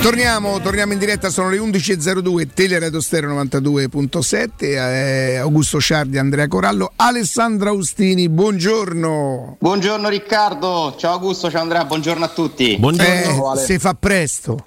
Torniamo, 0.00 0.60
torniamo, 0.60 0.92
in 0.92 0.98
diretta, 1.00 1.28
sono 1.28 1.50
le 1.50 1.58
11.02, 1.58 2.48
Teleradio 2.54 3.00
Stereo 3.00 3.34
92.7, 3.42 4.48
eh, 4.60 5.36
Augusto 5.36 5.80
Ciardi, 5.80 6.18
Andrea 6.18 6.46
Corallo, 6.46 6.92
Alessandra 6.94 7.70
Austini, 7.70 8.28
buongiorno. 8.28 9.56
Buongiorno 9.58 10.08
Riccardo, 10.08 10.94
ciao 10.96 11.14
Augusto, 11.14 11.50
ciao 11.50 11.62
Andrea, 11.62 11.84
buongiorno 11.84 12.24
a 12.24 12.28
tutti. 12.28 12.76
Buongiorno. 12.78 13.54
Eh, 13.54 13.58
se 13.58 13.78
fa 13.80 13.94
presto. 13.94 14.64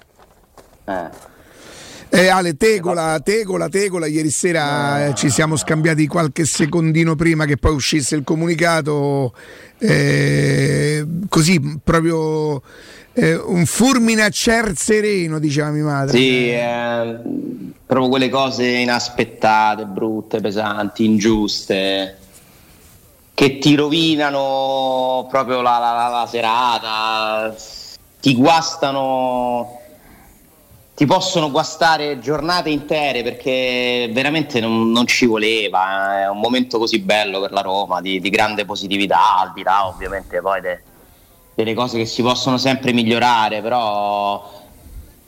Eh. 0.84 1.30
Eh, 2.14 2.28
Ale, 2.28 2.58
Tegola, 2.58 3.18
Tegola, 3.20 3.70
Tegola, 3.70 4.06
ieri 4.06 4.28
sera 4.28 5.06
eh, 5.06 5.14
ci 5.14 5.30
siamo 5.30 5.56
scambiati 5.56 6.06
qualche 6.06 6.44
secondino 6.44 7.16
prima 7.16 7.46
che 7.46 7.56
poi 7.56 7.72
uscisse 7.72 8.16
il 8.16 8.22
comunicato, 8.22 9.32
eh, 9.78 11.06
così 11.30 11.80
proprio 11.82 12.60
eh, 13.14 13.34
un 13.34 13.66
fulmine 13.66 14.22
a 14.22 14.30
ciel 14.30 14.76
sereno, 14.76 15.38
diceva 15.38 15.70
mia 15.70 15.84
madre. 15.84 16.16
Sì, 16.16 16.50
eh, 16.50 17.18
proprio 17.86 18.08
quelle 18.08 18.28
cose 18.28 18.66
inaspettate, 18.66 19.84
brutte, 19.84 20.40
pesanti, 20.40 21.04
ingiuste, 21.04 22.18
che 23.34 23.58
ti 23.58 23.74
rovinano 23.74 25.26
proprio 25.30 25.60
la, 25.60 25.78
la, 25.78 26.08
la, 26.08 26.26
serata, 26.26 27.54
ti 28.20 28.34
guastano 28.34 29.80
ti 30.94 31.06
possono 31.06 31.50
guastare 31.50 32.20
giornate 32.20 32.68
intere 32.68 33.22
perché 33.22 34.10
veramente 34.12 34.60
non, 34.60 34.90
non, 34.90 35.06
ci 35.06 35.26
voleva. 35.26 36.20
Eh. 36.20 36.22
È 36.24 36.28
un 36.28 36.38
momento 36.38 36.78
così 36.78 37.00
bello 37.00 37.40
per 37.40 37.50
la 37.50 37.62
Roma, 37.62 38.00
di, 38.00 38.20
di 38.20 38.30
grande 38.30 38.64
positività, 38.64 39.38
al 39.38 39.52
di 39.54 39.62
là 39.62 39.86
ovviamente 39.86 40.40
poi 40.40 40.60
de, 40.60 40.82
delle 41.54 41.74
cose 41.74 41.98
che 41.98 42.06
si 42.06 42.22
possono 42.22 42.56
sempre 42.56 42.92
migliorare, 42.92 43.60
però 43.60 44.60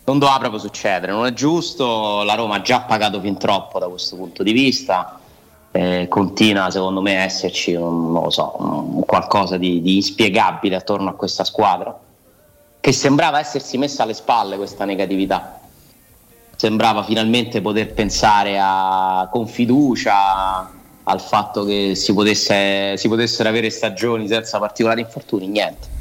non 0.04 0.18
doveva 0.18 0.38
proprio 0.38 0.60
succedere, 0.60 1.12
non 1.12 1.26
è 1.26 1.32
giusto, 1.32 2.22
la 2.24 2.34
Roma 2.34 2.56
ha 2.56 2.60
già 2.60 2.80
pagato 2.80 3.20
fin 3.20 3.38
troppo 3.38 3.78
da 3.78 3.88
questo 3.88 4.16
punto 4.16 4.42
di 4.42 4.52
vista, 4.52 5.18
eh, 5.72 6.06
continua 6.08 6.70
secondo 6.70 7.00
me 7.00 7.16
a 7.16 7.22
esserci, 7.22 7.74
un, 7.74 8.12
non 8.12 8.24
lo 8.24 8.30
so, 8.30 8.54
un, 8.58 9.04
qualcosa 9.04 9.56
di, 9.56 9.80
di 9.80 9.96
inspiegabile 9.96 10.76
attorno 10.76 11.08
a 11.08 11.14
questa 11.14 11.44
squadra, 11.44 11.98
che 12.80 12.92
sembrava 12.92 13.38
essersi 13.38 13.78
messa 13.78 14.02
alle 14.02 14.14
spalle 14.14 14.56
questa 14.56 14.84
negatività, 14.84 15.58
sembrava 16.56 17.02
finalmente 17.02 17.62
poter 17.62 17.94
pensare 17.94 18.58
a, 18.60 19.26
con 19.32 19.46
fiducia 19.46 20.70
al 21.06 21.20
fatto 21.20 21.64
che 21.64 21.94
si, 21.94 22.12
potesse, 22.12 22.96
si 22.98 23.08
potessero 23.08 23.48
avere 23.48 23.70
stagioni 23.70 24.28
senza 24.28 24.58
particolari 24.58 25.00
infortuni, 25.00 25.46
niente 25.46 25.93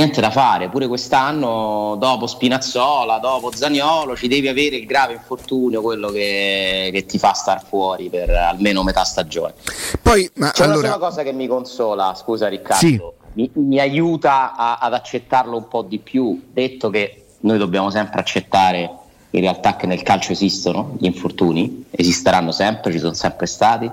niente 0.00 0.22
da 0.22 0.30
fare, 0.30 0.70
pure 0.70 0.86
quest'anno 0.86 1.94
dopo 1.98 2.26
Spinazzola, 2.26 3.18
dopo 3.18 3.50
Zagnolo 3.54 4.16
ci 4.16 4.28
devi 4.28 4.48
avere 4.48 4.76
il 4.76 4.86
grave 4.86 5.12
infortunio, 5.12 5.82
quello 5.82 6.08
che, 6.08 6.88
che 6.90 7.04
ti 7.04 7.18
fa 7.18 7.34
star 7.34 7.62
fuori 7.62 8.08
per 8.08 8.30
almeno 8.30 8.82
metà 8.82 9.04
stagione. 9.04 9.52
Poi, 10.00 10.28
ma 10.36 10.52
C'è 10.52 10.64
allora... 10.64 10.78
una 10.78 10.88
sola 10.94 11.06
cosa 11.06 11.22
che 11.22 11.32
mi 11.32 11.46
consola, 11.46 12.14
scusa 12.14 12.48
Riccardo, 12.48 12.86
sì. 12.86 13.00
mi, 13.34 13.50
mi, 13.54 13.78
aiuta 13.78 14.56
a, 14.56 14.78
ad 14.78 14.94
accettarlo 14.94 15.56
un 15.56 15.68
po' 15.68 15.82
di 15.82 15.98
più, 15.98 16.48
detto 16.50 16.88
che 16.88 17.26
noi 17.40 17.58
dobbiamo 17.58 17.90
sempre 17.90 18.20
accettare 18.20 18.90
in 19.32 19.40
realtà 19.42 19.76
che 19.76 19.86
nel 19.86 20.02
calcio 20.02 20.32
esistono 20.32 20.96
gli 20.98 21.04
infortuni, 21.04 21.84
esisteranno 21.90 22.52
sempre, 22.52 22.90
ci 22.90 22.98
sono 22.98 23.12
sempre 23.12 23.46
stati 23.46 23.88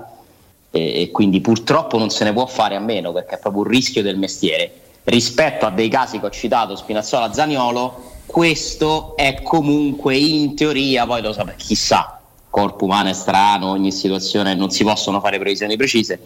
e, 0.70 1.02
e 1.02 1.10
quindi 1.10 1.42
purtroppo 1.42 1.98
non 1.98 2.08
se 2.08 2.24
ne 2.24 2.32
può 2.32 2.46
fare 2.46 2.76
a 2.76 2.80
meno 2.80 3.12
perché 3.12 3.36
è 3.36 3.38
proprio 3.38 3.62
un 3.62 3.68
rischio 3.68 4.02
del 4.02 4.18
mestiere 4.18 4.72
rispetto 5.08 5.66
a 5.66 5.70
dei 5.70 5.88
casi 5.88 6.20
che 6.20 6.26
ho 6.26 6.30
citato, 6.30 6.76
Spinazzola, 6.76 7.32
Zaniolo, 7.32 8.16
questo 8.26 9.16
è 9.16 9.42
comunque 9.42 10.16
in 10.16 10.54
teoria, 10.54 11.06
poi 11.06 11.22
lo 11.22 11.32
sapete, 11.32 11.56
chissà, 11.56 12.20
corpo 12.50 12.84
umano 12.84 13.08
è 13.08 13.14
strano, 13.14 13.70
ogni 13.70 13.90
situazione 13.90 14.54
non 14.54 14.70
si 14.70 14.84
possono 14.84 15.20
fare 15.20 15.38
previsioni 15.38 15.76
precise. 15.76 16.20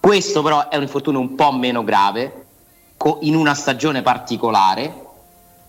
Questo 0.00 0.42
però 0.42 0.68
è 0.68 0.76
un 0.76 0.82
infortunio 0.82 1.20
un 1.20 1.34
po' 1.34 1.52
meno 1.52 1.84
grave, 1.84 2.42
in 3.20 3.34
una 3.34 3.54
stagione 3.54 4.02
particolare 4.02 5.02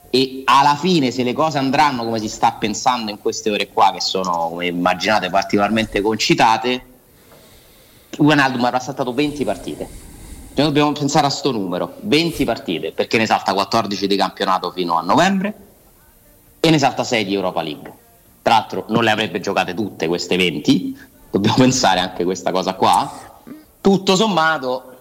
e 0.09 0.44
alla 0.46 0.75
fine 0.75 1.12
se 1.12 1.24
le 1.24 1.34
cose 1.34 1.58
andranno 1.58 2.06
come 2.06 2.20
si 2.20 2.30
sta 2.30 2.54
pensando 2.54 3.12
in 3.12 3.20
queste 3.20 3.52
ore 3.52 3.68
qua, 3.68 3.92
che 3.94 4.02
sono, 4.02 4.50
come 4.50 4.68
immaginate, 4.68 5.30
particolarmente 5.30 6.02
concitate, 6.02 6.86
Wijnaldum 8.18 8.64
avrà 8.64 8.80
saltato 8.80 9.14
20 9.14 9.44
partite 9.44 10.05
noi 10.56 10.68
dobbiamo 10.68 10.94
pensare 10.94 11.28
a 11.28 11.30
sto 11.30 11.52
numero, 11.52 11.96
20 12.02 12.46
partite, 12.46 12.92
perché 12.94 13.18
ne 13.18 13.26
salta 13.26 13.54
14 13.54 14.08
di 14.08 14.16
campionato 14.16 14.72
fino 14.72 14.98
a 14.98 15.02
novembre 15.02 15.54
e 16.62 16.70
ne 16.70 16.80
salta 16.80 17.04
6 17.04 17.26
di 17.26 17.34
Europa 17.34 17.62
League. 17.62 17.94
Tra 18.42 18.54
l'altro 18.54 18.86
non 18.90 19.04
le 19.04 19.12
avrebbe 19.12 19.42
giocate 19.42 19.74
tutte 19.74 20.08
queste 20.08 20.38
20, 20.38 20.98
dobbiamo 21.30 21.58
pensare 21.58 22.00
anche 22.00 22.22
a 22.22 22.26
questa 22.26 22.52
cosa 22.52 22.74
qua. 22.76 23.42
Tutto 23.82 24.16
sommato 24.16 24.96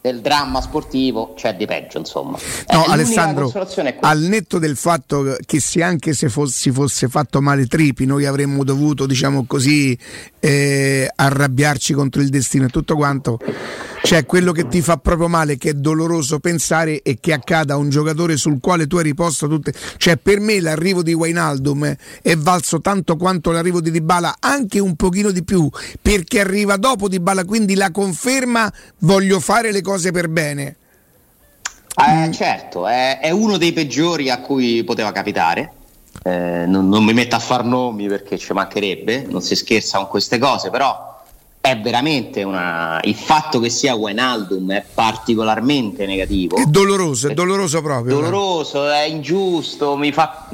del 0.00 0.20
dramma 0.20 0.60
sportivo 0.60 1.34
c'è 1.34 1.56
di 1.56 1.66
peggio, 1.66 1.98
insomma. 1.98 2.38
No, 2.72 2.86
eh, 2.86 2.90
Alessandro, 2.92 3.52
al 4.00 4.20
netto 4.20 4.58
del 4.58 4.76
fatto 4.76 5.36
che 5.44 5.60
se 5.60 5.82
anche 5.82 6.14
se 6.14 6.28
fossi, 6.28 6.70
fosse 6.70 7.08
fatto 7.08 7.42
male 7.42 7.66
Tripi, 7.66 8.06
noi 8.06 8.24
avremmo 8.24 8.64
dovuto, 8.64 9.04
diciamo 9.04 9.44
così, 9.46 9.98
eh, 10.40 11.10
arrabbiarci 11.14 11.92
contro 11.92 12.22
il 12.22 12.28
destino 12.28 12.66
e 12.66 12.68
tutto 12.68 12.94
quanto 12.94 13.38
cioè 14.02 14.24
quello 14.26 14.52
che 14.52 14.68
ti 14.68 14.80
fa 14.80 14.96
proprio 14.96 15.28
male, 15.28 15.56
che 15.56 15.70
è 15.70 15.74
doloroso 15.74 16.38
pensare 16.38 17.02
e 17.02 17.18
che 17.20 17.32
accada 17.32 17.74
a 17.74 17.76
un 17.76 17.88
giocatore 17.88 18.36
sul 18.36 18.60
quale 18.60 18.86
tu 18.86 18.96
hai 18.96 19.04
riposto 19.04 19.48
tutte. 19.48 19.72
Cioè, 19.96 20.16
per 20.16 20.40
me 20.40 20.60
l'arrivo 20.60 21.02
di 21.02 21.12
Wainaldum 21.12 21.94
è 22.22 22.36
valso 22.36 22.80
tanto 22.80 23.16
quanto 23.16 23.50
l'arrivo 23.50 23.80
di 23.80 23.90
Dybala, 23.90 24.36
anche 24.40 24.78
un 24.78 24.94
pochino 24.96 25.30
di 25.30 25.44
più, 25.44 25.68
perché 26.00 26.40
arriva 26.40 26.76
dopo 26.76 27.08
Dybala, 27.08 27.44
quindi 27.44 27.74
la 27.74 27.90
conferma 27.90 28.72
voglio 29.00 29.40
fare 29.40 29.72
le 29.72 29.82
cose 29.82 30.10
per 30.10 30.28
bene. 30.28 30.76
Eh, 31.98 32.30
certo, 32.32 32.86
è, 32.86 33.20
è, 33.20 33.30
uno 33.30 33.56
dei 33.56 33.72
peggiori 33.72 34.28
a 34.28 34.40
cui 34.40 34.84
poteva 34.84 35.12
capitare. 35.12 35.72
Eh, 36.22 36.64
non, 36.66 36.88
non 36.88 37.04
mi 37.04 37.14
metto 37.14 37.36
a 37.36 37.38
far 37.38 37.64
nomi 37.64 38.06
perché 38.06 38.36
ci 38.36 38.52
mancherebbe, 38.52 39.26
non 39.28 39.40
si 39.40 39.54
scherza 39.54 39.98
con 39.98 40.08
queste 40.08 40.38
cose, 40.38 40.70
però 40.70 41.05
è 41.70 41.76
veramente 41.80 42.44
una... 42.44 43.00
il 43.02 43.16
fatto 43.16 43.58
che 43.58 43.70
sia 43.70 43.96
Wijnaldum 43.96 44.70
è 44.72 44.84
particolarmente 44.94 46.06
negativo. 46.06 46.56
È 46.56 46.64
doloroso, 46.64 47.28
è 47.28 47.34
doloroso 47.34 47.82
proprio. 47.82 48.14
Doloroso, 48.14 48.88
è 48.88 49.02
ingiusto, 49.02 49.96
mi 49.96 50.12
fa 50.12 50.48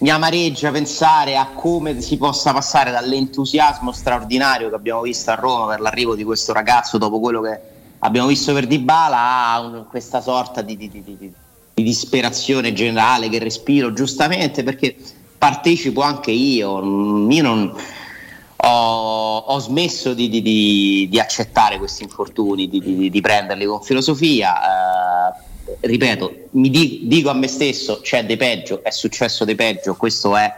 mi 0.00 0.10
amareggia 0.10 0.70
pensare 0.70 1.36
a 1.36 1.48
come 1.48 2.00
si 2.00 2.16
possa 2.16 2.52
passare 2.52 2.92
dall'entusiasmo 2.92 3.90
straordinario 3.90 4.68
che 4.68 4.76
abbiamo 4.76 5.00
visto 5.02 5.32
a 5.32 5.34
Roma 5.34 5.66
per 5.66 5.80
l'arrivo 5.80 6.14
di 6.14 6.22
questo 6.22 6.52
ragazzo 6.52 6.98
dopo 6.98 7.18
quello 7.18 7.40
che 7.40 7.60
abbiamo 7.98 8.28
visto 8.28 8.52
per 8.52 8.68
Dybala 8.68 9.50
a 9.50 9.60
un, 9.60 9.86
questa 9.90 10.20
sorta 10.20 10.62
di, 10.62 10.76
di, 10.76 10.88
di, 10.88 11.04
di, 11.04 11.32
disperazione 11.74 12.72
generale 12.72 13.28
che 13.28 13.40
respiro 13.40 13.92
giustamente 13.92 14.62
perché 14.62 14.94
partecipo 15.36 16.00
anche 16.02 16.30
io, 16.30 16.78
io 17.28 17.42
non, 17.42 17.74
ho, 18.60 19.36
ho 19.38 19.58
smesso 19.58 20.14
di, 20.14 20.28
di, 20.28 20.42
di, 20.42 21.06
di, 21.08 21.20
accettare 21.20 21.78
questi 21.78 22.02
infortuni, 22.02 22.68
di, 22.68 23.20
prenderli 23.20 23.64
con 23.64 23.82
filosofia. 23.82 25.32
Eh, 25.32 25.76
ripeto, 25.80 26.48
mi 26.52 26.70
di, 26.70 27.02
dico 27.04 27.30
a 27.30 27.34
me 27.34 27.46
stesso 27.46 28.00
c'è 28.02 28.24
di 28.24 28.36
peggio, 28.36 28.82
è 28.82 28.90
successo 28.90 29.44
di 29.44 29.54
peggio, 29.54 29.94
questo 29.94 30.36
è 30.36 30.52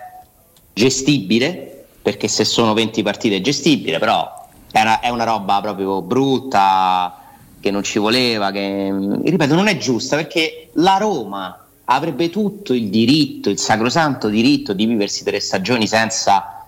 gestibile, 0.72 1.86
perché 2.00 2.28
se 2.28 2.44
sono 2.44 2.72
20 2.72 3.02
partite 3.02 3.36
è 3.36 3.40
gestibile, 3.40 3.98
però 3.98 4.48
è 4.72 4.80
una, 4.80 5.00
è 5.00 5.08
una 5.08 5.24
roba 5.24 5.60
proprio 5.60 6.00
brutta 6.00 7.16
che 7.60 7.70
non 7.70 7.82
ci 7.82 7.98
voleva, 7.98 8.50
che 8.50 8.90
ripeto 9.22 9.54
non 9.54 9.66
è 9.66 9.76
giusta 9.76 10.16
perché 10.16 10.70
la 10.74 10.96
Roma 10.96 11.66
avrebbe 11.84 12.30
tutto 12.30 12.72
il 12.72 12.88
diritto, 12.88 13.50
il 13.50 13.58
sacrosanto 13.58 14.28
diritto 14.28 14.72
di 14.72 14.86
viversi 14.86 15.24
tre 15.24 15.40
stagioni 15.40 15.86
senza 15.86 16.59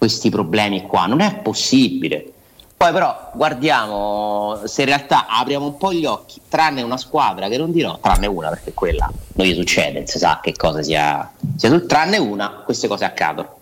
questi 0.00 0.30
problemi 0.30 0.86
qua, 0.86 1.04
non 1.04 1.20
è 1.20 1.34
possibile. 1.42 2.32
Poi 2.74 2.90
però 2.90 3.30
guardiamo 3.34 4.62
se 4.64 4.80
in 4.80 4.86
realtà 4.86 5.26
apriamo 5.28 5.66
un 5.66 5.76
po' 5.76 5.92
gli 5.92 6.06
occhi, 6.06 6.40
tranne 6.48 6.80
una 6.80 6.96
squadra 6.96 7.48
che 7.48 7.58
non 7.58 7.70
dirò, 7.70 7.98
tranne 8.00 8.26
una 8.26 8.48
perché 8.48 8.72
quella 8.72 9.12
non 9.34 9.46
gli 9.46 9.54
succede, 9.54 10.06
si 10.06 10.16
sa 10.16 10.40
che 10.42 10.54
cosa 10.56 10.82
sia, 10.82 11.30
sia 11.54 11.78
tranne 11.80 12.16
una, 12.16 12.62
queste 12.64 12.88
cose 12.88 13.04
accadono. 13.04 13.58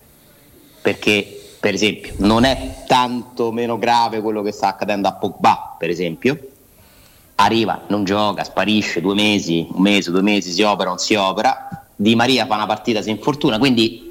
Perché 0.81 1.57
per 1.59 1.75
esempio 1.75 2.15
non 2.19 2.45
è 2.45 2.85
tanto 2.87 3.51
meno 3.51 3.77
grave 3.77 4.21
quello 4.21 4.41
che 4.43 4.53
sta 4.53 4.69
accadendo 4.69 5.09
a 5.09 5.15
Pogba, 5.15 5.75
per 5.77 5.91
esempio. 5.91 6.39
Arriva, 7.35 7.81
non 7.89 8.05
gioca, 8.05 8.45
sparisce 8.45 9.01
due 9.01 9.15
mesi, 9.15 9.67
un 9.73 9.83
mese, 9.83 10.13
due 10.13 10.23
mesi, 10.23 10.53
si 10.53 10.63
opera, 10.63 10.91
non 10.91 10.99
si 10.99 11.17
opera. 11.17 11.85
Di 11.97 12.15
Maria 12.15 12.47
fa 12.47 12.55
una 12.55 12.67
partita, 12.67 13.03
si 13.03 13.11
infortuna, 13.11 13.59
quindi 13.59 14.08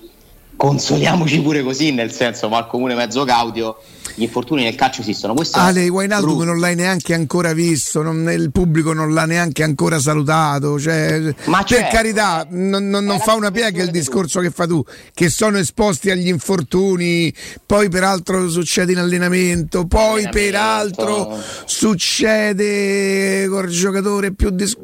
consoliamoci 0.57 1.39
pure 1.41 1.63
così, 1.63 1.91
nel 1.91 2.11
senso, 2.11 2.49
ma 2.49 2.57
al 2.57 2.67
comune 2.67 2.95
mezzo 2.95 3.23
caudio 3.23 3.77
gli 4.15 4.23
infortuni 4.23 4.63
nel 4.63 4.73
calcio 4.73 5.01
esistono. 5.01 5.35
Questo 5.35 5.59
Ale, 5.59 5.87
Wainaldo 5.87 6.43
non 6.43 6.59
l'hai 6.59 6.75
neanche 6.75 7.13
ancora 7.13 7.53
visto, 7.53 8.01
non, 8.01 8.27
il 8.31 8.51
pubblico 8.51 8.91
non 8.91 9.13
l'ha 9.13 9.25
neanche 9.25 9.61
ancora 9.61 9.99
salutato. 9.99 10.79
Cioè, 10.79 11.35
Ma 11.45 11.59
per 11.59 11.67
certo, 11.67 11.95
carità, 11.95 12.47
non, 12.49 12.89
non, 12.89 13.05
non 13.05 13.19
fa 13.19 13.35
una 13.35 13.51
piega 13.51 13.83
il 13.83 13.91
discorso 13.91 14.39
che 14.39 14.49
fai 14.49 14.67
tu, 14.67 14.83
che 15.13 15.29
sono 15.29 15.59
esposti 15.59 16.09
agli 16.09 16.27
infortuni, 16.27 17.31
poi 17.63 17.89
peraltro 17.89 18.49
succede 18.49 18.93
in 18.93 18.97
allenamento, 18.97 19.85
poi 19.85 20.25
allenamento. 20.25 20.39
peraltro 20.39 21.39
succede 21.65 23.47
col 23.47 23.67
giocatore 23.67 24.33
più... 24.33 24.49
Dis- 24.49 24.77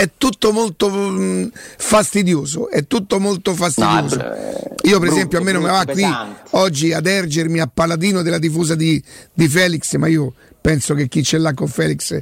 è 0.00 0.10
tutto 0.16 0.52
molto 0.52 0.90
mm, 0.90 1.46
fastidioso, 1.76 2.70
è 2.70 2.86
tutto 2.86 3.18
molto 3.18 3.54
fastidioso. 3.54 4.16
No, 4.16 4.34
Io 4.82 4.98
per 4.98 5.10
esempio 5.10 5.38
a 5.38 5.42
me 5.42 5.52
non 5.52 5.62
mi 5.62 5.68
va 5.68 5.84
qui 5.84 6.06
oggi 6.50 6.92
ad 6.92 7.06
ergermi 7.06 7.60
a 7.60 7.70
paladino 7.72 8.22
della 8.22 8.38
tifosa 8.38 8.74
di, 8.74 9.02
di, 9.32 9.48
Felix, 9.48 9.94
ma 9.96 10.06
io 10.06 10.32
penso 10.60 10.94
che 10.94 11.08
chi 11.08 11.22
ce 11.22 11.38
l'ha 11.38 11.52
con 11.54 11.68
Felix 11.68 12.18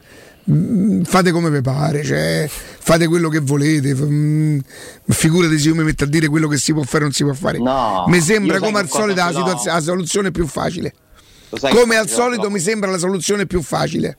mm, 0.50 1.02
fate 1.02 1.30
come 1.30 1.50
vi 1.50 1.60
pare, 1.60 2.02
cioè, 2.04 2.48
fate 2.48 3.06
quello 3.06 3.28
che 3.28 3.40
volete, 3.40 3.94
mm, 3.94 4.58
figurati 5.08 5.58
se 5.58 5.68
io 5.68 5.74
mi 5.74 5.84
metto 5.84 6.04
a 6.04 6.08
dire 6.08 6.28
quello 6.28 6.48
che 6.48 6.56
si 6.56 6.72
può 6.72 6.82
fare 6.82 6.98
o 6.98 7.06
non 7.06 7.12
si 7.12 7.22
può 7.22 7.34
fare. 7.34 7.58
No, 7.58 8.04
mi 8.08 8.20
sembra 8.20 8.58
come 8.58 8.80
al 8.80 8.88
solito 8.88 9.20
la, 9.20 9.28
situaz- 9.28 9.66
la 9.66 9.80
soluzione 9.80 10.30
più 10.30 10.46
facile. 10.46 10.94
Come 11.50 11.96
al 11.96 12.08
solito 12.08 12.50
mi 12.50 12.58
sembra 12.60 12.90
la 12.90 12.98
soluzione 12.98 13.46
più 13.46 13.62
facile. 13.62 14.18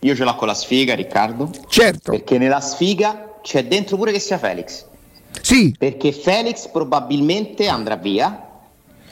Io 0.00 0.14
ce 0.14 0.24
l'ho 0.24 0.34
con 0.34 0.46
la 0.46 0.54
sfiga, 0.54 0.94
Riccardo. 0.94 1.50
Certo. 1.68 2.12
Perché 2.12 2.38
nella 2.38 2.60
sfiga 2.60 3.38
c'è 3.42 3.66
dentro 3.66 3.96
pure 3.96 4.12
che 4.12 4.18
sia 4.18 4.38
Felix. 4.38 4.86
Sì. 5.42 5.74
Perché 5.78 6.12
Felix 6.12 6.68
probabilmente 6.68 7.68
andrà 7.68 7.96
via. 7.96 8.46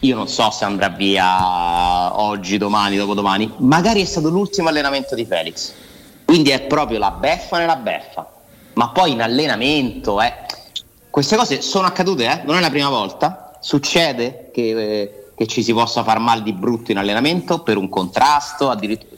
Io 0.01 0.15
non 0.15 0.29
so 0.29 0.51
se 0.51 0.65
andrà 0.65 0.89
via 0.89 2.19
oggi, 2.19 2.57
domani, 2.57 2.97
dopodomani. 2.97 3.53
Magari 3.59 4.01
è 4.01 4.05
stato 4.07 4.31
l'ultimo 4.31 4.69
allenamento 4.69 5.15
di 5.15 5.27
Felix. 5.27 5.73
Quindi 6.25 6.51
è 6.51 6.63
proprio 6.63 6.99
la 6.99 7.11
beffa 7.11 7.59
nella 7.59 7.77
beffa. 7.77 8.27
Ma 8.75 8.89
poi 8.89 9.13
in 9.13 9.21
allenamento, 9.21 10.23
eh. 10.23 10.33
Queste 11.11 11.37
cose 11.37 11.61
sono 11.61 11.87
accadute, 11.87 12.25
eh? 12.25 12.43
Non 12.45 12.57
è 12.57 12.61
la 12.61 12.71
prima 12.71 12.89
volta. 12.89 13.59
Succede 13.61 14.51
che, 14.53 14.71
eh, 14.71 15.25
che 15.35 15.47
ci 15.47 15.63
si 15.63 15.73
possa 15.75 16.03
far 16.03 16.19
male 16.19 16.43
di 16.43 16.53
brutto 16.53 16.93
in 16.93 16.99
allenamento 16.99 17.61
per 17.63 17.77
un 17.77 17.89
contrasto, 17.89 18.71
addirittura 18.71 19.17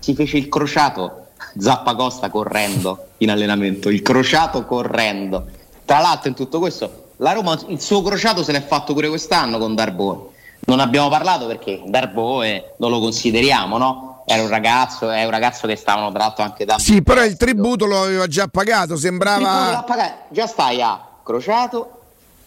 si 0.00 0.14
fece 0.14 0.36
il 0.36 0.48
crociato 0.48 1.26
Zappacosta 1.58 2.30
correndo 2.30 3.08
in 3.18 3.30
allenamento, 3.30 3.88
il 3.88 4.02
crociato 4.02 4.64
correndo. 4.64 5.46
Tra 5.84 5.98
l'altro 5.98 6.28
in 6.28 6.34
tutto 6.34 6.58
questo 6.58 7.08
la 7.16 7.32
Roma 7.32 7.58
il 7.68 7.80
suo 7.80 8.02
crociato 8.02 8.42
se 8.42 8.52
l'è 8.52 8.62
fatto 8.62 8.94
pure 8.94 9.08
quest'anno 9.08 9.58
con 9.58 9.74
Darboe. 9.74 10.28
Non 10.66 10.80
abbiamo 10.80 11.08
parlato 11.08 11.46
perché 11.46 11.82
Darboe 11.86 12.74
non 12.78 12.90
lo 12.90 13.00
consideriamo, 13.00 13.78
no? 13.78 14.22
Era 14.26 14.42
un 14.42 14.48
ragazzo, 14.48 15.10
è 15.10 15.24
un 15.24 15.30
ragazzo 15.30 15.66
che 15.66 15.74
stavano 15.74 16.10
tra 16.10 16.20
l'altro 16.20 16.44
anche 16.44 16.64
da 16.64 16.78
Sì, 16.78 17.02
però 17.02 17.24
il 17.24 17.36
tributo 17.36 17.86
lo 17.86 18.02
aveva 18.02 18.26
già 18.26 18.46
pagato, 18.46 18.96
sembrava 18.96 19.82
pagato. 19.86 20.24
già 20.28 20.46
stai 20.46 20.80
a 20.80 21.00
crociato, 21.22 22.02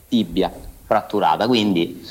tibia 0.08 0.52
fratturata, 0.86 1.48
quindi 1.48 2.02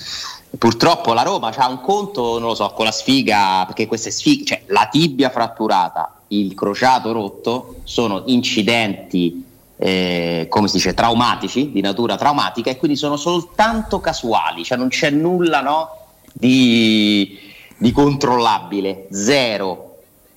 Purtroppo 0.58 1.14
la 1.14 1.22
Roma 1.22 1.50
ha 1.56 1.68
un 1.68 1.80
conto, 1.80 2.38
non 2.38 2.48
lo 2.48 2.54
so, 2.54 2.72
con 2.74 2.84
la 2.84 2.92
sfiga, 2.92 3.64
perché 3.64 3.86
queste 3.86 4.10
sfighe, 4.10 4.44
cioè 4.44 4.61
la 4.72 4.88
tibia 4.90 5.30
fratturata, 5.30 6.20
il 6.28 6.54
crociato 6.54 7.12
rotto, 7.12 7.76
sono 7.84 8.22
incidenti, 8.26 9.44
eh, 9.76 10.46
come 10.48 10.66
si 10.66 10.76
dice, 10.76 10.94
traumatici, 10.94 11.70
di 11.70 11.82
natura 11.82 12.16
traumatica 12.16 12.70
e 12.70 12.78
quindi 12.78 12.96
sono 12.96 13.16
soltanto 13.16 14.00
casuali, 14.00 14.64
cioè 14.64 14.78
non 14.78 14.88
c'è 14.88 15.10
nulla 15.10 15.60
no, 15.60 15.88
di, 16.32 17.38
di 17.76 17.92
controllabile, 17.92 19.06
zero. 19.10 19.88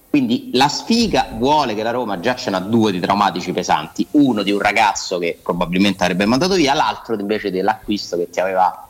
Quindi 0.09 0.51
la 0.53 0.69
sfiga 0.69 1.27
vuole 1.38 1.73
che 1.73 1.83
la 1.83 1.91
Roma 1.91 2.19
già 2.19 2.35
ce 2.35 2.49
n'ha 2.49 2.59
due 2.59 2.91
di 2.91 2.99
traumatici 2.99 3.51
pesanti, 3.51 4.05
uno 4.11 4.43
di 4.43 4.51
un 4.51 4.59
ragazzo 4.59 5.17
che 5.17 5.39
probabilmente 5.41 6.03
avrebbe 6.03 6.25
mandato 6.25 6.55
via, 6.55 6.73
l'altro 6.73 7.19
invece 7.19 7.51
dell'acquisto 7.51 8.17
che 8.17 8.29
ti 8.29 8.39
aveva 8.39 8.88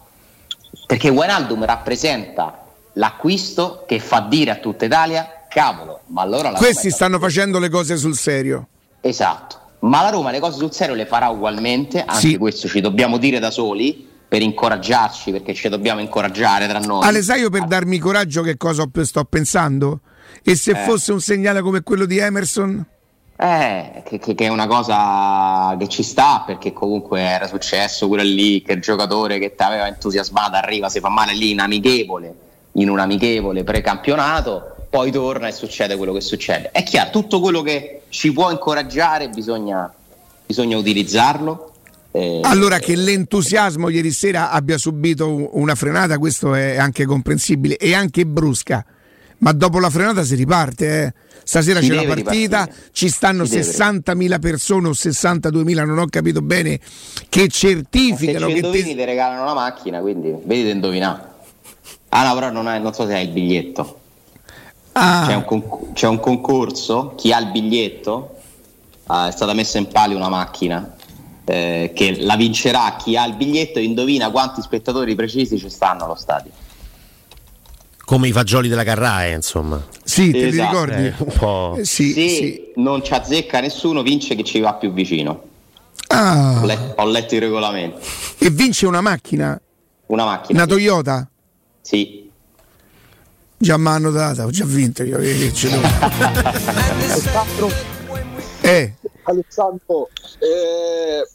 perché 0.86 1.10
Wijnaldum 1.10 1.66
rappresenta 1.66 2.64
l'acquisto 2.94 3.84
che 3.88 4.00
fa 4.00 4.20
dire 4.22 4.52
a 4.52 4.56
tutta 4.56 4.86
Italia 4.86 5.35
cavolo, 5.56 6.02
ma 6.08 6.22
allora 6.22 6.50
la 6.52 6.58
Questi 6.58 6.92
stanno 6.92 7.18
facendo 7.18 7.60
le 7.60 7.70
cose 7.70 7.96
sul 7.96 8.14
serio. 8.18 8.68
Esatto. 9.00 9.60
Ma 9.80 10.02
la 10.02 10.10
Roma 10.10 10.32
le 10.32 10.42
cose 10.42 10.58
sul 10.58 10.74
serio 10.74 10.96
le 10.96 11.06
farà 11.06 11.30
ugualmente, 11.30 12.04
anche 12.04 12.28
sì. 12.28 12.38
questo 12.38 12.68
ci 12.68 12.82
dobbiamo 12.82 13.18
dire 13.18 13.40
da 13.40 13.52
soli 13.52 14.06
per 14.28 14.42
incoraggiarci, 14.42 15.32
perché 15.32 15.54
ci 15.54 15.70
dobbiamo 15.70 16.02
incoraggiare 16.02 16.68
tra 16.68 16.80
noi. 16.80 17.06
Ale, 17.06 17.22
sai 17.22 17.40
io 17.40 17.50
per 17.50 17.68
darmi 17.68 18.00
coraggio 18.00 18.42
che 18.42 18.58
cosa 18.58 18.86
sto 19.04 19.24
pensando? 19.24 20.02
E 20.44 20.56
se 20.56 20.72
eh. 20.72 20.76
fosse 20.76 21.14
un 21.14 21.22
segnale 21.22 21.62
come 21.62 21.84
quello 21.84 22.06
di 22.06 22.18
Emerson? 22.18 22.86
Eh, 23.38 24.04
che, 24.06 24.20
che, 24.20 24.36
che, 24.36 24.46
è 24.46 24.50
una 24.50 24.68
cosa 24.68 25.74
che 25.80 25.88
ci 25.88 26.04
sta 26.04 26.44
perché 26.46 26.74
comunque 26.74 27.22
era 27.22 27.48
successo 27.48 28.08
pure 28.08 28.24
lì 28.24 28.62
che 28.62 28.74
il 28.74 28.82
giocatore 28.82 29.40
che 29.40 29.56
ti 29.56 29.64
aveva 29.64 29.88
entusiasmato 29.88 30.56
arriva, 30.56 30.90
si 30.90 31.00
fa 31.00 31.10
male 31.10 31.34
lì 31.34 31.52
in 31.52 31.60
amichevole, 31.60 32.34
in 32.74 32.90
un 32.90 33.00
amichevole 33.00 33.64
precampionato, 33.64 34.75
poi 34.96 35.12
torna 35.12 35.50
e 35.50 35.52
succede 35.52 35.98
quello 35.98 36.14
che 36.14 36.22
succede. 36.22 36.72
È 36.72 36.82
chiaro, 36.84 37.10
tutto 37.10 37.42
quello 37.42 37.62
che 37.62 38.04
ci 38.08 38.32
può 38.32 38.50
incoraggiare 38.50 39.28
bisogna, 39.28 39.94
bisogna 40.46 40.78
utilizzarlo. 40.78 41.74
Eh, 42.12 42.40
allora 42.44 42.80
che 42.80 42.96
l'entusiasmo 42.96 43.90
ieri 43.90 44.12
sera 44.12 44.52
abbia 44.52 44.78
subito 44.78 45.50
una 45.58 45.76
frenata, 45.76 46.18
questo 46.18 46.54
è 46.54 46.78
anche 46.78 47.04
comprensibile 47.04 47.76
e 47.76 47.94
anche 47.94 48.26
brusca, 48.26 48.86
ma 49.40 49.52
dopo 49.52 49.80
la 49.80 49.90
frenata 49.90 50.24
si 50.24 50.36
riparte. 50.36 51.04
Eh 51.04 51.14
Stasera 51.44 51.82
si 51.82 51.90
c'è 51.90 51.96
la 51.96 52.06
partita, 52.06 52.64
ripartire. 52.64 52.90
ci 52.94 53.10
stanno 53.10 53.44
si 53.44 53.58
60.000 53.60 54.40
persone 54.40 54.88
o 54.88 54.92
62.000, 54.92 55.86
non 55.86 56.00
ho 56.00 56.08
capito 56.08 56.42
bene, 56.42 56.80
che 57.28 57.50
certificano. 57.50 58.48
Se 58.48 58.54
che 58.54 58.60
indovini 58.60 58.96
ti 58.96 59.04
regalano 59.04 59.44
la 59.44 59.54
macchina, 59.54 60.00
quindi 60.00 60.34
vedi 60.46 60.64
di 60.64 60.72
indovinare. 60.72 61.34
Ah 62.10 62.30
no, 62.30 62.34
però 62.34 62.50
non, 62.50 62.70
è, 62.70 62.80
non 62.80 62.94
so 62.94 63.06
se 63.06 63.14
hai 63.14 63.26
il 63.26 63.32
biglietto. 63.32 64.00
Ah. 64.98 65.26
C'è, 65.28 65.36
un 65.36 65.46
conc- 65.46 65.94
c'è, 65.94 66.08
un 66.08 66.20
concorso, 66.20 67.14
chi 67.16 67.34
ha 67.34 67.40
il 67.40 67.52
biglietto, 67.52 68.38
ah, 69.08 69.28
è 69.28 69.32
stata 69.32 69.54
messa 69.54 69.78
in 69.78 69.88
palio 69.88 70.16
una 70.16 70.30
macchina 70.30 70.96
eh, 71.44 71.92
che 71.94 72.22
la 72.22 72.36
vincerà 72.36 72.96
chi 72.98 73.18
ha 73.18 73.26
il 73.26 73.36
biglietto 73.36 73.80
e 73.80 73.84
indovina 73.84 74.32
quanti 74.32 74.62
spettatori 74.62 75.14
precisi 75.16 75.58
ci 75.58 75.70
stanno 75.70 76.06
allo 76.06 76.16
stadio 76.16 76.52
come 78.06 78.28
i 78.28 78.32
fagioli 78.32 78.70
della 78.70 78.84
Carrae, 78.84 79.34
insomma. 79.34 79.84
Sì, 80.04 80.32
te 80.32 80.48
esatto. 80.48 80.86
li 80.86 80.94
ricordi? 80.94 81.06
Eh, 81.08 81.14
un 81.18 81.34
po'. 81.38 81.76
Eh, 81.80 81.86
sì, 81.86 82.12
sì, 82.12 82.30
sì, 82.30 82.72
non 82.76 83.04
ci 83.04 83.14
azzecca 83.14 83.60
nessuno, 83.60 84.04
vince 84.04 84.36
chi 84.36 84.44
ci 84.44 84.60
va 84.60 84.76
più 84.76 84.94
vicino. 84.94 85.42
Ah. 86.08 86.60
Ho, 86.62 86.66
letto, 86.66 87.02
ho 87.02 87.06
letto 87.08 87.34
il 87.34 87.42
regolamento. 87.42 88.00
E 88.38 88.52
vince 88.52 88.86
una 88.86 89.02
macchina? 89.02 89.60
Una 90.06 90.24
macchina. 90.24 90.64
Una 90.64 90.72
Toyota? 90.72 91.28
Sì. 91.82 92.25
Già 93.58 93.78
mi 93.78 93.88
hanno 93.88 94.12
data, 94.12 94.46
ho 94.46 94.50
già 94.50 94.66
vinto 94.66 95.04
io. 95.04 95.18
Che 95.18 95.52
ce 95.54 95.70
l'ho. 95.70 95.82
eh. 98.62 98.94
Alessandro, 99.24 100.10
eh, 100.40 101.28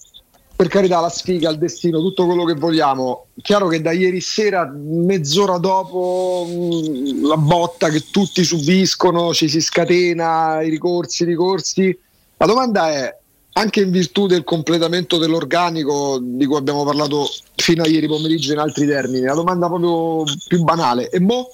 per 0.54 0.68
carità 0.68 1.00
la 1.00 1.08
sfiga, 1.08 1.50
il 1.50 1.58
destino, 1.58 1.98
tutto 1.98 2.26
quello 2.26 2.44
che 2.44 2.54
vogliamo. 2.54 3.26
Chiaro 3.42 3.66
che 3.68 3.80
da 3.80 3.92
ieri 3.92 4.20
sera, 4.20 4.70
mezz'ora 4.72 5.58
dopo 5.58 6.46
mm, 6.48 7.24
la 7.26 7.36
botta 7.36 7.88
che 7.88 8.04
tutti 8.10 8.44
subiscono, 8.44 9.32
ci 9.32 9.48
si 9.48 9.60
scatena, 9.60 10.62
i 10.62 10.68
ricorsi, 10.68 11.22
i 11.22 11.26
ricorsi. 11.26 11.98
La 12.36 12.46
domanda 12.46 12.90
è, 12.90 13.16
anche 13.54 13.80
in 13.80 13.90
virtù 13.90 14.26
del 14.26 14.44
completamento 14.44 15.18
dell'organico 15.18 16.18
di 16.20 16.46
cui 16.46 16.56
abbiamo 16.56 16.84
parlato 16.84 17.28
fino 17.56 17.82
a 17.82 17.88
ieri 17.88 18.06
pomeriggio 18.06 18.52
in 18.52 18.58
altri 18.58 18.86
termini, 18.86 19.24
la 19.24 19.34
domanda 19.34 19.66
proprio 19.66 20.22
più 20.46 20.62
banale, 20.62 21.08
e 21.08 21.18
mo'? 21.18 21.48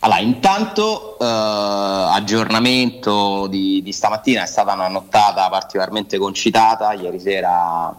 Allora, 0.00 0.20
intanto 0.20 1.18
eh, 1.18 1.24
aggiornamento 1.24 3.48
di, 3.48 3.82
di, 3.82 3.92
stamattina 3.92 4.44
è 4.44 4.46
stata 4.46 4.74
una 4.74 4.86
nottata 4.86 5.48
particolarmente 5.48 6.18
concitata. 6.18 6.92
Ieri 6.92 7.18
sera 7.18 7.92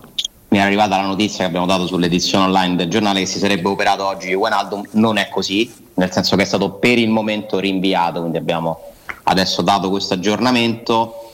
mi 0.47 0.57
è 0.57 0.61
arrivata 0.61 0.95
la 0.95 1.05
notizia 1.05 1.39
che 1.39 1.45
abbiamo 1.45 1.65
dato 1.65 1.85
sull'edizione 1.85 2.45
online 2.45 2.77
del 2.77 2.89
giornale 2.89 3.19
che 3.19 3.25
si 3.25 3.37
sarebbe 3.37 3.67
operato 3.67 4.05
oggi 4.05 4.33
Wijnaldum. 4.33 4.87
Non 4.91 5.17
è 5.17 5.27
così, 5.27 5.69
nel 5.95 6.11
senso 6.11 6.37
che 6.37 6.43
è 6.43 6.45
stato 6.45 6.71
per 6.71 6.97
il 6.97 7.09
momento 7.09 7.59
rinviato, 7.59 8.21
quindi 8.21 8.37
abbiamo 8.37 8.79
adesso 9.23 9.61
dato 9.61 9.89
questo 9.89 10.13
aggiornamento. 10.13 11.31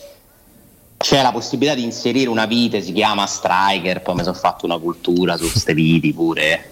C'è 0.98 1.22
la 1.22 1.32
possibilità 1.32 1.76
di 1.76 1.84
inserire 1.84 2.28
una 2.28 2.48
vite, 2.48 2.82
si 2.82 2.92
chiama 2.92 3.28
Striker, 3.28 4.02
poi 4.02 4.16
mi 4.16 4.24
sono 4.24 4.36
fatto 4.36 4.66
una 4.66 4.80
cultura 4.80 5.38
su 5.38 5.48
queste 5.48 5.76
viti 5.76 6.12
pure 6.12 6.72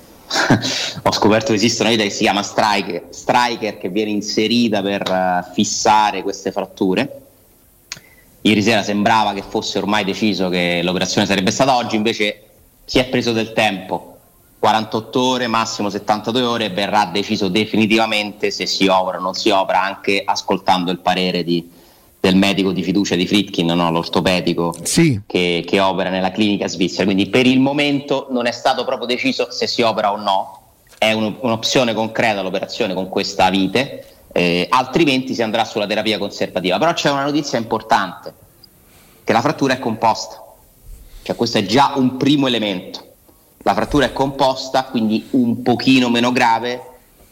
ho 1.04 1.12
scoperto 1.12 1.48
che 1.48 1.56
esiste 1.56 1.82
una 1.82 1.92
vita 1.92 2.04
che 2.04 2.10
si 2.10 2.24
chiama 2.24 2.44
striker, 2.44 3.08
striker 3.10 3.78
che 3.78 3.90
viene 3.90 4.12
inserita 4.12 4.82
per 4.82 5.04
uh, 5.10 5.54
fissare 5.54 6.22
queste 6.22 6.52
fratture. 6.52 7.22
Ieri 8.42 8.62
sera 8.62 8.84
sembrava 8.84 9.34
che 9.34 9.44
fosse 9.48 9.78
ormai 9.78 10.04
deciso 10.04 10.50
che 10.50 10.82
l'operazione 10.84 11.28
sarebbe 11.28 11.52
stata 11.52 11.76
oggi, 11.76 11.96
invece 11.96 12.44
si 12.84 13.00
è 13.00 13.06
preso 13.06 13.32
del 13.32 13.54
tempo 13.54 14.18
48 14.64 15.22
ore, 15.22 15.48
massimo 15.48 15.90
72 15.90 16.42
ore, 16.42 16.70
verrà 16.70 17.06
deciso 17.06 17.50
definitivamente 17.50 18.50
se 18.50 18.66
si 18.66 18.88
opera 18.88 19.18
o 19.18 19.22
non 19.22 19.34
si 19.34 19.50
opera, 19.50 19.82
anche 19.82 20.22
ascoltando 20.26 20.90
il 20.90 21.00
parere 21.00 21.44
di, 21.44 21.70
del 22.24 22.38
medico 22.38 22.72
di 22.72 22.84
fiducia 22.84 23.16
di 23.16 23.28
Fritkin, 23.28 23.66
no? 23.66 23.92
l'ortopedico 23.92 24.74
sì. 24.84 25.20
che, 25.28 25.66
che, 25.68 25.80
opera 25.82 26.10
nella 26.10 26.32
clinica 26.32 26.70
svizzera. 26.70 27.04
Quindi 27.04 27.28
per 27.28 27.46
il 27.46 27.60
momento 27.60 28.28
non 28.30 28.46
è 28.46 28.52
stato 28.52 28.86
proprio 28.86 29.06
deciso 29.08 29.52
se 29.52 29.68
si 29.68 29.82
opera 29.82 30.14
o 30.14 30.16
no, 30.16 30.62
è 30.98 31.12
un, 31.12 31.36
un'opzione 31.42 31.94
concreta 31.94 32.42
l'operazione 32.42 32.94
con 32.94 33.10
questa 33.10 33.50
vite, 33.50 34.06
eh, 34.32 34.68
altrimenti 34.70 35.34
si 35.34 35.42
andrà 35.42 35.66
sulla 35.66 35.86
terapia 35.86 36.18
conservativa. 36.18 36.78
Però 36.78 36.94
c'è 36.94 37.12
una 37.12 37.26
notizia 37.26 37.58
importante, 37.58 38.34
che 39.26 39.34
la 39.34 39.42
frattura 39.42 39.74
è 39.74 39.80
composta, 39.80 40.42
cioè 41.24 41.36
questo 41.36 41.58
è 41.58 41.66
già 41.66 41.92
un 41.98 42.16
primo 42.16 42.48
elemento 42.48 43.12
la 43.66 43.74
frattura 43.74 44.06
è 44.06 44.14
composta, 44.14 44.84
quindi 44.84 45.28
un 45.32 45.62
pochino 45.62 46.10
meno 46.10 46.34
grave 46.34 46.82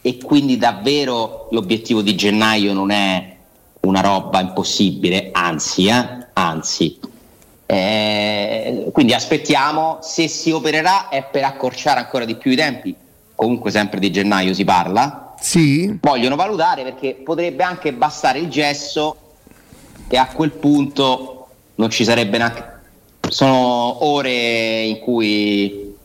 e 0.01 0.17
quindi 0.17 0.57
davvero 0.57 1.48
l'obiettivo 1.51 2.01
di 2.01 2.15
gennaio 2.15 2.71
non 2.71 2.89
è 2.89 3.30
una 3.81 4.01
roba 4.01 4.39
impossibile, 4.39 5.29
anzi, 5.31 5.88
eh? 5.88 6.27
anzi. 6.33 7.00
Eh, 7.65 8.89
quindi 8.91 9.13
aspettiamo, 9.13 10.00
se 10.01 10.27
si 10.27 10.51
opererà 10.51 11.09
è 11.09 11.23
per 11.23 11.43
accorciare 11.43 12.00
ancora 12.00 12.25
di 12.25 12.35
più 12.35 12.51
i 12.51 12.55
tempi, 12.55 12.95
comunque 13.33 13.71
sempre 13.71 14.00
di 14.00 14.11
gennaio 14.11 14.53
si 14.53 14.63
parla. 14.63 15.33
Sì. 15.39 15.97
Vogliono 16.01 16.35
valutare 16.35 16.83
perché 16.83 17.15
potrebbe 17.15 17.63
anche 17.63 17.93
bastare 17.93 18.39
il 18.39 18.50
gesso 18.50 19.15
e 20.07 20.17
a 20.17 20.27
quel 20.27 20.51
punto 20.51 21.47
non 21.75 21.89
ci 21.89 22.03
sarebbe 22.03 22.38
neanche... 22.38 22.69
Sono 23.29 24.03
ore 24.05 24.81
in 24.81 25.00
cui 25.00 25.95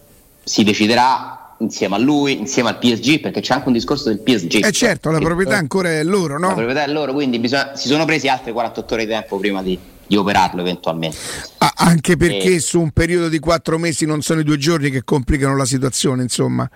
si 0.44 0.62
deciderà 0.62 1.35
insieme 1.58 1.96
a 1.96 1.98
lui, 1.98 2.38
insieme 2.38 2.68
al 2.68 2.78
PSG, 2.78 3.20
perché 3.20 3.40
c'è 3.40 3.54
anche 3.54 3.68
un 3.68 3.74
discorso 3.74 4.08
del 4.08 4.20
PSG. 4.20 4.64
Eh 4.64 4.72
certo, 4.72 5.10
la 5.10 5.18
proprietà 5.18 5.56
ancora 5.56 5.90
è 5.90 6.02
loro, 6.02 6.38
no? 6.38 6.48
La 6.48 6.54
proprietà 6.54 6.84
è 6.84 6.88
loro, 6.88 7.12
quindi 7.12 7.38
bisogna, 7.38 7.74
si 7.74 7.88
sono 7.88 8.04
presi 8.04 8.28
altre 8.28 8.52
48 8.52 8.94
ore 8.94 9.04
di 9.04 9.10
tempo 9.10 9.38
prima 9.38 9.62
di, 9.62 9.78
di 10.06 10.16
operarlo 10.16 10.60
eventualmente. 10.60 11.16
Ah, 11.58 11.72
anche 11.76 12.16
perché 12.16 12.54
e... 12.54 12.60
su 12.60 12.80
un 12.80 12.90
periodo 12.90 13.28
di 13.28 13.38
quattro 13.38 13.78
mesi 13.78 14.04
non 14.06 14.22
sono 14.22 14.40
i 14.40 14.44
due 14.44 14.58
giorni 14.58 14.90
che 14.90 15.02
complicano 15.04 15.56
la 15.56 15.66
situazione, 15.66 16.22
insomma. 16.22 16.68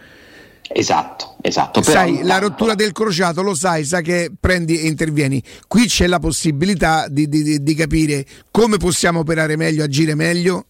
Esatto, 0.73 1.35
esatto. 1.41 1.83
Sai, 1.83 2.13
Però, 2.15 2.27
la 2.27 2.39
rottura 2.39 2.75
del 2.75 2.93
crociato 2.93 3.43
lo 3.43 3.55
sai, 3.55 3.85
sa 3.85 4.01
che 4.03 4.31
prendi 4.39 4.79
e 4.79 4.87
intervieni. 4.87 5.43
Qui 5.67 5.87
c'è 5.87 6.07
la 6.07 6.21
possibilità 6.21 7.09
di, 7.09 7.29
di, 7.29 7.61
di 7.61 7.75
capire 7.75 8.25
come 8.53 8.77
possiamo 8.77 9.21
operare 9.21 9.57
meglio, 9.57 9.83
agire 9.83 10.15
meglio 10.15 10.67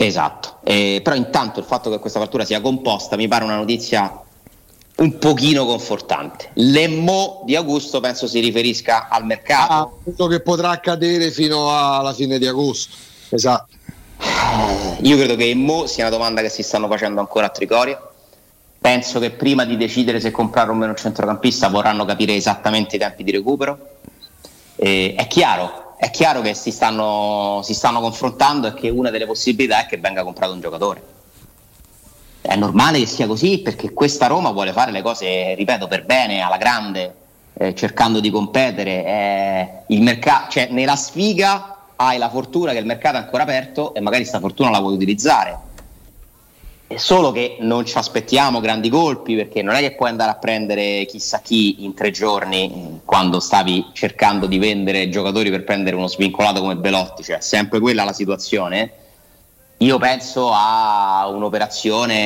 Esatto, 0.00 0.58
eh, 0.62 1.00
però 1.02 1.16
intanto 1.16 1.58
il 1.58 1.66
fatto 1.66 1.90
che 1.90 1.98
questa 1.98 2.20
fattura 2.20 2.44
sia 2.44 2.60
composta 2.60 3.16
mi 3.16 3.26
pare 3.26 3.42
una 3.42 3.56
notizia 3.56 4.22
un 4.98 5.18
pochino 5.18 5.66
confortante. 5.66 6.50
L'emmo 6.54 7.42
di 7.44 7.56
agosto 7.56 7.98
penso 7.98 8.28
si 8.28 8.38
riferisca 8.38 9.08
al 9.08 9.24
mercato. 9.24 9.72
Ah, 9.72 9.90
quello 10.04 10.30
che 10.30 10.40
potrà 10.40 10.70
accadere 10.70 11.32
fino 11.32 11.76
alla 11.76 12.12
fine 12.12 12.38
di 12.38 12.46
agosto. 12.46 12.94
Esatto. 13.30 13.74
Eh, 14.20 14.98
io 15.00 15.16
credo 15.16 15.34
che 15.34 15.50
Emmo 15.50 15.86
sia 15.86 16.06
una 16.06 16.16
domanda 16.16 16.42
che 16.42 16.48
si 16.48 16.62
stanno 16.62 16.86
facendo 16.86 17.18
ancora 17.18 17.46
a 17.46 17.50
Tricorio. 17.50 18.12
Penso 18.80 19.18
che 19.18 19.32
prima 19.32 19.64
di 19.64 19.76
decidere 19.76 20.20
se 20.20 20.30
comprare 20.30 20.70
o 20.70 20.74
meno 20.74 20.92
un 20.92 20.96
centrocampista 20.96 21.66
vorranno 21.68 22.04
capire 22.04 22.36
esattamente 22.36 22.94
i 22.94 22.98
tempi 23.00 23.24
di 23.24 23.32
recupero. 23.32 23.96
Eh, 24.76 25.14
è 25.16 25.26
chiaro, 25.26 25.87
è 25.98 26.10
chiaro 26.10 26.40
che 26.42 26.54
si 26.54 26.70
stanno, 26.70 27.60
si 27.64 27.74
stanno 27.74 28.00
confrontando 28.00 28.68
e 28.68 28.74
che 28.74 28.88
una 28.88 29.10
delle 29.10 29.26
possibilità 29.26 29.80
è 29.80 29.86
che 29.86 29.98
venga 29.98 30.22
comprato 30.22 30.52
un 30.52 30.60
giocatore. 30.60 31.02
È 32.40 32.54
normale 32.54 33.00
che 33.00 33.06
sia 33.06 33.26
così 33.26 33.58
perché 33.58 33.92
questa 33.92 34.28
Roma 34.28 34.52
vuole 34.52 34.72
fare 34.72 34.92
le 34.92 35.02
cose, 35.02 35.54
ripeto, 35.54 35.88
per 35.88 36.06
bene, 36.06 36.40
alla 36.40 36.56
grande, 36.56 37.14
eh, 37.54 37.74
cercando 37.74 38.20
di 38.20 38.30
competere. 38.30 39.04
Eh, 39.86 39.98
mercato, 39.98 40.52
cioè, 40.52 40.68
nella 40.70 40.94
sfiga 40.94 41.74
hai 41.96 42.16
la 42.16 42.30
fortuna 42.30 42.70
che 42.70 42.78
il 42.78 42.86
mercato 42.86 43.16
è 43.16 43.20
ancora 43.20 43.42
aperto 43.42 43.92
e 43.92 44.00
magari 44.00 44.22
questa 44.22 44.38
fortuna 44.38 44.70
la 44.70 44.78
vuoi 44.78 44.94
utilizzare 44.94 45.66
è 46.88 46.96
solo 46.96 47.32
che 47.32 47.58
non 47.60 47.84
ci 47.84 47.98
aspettiamo 47.98 48.60
grandi 48.60 48.88
colpi 48.88 49.36
perché 49.36 49.60
non 49.60 49.74
è 49.74 49.80
che 49.80 49.94
puoi 49.94 50.08
andare 50.08 50.30
a 50.30 50.36
prendere 50.36 51.04
chissà 51.04 51.40
chi 51.40 51.84
in 51.84 51.92
tre 51.92 52.10
giorni 52.10 53.02
quando 53.04 53.40
stavi 53.40 53.90
cercando 53.92 54.46
di 54.46 54.56
vendere 54.56 55.10
giocatori 55.10 55.50
per 55.50 55.64
prendere 55.64 55.96
uno 55.96 56.06
svincolato 56.06 56.62
come 56.62 56.76
Belotti, 56.76 57.22
cioè 57.22 57.42
sempre 57.42 57.78
quella 57.78 58.04
la 58.04 58.14
situazione. 58.14 58.92
Io 59.76 59.98
penso 59.98 60.50
a 60.50 61.28
un'operazione, 61.28 62.16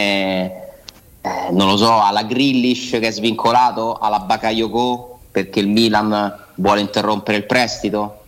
eh, 1.20 1.50
non 1.50 1.66
lo 1.66 1.76
so, 1.76 2.00
alla 2.00 2.22
Grillish 2.22 2.90
che 2.90 3.08
è 3.08 3.10
svincolato, 3.10 3.98
alla 3.98 4.20
Bakayoko 4.20 5.18
perché 5.32 5.58
il 5.58 5.68
Milan 5.68 6.36
vuole 6.54 6.80
interrompere 6.80 7.36
il 7.36 7.46
prestito. 7.46 8.20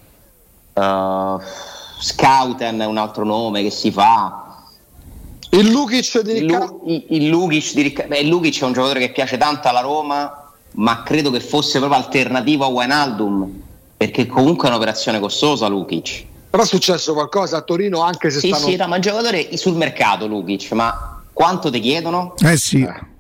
Uh, 0.73 1.41
Scouten 2.01 2.81
è 2.81 2.87
un 2.87 2.97
altro 2.97 3.25
nome 3.25 3.63
che 3.63 3.71
si 3.71 3.93
fa 3.93 4.44
il 5.59 5.71
Lukic 5.71 6.21
di 6.21 6.33
Riccardo. 6.33 6.81
Il, 6.87 7.05
il, 7.09 7.29
Lukic 7.29 7.75
di 7.75 7.83
Riccardo. 7.83 8.15
Beh, 8.15 8.21
il 8.21 8.29
Lukic 8.29 8.61
è 8.61 8.65
un 8.65 8.73
giocatore 8.73 9.01
che 9.01 9.13
piace 9.13 9.37
tanto 9.37 9.69
alla 9.69 9.81
Roma, 9.81 10.53
ma 10.73 11.03
credo 11.03 11.31
che 11.31 11.41
fosse 11.41 11.79
proprio 11.79 12.01
alternativo 12.01 12.65
a 12.65 12.69
Wijnaldum, 12.69 13.61
perché 13.97 14.27
comunque 14.27 14.69
è 14.69 14.71
un'operazione 14.71 15.21
costosa 15.21 15.67
Lukic. 15.69 16.25
Però 16.51 16.63
è 16.63 16.67
successo 16.67 17.15
qualcosa 17.15 17.59
a 17.59 17.63
Torino 17.63 18.01
anche 18.01 18.31
se 18.31 18.39
sì, 18.39 18.49
stanno... 18.49 18.67
Sì, 18.67 18.77
no, 18.77 18.87
ma 18.87 18.97
un 18.97 19.01
giocatore 19.01 19.57
sul 19.57 19.75
mercato 19.75 20.27
Lukic, 20.27 20.73
ma 20.73 21.23
quanto 21.33 21.71
ti 21.71 21.81
chiedono? 21.81 22.35
Eh 22.39 22.57
sì. 22.57 22.83
Eh. 22.83 23.13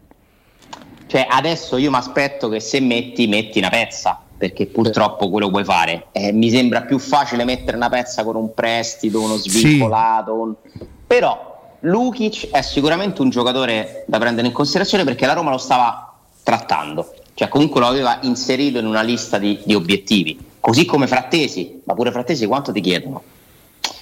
Cioè 1.06 1.26
adesso 1.28 1.76
io 1.76 1.90
mi 1.90 1.96
aspetto 1.96 2.48
che 2.48 2.60
se 2.60 2.80
metti, 2.80 3.26
metti 3.26 3.58
una 3.58 3.68
pezza 3.68 4.20
perché 4.36 4.66
purtroppo 4.66 5.30
quello 5.30 5.48
puoi 5.48 5.64
fare. 5.64 6.06
Eh, 6.12 6.32
mi 6.32 6.50
sembra 6.50 6.82
più 6.82 6.98
facile 6.98 7.44
mettere 7.44 7.76
una 7.76 7.88
pezza 7.88 8.24
con 8.24 8.36
un 8.36 8.52
prestito, 8.52 9.20
uno 9.20 9.36
svincolato. 9.36 10.32
Sì. 10.32 10.78
Un... 10.78 10.88
Però 11.06 11.53
Lukic 11.84 12.50
è 12.50 12.62
sicuramente 12.62 13.20
un 13.20 13.30
giocatore 13.30 14.04
da 14.06 14.18
prendere 14.18 14.46
in 14.46 14.52
considerazione 14.52 15.04
perché 15.04 15.26
la 15.26 15.34
Roma 15.34 15.50
lo 15.50 15.58
stava 15.58 16.14
trattando, 16.42 17.14
cioè 17.34 17.48
comunque 17.48 17.80
lo 17.80 17.86
aveva 17.86 18.18
inserito 18.22 18.78
in 18.78 18.86
una 18.86 19.02
lista 19.02 19.38
di, 19.38 19.60
di 19.64 19.74
obiettivi, 19.74 20.38
così 20.60 20.84
come 20.86 21.06
Frattesi, 21.06 21.82
ma 21.84 21.94
pure 21.94 22.10
Frattesi 22.10 22.46
quanto 22.46 22.72
ti 22.72 22.80
chiedono? 22.80 23.22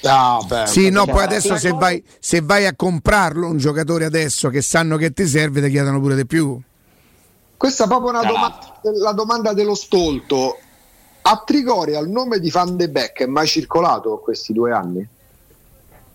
Ah, 0.04 0.40
beh, 0.46 0.66
sì, 0.66 0.90
no, 0.90 1.06
poi 1.06 1.24
adesso 1.24 1.56
se 1.56 1.70
vai, 1.70 2.02
se 2.18 2.40
vai, 2.40 2.66
a 2.66 2.74
comprarlo 2.74 3.48
un 3.48 3.58
giocatore 3.58 4.04
adesso 4.04 4.48
che 4.48 4.62
sanno 4.62 4.96
che 4.96 5.12
ti 5.12 5.26
serve, 5.26 5.60
ti 5.60 5.70
chiedono 5.70 6.00
pure 6.00 6.14
di 6.14 6.26
più. 6.26 6.60
Questa 7.56 7.84
è 7.84 7.86
proprio 7.86 8.10
una 8.10 8.24
domanda, 8.24 8.80
la 9.00 9.12
domanda 9.12 9.52
dello 9.52 9.74
stolto. 9.74 10.58
A 11.24 11.42
Trigoria 11.46 12.00
il 12.00 12.08
nome 12.08 12.40
di 12.40 12.50
Van 12.50 12.76
de 12.76 12.88
Beek 12.88 13.20
è 13.20 13.26
mai 13.26 13.46
circolato 13.46 14.18
questi 14.18 14.52
due 14.52 14.72
anni? 14.72 15.06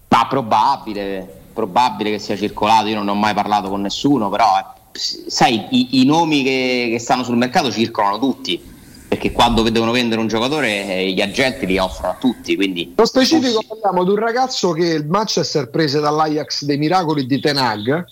Ma 0.10 0.28
probabile, 0.28 1.37
probabile 1.58 2.12
che 2.12 2.20
sia 2.20 2.38
circolato, 2.38 2.88
io 2.88 2.96
non 2.96 3.08
ho 3.08 3.16
mai 3.16 3.34
parlato 3.34 3.68
con 3.68 3.82
nessuno, 3.82 4.30
però 4.30 4.46
eh, 4.60 5.00
sai, 5.28 5.66
i, 5.72 6.02
i 6.02 6.06
nomi 6.06 6.44
che, 6.44 6.90
che, 6.92 7.00
stanno 7.00 7.24
sul 7.24 7.36
mercato 7.36 7.72
circolano 7.72 8.20
tutti, 8.20 8.64
perché 9.08 9.32
quando 9.32 9.64
devono 9.64 9.92
vendere 9.92 10.22
un 10.22 10.28
giocatore 10.28 10.86
eh, 10.86 11.12
gli 11.12 11.22
agenti 11.22 11.66
li 11.66 11.80
offrono 11.80 12.14
a 12.14 12.18
tutti. 12.20 12.56
Quindi, 12.56 12.94
Lo 12.96 13.06
specifico 13.08 13.64
parliamo 13.68 14.04
di 14.04 14.12
un 14.12 14.18
ragazzo 14.18 14.72
che 14.72 14.86
il 14.86 15.08
Manchester 15.08 15.72
prese 15.72 16.00
dall'Ajax 16.00 16.64
dei 16.64 16.78
Miracoli 16.78 17.26
di 17.26 17.40
Tenag. 17.40 18.06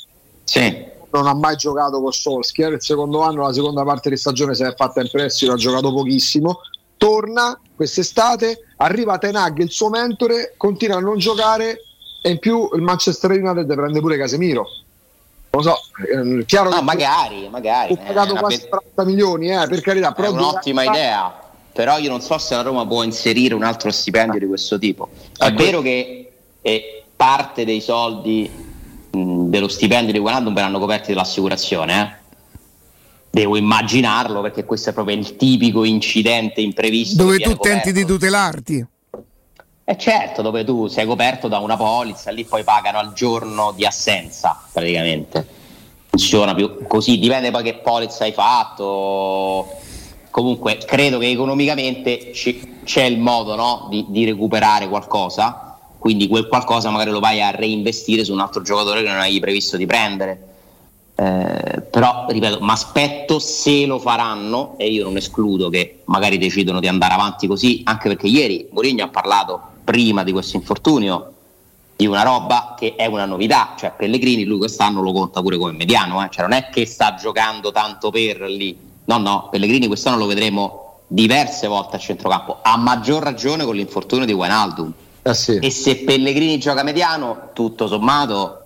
Sì. 0.43 0.93
Non 1.11 1.27
ha 1.27 1.33
mai 1.35 1.55
giocato 1.55 2.01
con 2.01 2.11
Solskjaer, 2.11 2.73
il 2.73 2.81
secondo 2.81 3.21
anno, 3.21 3.43
la 3.43 3.53
seconda 3.53 3.83
parte 3.83 4.09
di 4.09 4.17
stagione 4.17 4.55
si 4.55 4.63
è 4.63 4.73
fatta 4.75 5.01
in 5.01 5.09
prestito, 5.09 5.53
ha 5.53 5.55
giocato 5.55 5.93
pochissimo, 5.93 6.61
torna 6.97 7.57
quest'estate, 7.75 8.73
arriva 8.77 9.17
Tenag, 9.17 9.59
il 9.59 9.69
suo 9.69 9.89
mentore, 9.89 10.55
continua 10.57 10.97
a 10.97 10.99
non 10.99 11.17
giocare 11.17 11.84
e 12.25 12.31
in 12.31 12.39
più 12.39 12.67
il 12.73 12.81
Manchester 12.81 13.29
United 13.29 13.71
prende 13.71 13.99
pure 13.99 14.17
Casemiro. 14.17 14.67
Lo 15.51 15.61
so, 15.61 15.77
eh, 16.11 16.43
chiaro 16.45 16.71
no, 16.71 16.81
magari, 16.81 17.47
magari. 17.49 17.93
Ho 17.93 17.97
pagato 17.97 18.33
eh, 18.33 18.39
quasi 18.39 18.67
40 18.67 18.89
pe- 18.95 19.05
milioni, 19.05 19.51
eh, 19.51 19.67
per 19.67 19.79
carità. 19.81 20.11
Però 20.11 20.29
è 20.29 20.31
un'ottima 20.31 20.81
anni... 20.81 20.89
idea, 20.89 21.39
però 21.71 21.99
io 21.99 22.09
non 22.09 22.21
so 22.21 22.39
se 22.39 22.55
la 22.55 22.63
Roma 22.63 22.83
può 22.87 23.03
inserire 23.03 23.53
un 23.53 23.61
altro 23.61 23.91
stipendio 23.91 24.39
di 24.39 24.47
questo 24.47 24.79
tipo. 24.79 25.09
È 25.37 25.45
ecco. 25.45 25.63
vero 25.63 25.81
che 25.81 26.31
eh, 26.63 27.03
parte 27.15 27.63
dei 27.63 27.79
soldi 27.79 28.49
mh, 29.11 29.49
dello 29.49 29.67
stipendio 29.67 30.11
di 30.11 30.17
Guanandum 30.17 30.55
verranno 30.55 30.79
coperti 30.79 31.13
dall'assicurazione, 31.13 32.01
eh? 32.01 32.23
devo 33.29 33.55
immaginarlo 33.55 34.41
perché 34.41 34.65
questo 34.65 34.89
è 34.89 34.93
proprio 34.93 35.15
il 35.15 35.35
tipico 35.35 35.83
incidente 35.83 36.59
imprevisto. 36.59 37.21
Dove 37.21 37.37
tu 37.37 37.55
tenti 37.57 37.91
di 37.91 38.03
tutelarti. 38.03 38.87
E 39.87 39.97
certo, 39.97 40.41
dove 40.41 40.63
tu 40.63 40.87
sei 40.87 41.05
coperto 41.05 41.47
da 41.47 41.59
una 41.59 41.77
polizza, 41.77 42.31
lì 42.31 42.43
poi 42.43 42.63
pagano 42.63 42.97
al 42.97 43.13
giorno 43.13 43.71
di 43.71 43.85
assenza 43.85 44.59
praticamente. 44.71 45.45
Funziona 46.09 46.55
più 46.55 46.87
così, 46.87 47.19
dipende 47.19 47.51
poi 47.51 47.61
che 47.61 47.75
polizza 47.75 48.23
hai 48.23 48.31
fatto. 48.31 49.67
Comunque 50.31 50.77
credo 50.77 51.19
che 51.19 51.29
economicamente 51.29 52.31
c- 52.31 52.83
c'è 52.83 53.03
il 53.03 53.19
modo 53.19 53.55
no? 53.55 53.85
di, 53.91 54.05
di, 54.07 54.25
recuperare 54.25 54.89
qualcosa, 54.89 55.77
quindi 55.99 56.27
quel 56.27 56.47
qualcosa 56.47 56.89
magari 56.89 57.11
lo 57.11 57.19
vai 57.19 57.43
a 57.43 57.51
reinvestire 57.51 58.23
su 58.25 58.33
un 58.33 58.39
altro 58.39 58.63
giocatore 58.63 59.03
che 59.03 59.09
non 59.09 59.19
hai 59.19 59.39
previsto 59.39 59.77
di 59.77 59.85
prendere. 59.85 60.47
Eh, 61.15 61.81
però 61.91 62.25
ripeto, 62.27 62.57
mi 62.59 62.71
aspetto 62.71 63.37
se 63.37 63.85
lo 63.85 63.99
faranno 63.99 64.73
e 64.77 64.89
io 64.89 65.03
non 65.03 65.15
escludo 65.15 65.69
che 65.69 66.01
magari 66.05 66.39
decidono 66.39 66.79
di 66.79 66.87
andare 66.87 67.13
avanti 67.13 67.45
così, 67.45 67.81
anche 67.85 68.07
perché 68.07 68.25
ieri 68.25 68.67
Mourinho 68.71 69.03
ha 69.03 69.09
parlato 69.09 69.73
prima 69.85 70.23
di 70.23 70.33
questo 70.33 70.57
infortunio 70.57 71.31
di 71.95 72.05
una 72.05 72.23
roba 72.23 72.75
che 72.77 72.95
è 72.95 73.05
una 73.05 73.25
novità, 73.25 73.75
cioè 73.77 73.93
Pellegrini 73.95 74.43
lui 74.43 74.57
quest'anno 74.57 75.01
lo 75.01 75.13
conta 75.13 75.41
pure 75.41 75.57
come 75.57 75.71
mediano, 75.71 76.23
eh? 76.25 76.27
cioè 76.29 76.41
non 76.43 76.51
è 76.51 76.69
che 76.69 76.85
sta 76.85 77.15
giocando 77.15 77.71
tanto 77.71 78.09
per 78.09 78.41
lì, 78.41 78.77
no 79.05 79.17
no, 79.17 79.47
Pellegrini 79.49 79.87
quest'anno 79.87 80.17
lo 80.17 80.25
vedremo 80.25 80.99
diverse 81.07 81.67
volte 81.67 81.95
a 81.95 81.99
centrocampo, 81.99 82.59
a 82.61 82.75
maggior 82.75 83.23
ragione 83.23 83.63
con 83.63 83.75
l'infortunio 83.75 84.25
di 84.25 84.33
Wijnaldum. 84.33 84.91
Ah, 85.21 85.33
sì. 85.33 85.57
E 85.57 85.71
se 85.71 85.97
Pellegrini 86.03 86.59
gioca 86.59 86.83
mediano, 86.83 87.49
tutto 87.53 87.87
sommato 87.87 88.65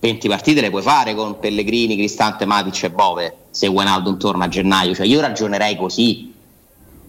20 0.00 0.28
partite 0.28 0.60
le 0.62 0.70
puoi 0.70 0.82
fare 0.82 1.14
con 1.14 1.38
Pellegrini, 1.38 1.96
Cristante, 1.96 2.46
Matic 2.46 2.84
e 2.84 2.90
Bove 2.90 3.36
se 3.50 3.66
Wijnaldum 3.66 4.18
torna 4.18 4.46
a 4.46 4.48
gennaio, 4.48 4.94
cioè 4.94 5.06
io 5.06 5.20
ragionerei 5.20 5.76
così 5.76 6.32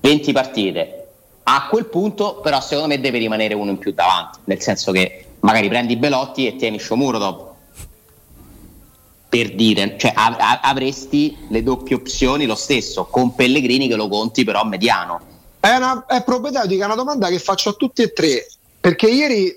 20 0.02 0.32
partite 0.34 1.05
a 1.48 1.68
quel 1.70 1.86
punto 1.86 2.40
però 2.42 2.60
secondo 2.60 2.90
me 2.90 3.00
deve 3.00 3.20
rimanere 3.20 3.54
uno 3.54 3.72
in 3.72 3.78
più 3.78 3.94
davanti 3.94 4.40
nel 4.46 4.62
senso 4.62 4.92
che 4.92 5.26
magari 5.42 5.68
prendi 5.70 5.96
Belotti 5.96 6.48
e 6.48 6.56
tieni 6.56 6.80
Sciomuro 6.80 7.18
dopo. 7.18 7.54
Per 9.30 9.54
dire, 9.54 9.96
cioè 9.98 10.14
av- 10.16 10.38
av- 10.40 10.60
avresti 10.62 11.38
le 11.50 11.62
doppie 11.62 11.96
opzioni 11.96 12.46
lo 12.46 12.56
stesso 12.56 13.06
con 13.06 13.36
Pellegrini 13.36 13.88
che 13.88 13.96
lo 13.96 14.08
conti 14.08 14.44
però 14.44 14.64
mediano. 14.64 15.20
È, 15.60 15.76
una, 15.76 16.06
è 16.08 16.24
propedeutica, 16.24 16.86
una 16.86 16.96
domanda 16.96 17.28
che 17.28 17.40
faccio 17.40 17.70
a 17.70 17.74
tutti 17.74 18.02
e 18.02 18.14
tre 18.14 18.48
perché 18.80 19.08
ieri 19.08 19.54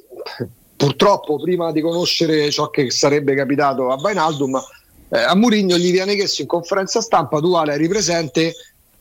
purtroppo 0.76 1.38
prima 1.38 1.70
di 1.72 1.80
conoscere 1.80 2.50
ciò 2.50 2.70
che 2.70 2.90
sarebbe 2.90 3.34
capitato 3.34 3.90
a 3.90 3.96
Bainaldum 3.96 4.58
eh, 5.10 5.18
a 5.18 5.34
Murigno 5.34 5.76
gli 5.76 5.90
viene 5.90 6.14
chiesto 6.14 6.42
in 6.42 6.48
conferenza 6.48 7.00
stampa 7.00 7.40
tu 7.40 7.54
Ale 7.54 7.74
eri 7.74 7.88
presente 7.88 8.54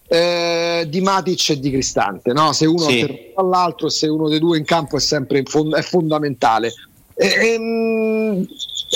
eh, 0.08 0.86
di 0.88 1.02
Matic 1.02 1.50
e 1.50 1.60
di 1.60 1.70
Cristante 1.70 2.32
no? 2.32 2.54
se 2.54 2.66
uno 2.66 2.88
sì. 2.88 3.32
all'altro 3.36 3.90
se 3.90 4.08
uno 4.08 4.30
dei 4.30 4.40
due 4.40 4.58
in 4.58 4.64
campo 4.64 4.96
è 4.96 5.00
sempre 5.00 5.44
fond- 5.44 5.76
è 5.76 5.82
fondamentale 5.82 6.74
e, 7.14 7.28
e, 7.28 7.60
mh, 7.60 8.48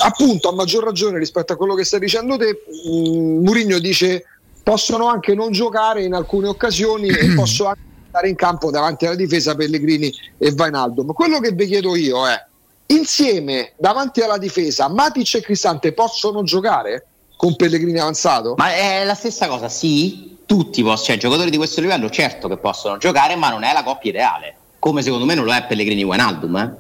appunto 0.04 0.50
a 0.50 0.54
maggior 0.54 0.84
ragione 0.84 1.18
rispetto 1.18 1.52
a 1.52 1.58
quello 1.58 1.74
che 1.74 1.84
stai 1.84 2.00
dicendo 2.00 2.38
te 2.38 2.64
mh, 2.86 3.44
Murigno 3.44 3.80
dice 3.80 4.24
possono 4.64 5.08
anche 5.08 5.36
non 5.36 5.52
giocare 5.52 6.04
in 6.04 6.14
alcune 6.14 6.48
occasioni 6.48 7.08
e 7.10 7.34
posso 7.36 7.66
anche 7.66 7.82
stare 8.08 8.30
in 8.30 8.36
campo 8.36 8.72
davanti 8.72 9.06
alla 9.06 9.16
difesa 9.16 9.54
Pellegrini 9.54 10.14
e 10.38 10.52
Vainaldo 10.54 11.04
ma 11.04 11.12
quello 11.12 11.40
che 11.40 11.52
vi 11.52 11.68
chiedo 11.68 11.96
io 11.96 12.26
è 12.26 12.46
insieme 12.88 13.74
davanti 13.78 14.22
alla 14.22 14.38
difesa 14.38 14.88
Matic 14.88 15.36
e 15.36 15.42
Cristante 15.42 15.92
possono 15.92 16.44
giocare 16.44 17.06
con 17.36 17.56
Pellegrini 17.56 17.98
avanzato? 17.98 18.54
Ma 18.56 18.72
è 18.76 19.04
la 19.04 19.16
stessa 19.16 19.48
cosa, 19.48 19.68
sì, 19.68 20.31
tutti 20.52 20.84
possono, 20.84 21.06
cioè 21.06 21.18
giocatori 21.18 21.50
di 21.50 21.56
questo 21.56 21.80
livello 21.80 22.10
certo 22.10 22.50
che 22.50 22.58
possono 22.58 22.98
giocare, 22.98 23.38
ma 23.38 23.50
non 23.50 23.64
è 23.64 23.72
la 23.72 23.84
coppia 23.84 24.10
ideale, 24.10 24.56
come 24.80 25.02
secondo 25.02 25.24
me 25.24 25.34
non 25.34 25.46
lo 25.46 25.54
è 25.54 25.64
Pellegrini 25.64 26.04
Wijnaldum, 26.04 26.58
eh? 26.58 26.76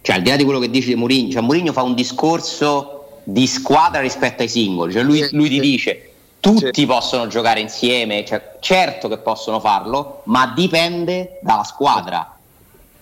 Cioè 0.00 0.16
al 0.16 0.22
di 0.22 0.30
là 0.30 0.36
di 0.36 0.44
quello 0.44 0.58
che 0.58 0.70
dice 0.70 0.96
Mourinho, 0.96 1.30
cioè 1.30 1.42
Mourinho 1.42 1.72
fa 1.74 1.82
un 1.82 1.92
discorso 1.92 3.18
di 3.24 3.46
squadra 3.46 4.00
rispetto 4.00 4.40
ai 4.40 4.48
singoli, 4.48 4.94
cioè 4.94 5.02
lui, 5.02 5.28
lui 5.32 5.50
ti 5.50 5.60
dice 5.60 6.12
tutti 6.40 6.86
possono 6.86 7.26
giocare 7.26 7.60
insieme, 7.60 8.24
cioè, 8.24 8.56
certo 8.58 9.08
che 9.08 9.18
possono 9.18 9.60
farlo, 9.60 10.22
ma 10.24 10.54
dipende 10.56 11.40
dalla 11.42 11.64
squadra 11.64 12.38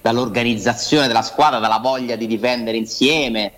dall'organizzazione 0.01 1.07
della 1.07 1.23
squadra, 1.23 1.61
dalla 1.61 1.79
voglia 1.79 2.17
di 2.17 2.27
difendere 2.27 2.77
insieme. 2.77 3.53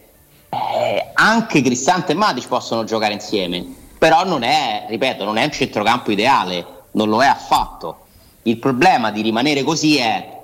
Eh, 0.51 1.11
anche 1.15 1.63
Cristante 1.63 2.13
e 2.13 2.17
Matic 2.17 2.49
possono 2.49 2.85
giocare 2.85 3.15
insieme, 3.15 3.65
però 4.01 4.25
non 4.25 4.43
è, 4.45 4.87
ripeto, 4.89 5.25
non 5.25 5.37
è 5.37 5.45
un 5.45 5.53
centrocampo 5.53 6.11
ideale, 6.11 6.65
non 6.93 7.11
lo 7.11 7.23
è 7.23 7.27
affatto. 7.27 8.07
Il 8.45 8.57
problema 8.57 9.11
di 9.11 9.21
rimanere 9.21 9.63
così 9.63 9.99
è 9.99 10.39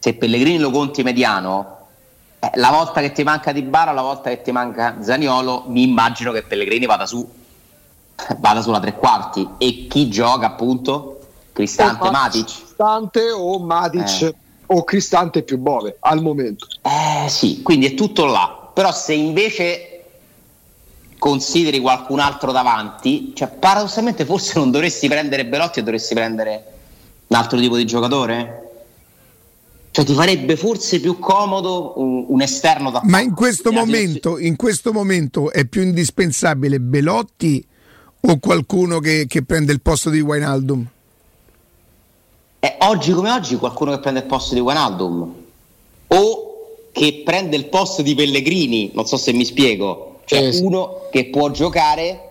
se 0.00 0.14
Pellegrini 0.14 0.58
lo 0.58 0.72
conti 0.72 1.04
mediano, 1.04 1.76
eh, 2.40 2.50
la 2.54 2.70
volta 2.70 3.00
che 3.00 3.12
ti 3.12 3.22
manca 3.22 3.52
Di 3.52 3.62
Bara, 3.62 3.92
la 3.92 4.02
volta 4.02 4.30
che 4.30 4.42
ti 4.42 4.50
manca 4.50 4.96
Zaniolo, 5.00 5.66
mi 5.68 5.84
immagino 5.84 6.32
che 6.32 6.42
Pellegrini 6.42 6.86
vada 6.86 7.06
su, 7.06 7.24
vada 8.38 8.62
sulla 8.62 8.80
tre 8.80 8.94
quarti 8.94 9.48
e 9.58 9.86
chi 9.88 10.08
gioca 10.08 10.46
appunto? 10.46 11.20
Cristante, 11.52 12.04
o 12.04 12.10
Matic. 12.10 12.44
Cristante 12.46 13.30
o 13.30 13.58
Matic. 13.60 14.22
Eh 14.22 14.34
o 14.70 14.84
Cristante 14.84 15.44
più 15.44 15.58
Bove 15.58 15.98
al 16.00 16.20
momento. 16.20 16.66
Eh 16.82 17.28
sì, 17.28 17.62
quindi 17.62 17.86
è 17.86 17.94
tutto 17.94 18.24
là. 18.24 18.70
Però 18.74 18.92
se 18.92 19.14
invece 19.14 19.97
consideri 21.18 21.80
qualcun 21.80 22.20
altro 22.20 22.52
davanti, 22.52 23.32
cioè 23.34 23.48
paradossalmente 23.48 24.24
forse 24.24 24.58
non 24.58 24.70
dovresti 24.70 25.08
prendere 25.08 25.46
Belotti 25.46 25.80
e 25.80 25.82
dovresti 25.82 26.14
prendere 26.14 26.64
un 27.26 27.36
altro 27.36 27.58
tipo 27.58 27.76
di 27.76 27.84
giocatore? 27.84 28.62
Cioè 29.90 30.04
ti 30.04 30.14
farebbe 30.14 30.56
forse 30.56 31.00
più 31.00 31.18
comodo 31.18 31.94
un, 31.96 32.26
un 32.28 32.40
esterno 32.40 32.90
da 32.90 33.00
Ma 33.04 33.20
in 33.20 33.34
questo, 33.34 33.72
momento, 33.72 34.38
in 34.38 34.56
questo 34.56 34.92
momento 34.92 35.50
è 35.50 35.64
più 35.64 35.82
indispensabile 35.82 36.78
Belotti 36.78 37.66
o 38.20 38.38
qualcuno 38.38 39.00
che, 39.00 39.26
che 39.26 39.42
prende 39.44 39.72
il 39.72 39.80
posto 39.80 40.10
di 40.10 40.20
Wijnaldum? 40.20 40.88
è 42.60 42.76
oggi 42.80 43.12
come 43.12 43.30
oggi 43.30 43.56
qualcuno 43.56 43.92
che 43.92 44.00
prende 44.00 44.20
il 44.20 44.26
posto 44.26 44.54
di 44.54 44.60
Wijnaldum 44.60 45.34
o 46.08 46.48
che 46.90 47.22
prende 47.24 47.56
il 47.56 47.66
posto 47.66 48.02
di 48.02 48.14
Pellegrini, 48.14 48.90
non 48.94 49.06
so 49.06 49.16
se 49.16 49.32
mi 49.32 49.44
spiego, 49.44 50.17
cioè 50.28 50.48
eh, 50.48 50.58
uno 50.58 51.08
che 51.10 51.30
può 51.30 51.50
giocare 51.50 52.24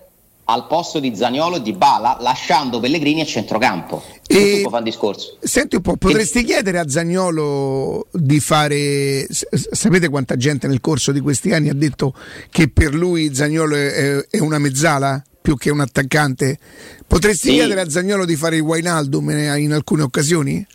al 0.50 0.68
posto 0.68 1.00
di 1.00 1.14
Zaniolo 1.16 1.58
e 1.58 1.62
di 1.62 1.74
Bala 1.74 2.18
lasciando 2.22 2.80
Pellegrini 2.80 3.22
a 3.22 3.26
centrocampo. 3.26 4.02
E 4.28 4.62
fare 4.64 4.78
un 4.78 4.84
discorso. 4.84 5.38
Senti 5.42 5.76
un 5.78 5.82
po', 5.82 5.98
potresti 5.98 6.40
e... 6.40 6.44
chiedere 6.44 6.78
a 6.78 6.88
Zaniolo 6.88 8.08
di 8.12 8.40
fare. 8.40 9.28
Sapete 9.30 10.10
quanta 10.10 10.38
gente 10.38 10.68
nel 10.68 10.80
corso 10.80 11.12
di 11.12 11.20
questi 11.20 11.52
anni 11.52 11.70
ha 11.70 11.74
detto 11.74 12.14
che 12.52 12.70
per 12.70 12.94
lui 12.94 13.34
Zaniolo 13.34 13.76
è, 13.76 14.28
è 14.30 14.40
una 14.40 14.60
mezzala? 14.60 15.22
più 15.48 15.56
che 15.56 15.70
un 15.70 15.80
attaccante. 15.80 16.60
Potresti 17.08 17.48
sì. 17.48 17.54
chiedere 17.54 17.80
a 17.80 17.90
Zagnolo 17.90 18.26
di 18.26 18.36
fare 18.36 18.58
il 18.58 18.64
Wainaldum 18.64 19.30
in 19.30 19.72
alcune 19.72 20.02
occasioni? 20.02 20.68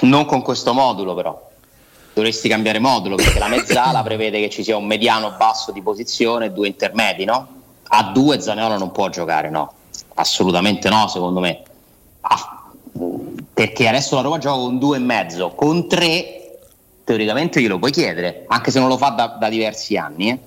Non 0.00 0.24
con 0.24 0.42
questo 0.42 0.72
modulo 0.72 1.14
però. 1.14 1.45
Dovresti 2.16 2.48
cambiare 2.48 2.78
modulo 2.78 3.16
perché 3.16 3.38
la 3.38 3.46
mezzala 3.46 4.02
prevede 4.02 4.40
che 4.40 4.48
ci 4.48 4.64
sia 4.64 4.74
un 4.78 4.86
mediano 4.86 5.34
basso 5.36 5.70
di 5.70 5.82
posizione 5.82 6.46
e 6.46 6.50
due 6.50 6.66
intermedi, 6.66 7.26
no? 7.26 7.46
A 7.88 8.04
due 8.04 8.40
Zaniolo 8.40 8.78
non 8.78 8.90
può 8.90 9.10
giocare, 9.10 9.50
no? 9.50 9.70
Assolutamente 10.14 10.88
no, 10.88 11.08
secondo 11.08 11.40
me. 11.40 11.60
Ah, 12.22 12.70
perché 13.52 13.86
adesso 13.86 14.14
la 14.14 14.22
Roma 14.22 14.38
gioca 14.38 14.56
con 14.56 14.78
due 14.78 14.96
e 14.96 15.00
mezzo, 15.00 15.50
con 15.50 15.86
tre 15.90 16.60
teoricamente 17.04 17.60
glielo 17.60 17.78
puoi 17.78 17.90
chiedere, 17.90 18.46
anche 18.48 18.70
se 18.70 18.78
non 18.78 18.88
lo 18.88 18.96
fa 18.96 19.10
da, 19.10 19.36
da 19.38 19.50
diversi 19.50 19.98
anni. 19.98 20.30
Eh? 20.30 20.38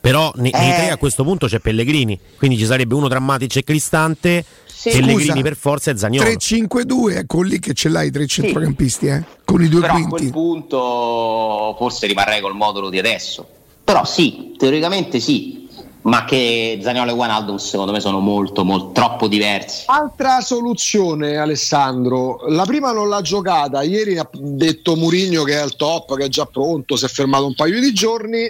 Però 0.00 0.32
nei, 0.36 0.52
eh. 0.52 0.58
nei 0.58 0.74
tre 0.74 0.90
a 0.90 0.96
questo 0.96 1.22
punto 1.22 1.48
c'è 1.48 1.58
Pellegrini, 1.58 2.18
quindi 2.38 2.56
ci 2.56 2.64
sarebbe 2.64 2.94
uno 2.94 3.08
tra 3.08 3.20
Matic 3.20 3.56
e 3.56 3.62
Cristante. 3.62 4.42
Sì. 4.82 4.90
Pellegrini 4.90 5.26
Scusa, 5.26 5.42
per 5.42 5.54
forza 5.54 5.90
e 5.92 5.96
Zagnolo 5.96 6.28
3-5-2 6.28 7.16
ecco 7.18 7.42
lì 7.42 7.60
che 7.60 7.72
ce 7.72 7.88
l'hai 7.88 8.10
tre 8.10 8.26
centrocampisti 8.26 9.06
eh? 9.06 9.24
con 9.44 9.62
i 9.62 9.68
due 9.68 9.80
però 9.80 9.92
quinti 9.92 10.08
a 10.08 10.16
quel 10.16 10.30
punto 10.32 11.76
forse 11.78 12.08
rimarrei 12.08 12.40
col 12.40 12.56
modulo 12.56 12.88
di 12.88 12.98
adesso. 12.98 13.46
Però 13.84 14.04
sì, 14.04 14.56
teoricamente 14.58 15.20
sì. 15.20 15.68
Ma 16.00 16.24
che 16.24 16.80
Zaniolo 16.82 17.12
e 17.12 17.14
Guanaldo 17.14 17.58
secondo 17.58 17.92
me 17.92 18.00
sono 18.00 18.18
molto, 18.18 18.64
molto 18.64 18.90
troppo 18.90 19.28
diversi. 19.28 19.84
Altra 19.86 20.40
soluzione 20.40 21.36
Alessandro. 21.36 22.40
La 22.48 22.64
prima 22.64 22.90
non 22.90 23.08
l'ha 23.08 23.20
giocata. 23.20 23.82
Ieri 23.82 24.18
ha 24.18 24.28
detto 24.32 24.96
Murigno 24.96 25.44
che 25.44 25.52
è 25.52 25.58
al 25.58 25.76
top 25.76 26.16
che 26.16 26.24
è 26.24 26.28
già 26.28 26.46
pronto 26.46 26.96
si 26.96 27.04
è 27.04 27.08
fermato 27.08 27.46
un 27.46 27.54
paio 27.54 27.78
di 27.78 27.92
giorni. 27.92 28.48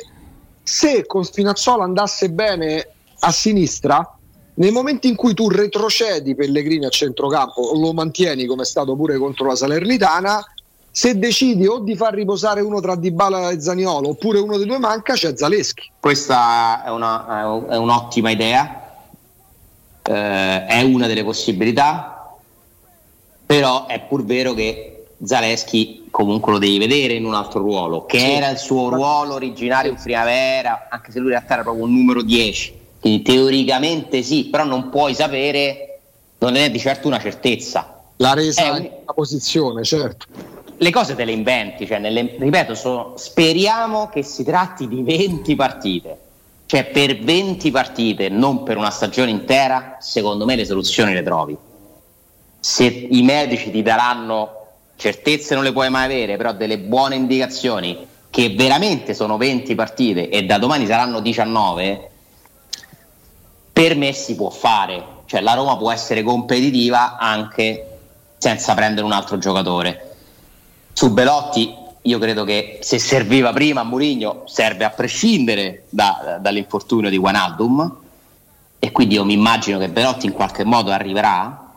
Se 0.62 1.04
con 1.04 1.24
Spinazzola 1.24 1.84
andasse 1.84 2.30
bene 2.30 2.88
a 3.18 3.30
sinistra, 3.30 4.16
nei 4.54 4.70
momenti 4.70 5.08
in 5.08 5.16
cui 5.16 5.34
tu 5.34 5.48
retrocedi 5.48 6.34
Pellegrini 6.34 6.84
a 6.84 6.90
centrocampo, 6.90 7.72
lo 7.74 7.92
mantieni 7.92 8.44
come 8.46 8.62
è 8.62 8.66
stato 8.66 8.94
pure 8.96 9.16
contro 9.16 9.46
la 9.46 9.56
Salernitana, 9.56 10.44
se 10.90 11.18
decidi 11.18 11.66
o 11.66 11.78
di 11.78 11.96
far 11.96 12.12
riposare 12.12 12.60
uno 12.60 12.78
tra 12.80 12.94
Dybala 12.94 13.48
e 13.48 13.60
Zaniolo 13.60 14.10
oppure 14.10 14.38
uno 14.40 14.58
dei 14.58 14.66
due 14.66 14.78
manca, 14.78 15.14
c'è 15.14 15.34
Zaleschi. 15.34 15.90
Questa 15.98 16.84
è, 16.84 16.90
una, 16.90 17.66
è 17.66 17.76
un'ottima 17.76 18.28
idea, 18.28 18.94
eh, 20.02 20.66
è 20.66 20.82
una 20.82 21.06
delle 21.06 21.24
possibilità, 21.24 22.36
però 23.46 23.86
è 23.86 24.00
pur 24.00 24.22
vero 24.24 24.52
che 24.52 25.06
Zaleschi 25.24 26.08
comunque 26.10 26.52
lo 26.52 26.58
devi 26.58 26.76
vedere 26.76 27.14
in 27.14 27.24
un 27.24 27.32
altro 27.32 27.60
ruolo, 27.60 28.04
che 28.04 28.18
sì. 28.18 28.30
era 28.30 28.50
il 28.50 28.58
suo 28.58 28.90
ruolo 28.90 29.32
originario 29.32 29.92
in 29.92 29.96
primavera, 29.96 30.88
anche 30.90 31.10
se 31.10 31.20
lui 31.20 31.28
in 31.28 31.36
realtà 31.36 31.54
era 31.54 31.62
proprio 31.62 31.84
un 31.84 31.94
numero 31.94 32.20
10. 32.20 32.80
Quindi 33.02 33.22
teoricamente 33.22 34.22
sì, 34.22 34.44
però 34.44 34.62
non 34.62 34.88
puoi 34.88 35.12
sapere, 35.12 35.98
non 36.38 36.54
è 36.54 36.70
di 36.70 36.78
certo 36.78 37.08
una 37.08 37.18
certezza. 37.18 38.00
La 38.18 38.32
resa 38.32 38.70
un... 38.70 38.88
la 39.04 39.12
posizione, 39.12 39.82
certo. 39.82 40.26
Le 40.76 40.90
cose 40.90 41.16
te 41.16 41.24
le 41.24 41.32
inventi, 41.32 41.84
cioè 41.84 41.98
nelle, 41.98 42.36
ripeto, 42.38 42.76
sono, 42.76 43.14
speriamo 43.16 44.08
che 44.08 44.22
si 44.22 44.44
tratti 44.44 44.86
di 44.86 45.02
20 45.02 45.56
partite. 45.56 46.18
Cioè 46.66 46.84
per 46.84 47.18
20 47.18 47.72
partite, 47.72 48.28
non 48.28 48.62
per 48.62 48.76
una 48.76 48.90
stagione 48.90 49.32
intera, 49.32 49.96
secondo 49.98 50.44
me 50.44 50.54
le 50.54 50.64
soluzioni 50.64 51.12
le 51.12 51.24
trovi. 51.24 51.56
Se 52.60 52.84
i 52.84 53.22
medici 53.22 53.72
ti 53.72 53.82
daranno 53.82 54.66
certezze 54.94 55.56
non 55.56 55.64
le 55.64 55.72
puoi 55.72 55.90
mai 55.90 56.04
avere, 56.04 56.36
però 56.36 56.52
delle 56.52 56.78
buone 56.78 57.16
indicazioni 57.16 58.06
che 58.30 58.50
veramente 58.50 59.12
sono 59.12 59.36
20 59.38 59.74
partite 59.74 60.28
e 60.28 60.44
da 60.44 60.58
domani 60.58 60.86
saranno 60.86 61.18
19, 61.18 62.10
per 63.72 63.96
me 63.96 64.12
si 64.12 64.34
può 64.34 64.50
fare. 64.50 65.20
Cioè 65.26 65.40
la 65.40 65.54
Roma 65.54 65.76
può 65.76 65.90
essere 65.90 66.22
competitiva 66.22 67.16
anche 67.16 67.98
senza 68.38 68.74
prendere 68.74 69.06
un 69.06 69.12
altro 69.12 69.38
giocatore. 69.38 70.16
Su 70.92 71.12
Belotti 71.12 71.74
io 72.02 72.18
credo 72.18 72.44
che 72.44 72.78
se 72.82 72.98
serviva 72.98 73.52
prima 73.52 73.82
a 73.82 73.84
Mourinho 73.84 74.42
serve 74.46 74.84
a 74.84 74.90
prescindere 74.90 75.84
da, 75.88 76.38
dall'infortunio 76.40 77.08
di 77.08 77.16
Guanaldum 77.16 77.96
e 78.78 78.90
quindi 78.90 79.14
io 79.14 79.24
mi 79.24 79.34
immagino 79.34 79.78
che 79.78 79.88
Belotti 79.88 80.26
in 80.26 80.32
qualche 80.32 80.64
modo 80.64 80.90
arriverà. 80.90 81.72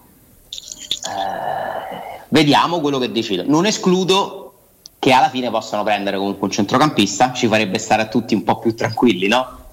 Eh, 0.49 2.21
vediamo 2.29 2.79
quello 2.79 2.97
che 2.97 3.11
decide. 3.11 3.43
Non 3.43 3.67
escludo 3.67 4.53
che 4.97 5.11
alla 5.11 5.29
fine 5.29 5.51
possano 5.51 5.83
prendere 5.83 6.17
comunque 6.17 6.47
un 6.47 6.51
centrocampista, 6.51 7.31
ci 7.31 7.47
farebbe 7.47 7.77
stare 7.77 8.01
a 8.01 8.07
tutti 8.07 8.33
un 8.33 8.43
po' 8.43 8.57
più 8.57 8.73
tranquilli, 8.73 9.27
no? 9.27 9.64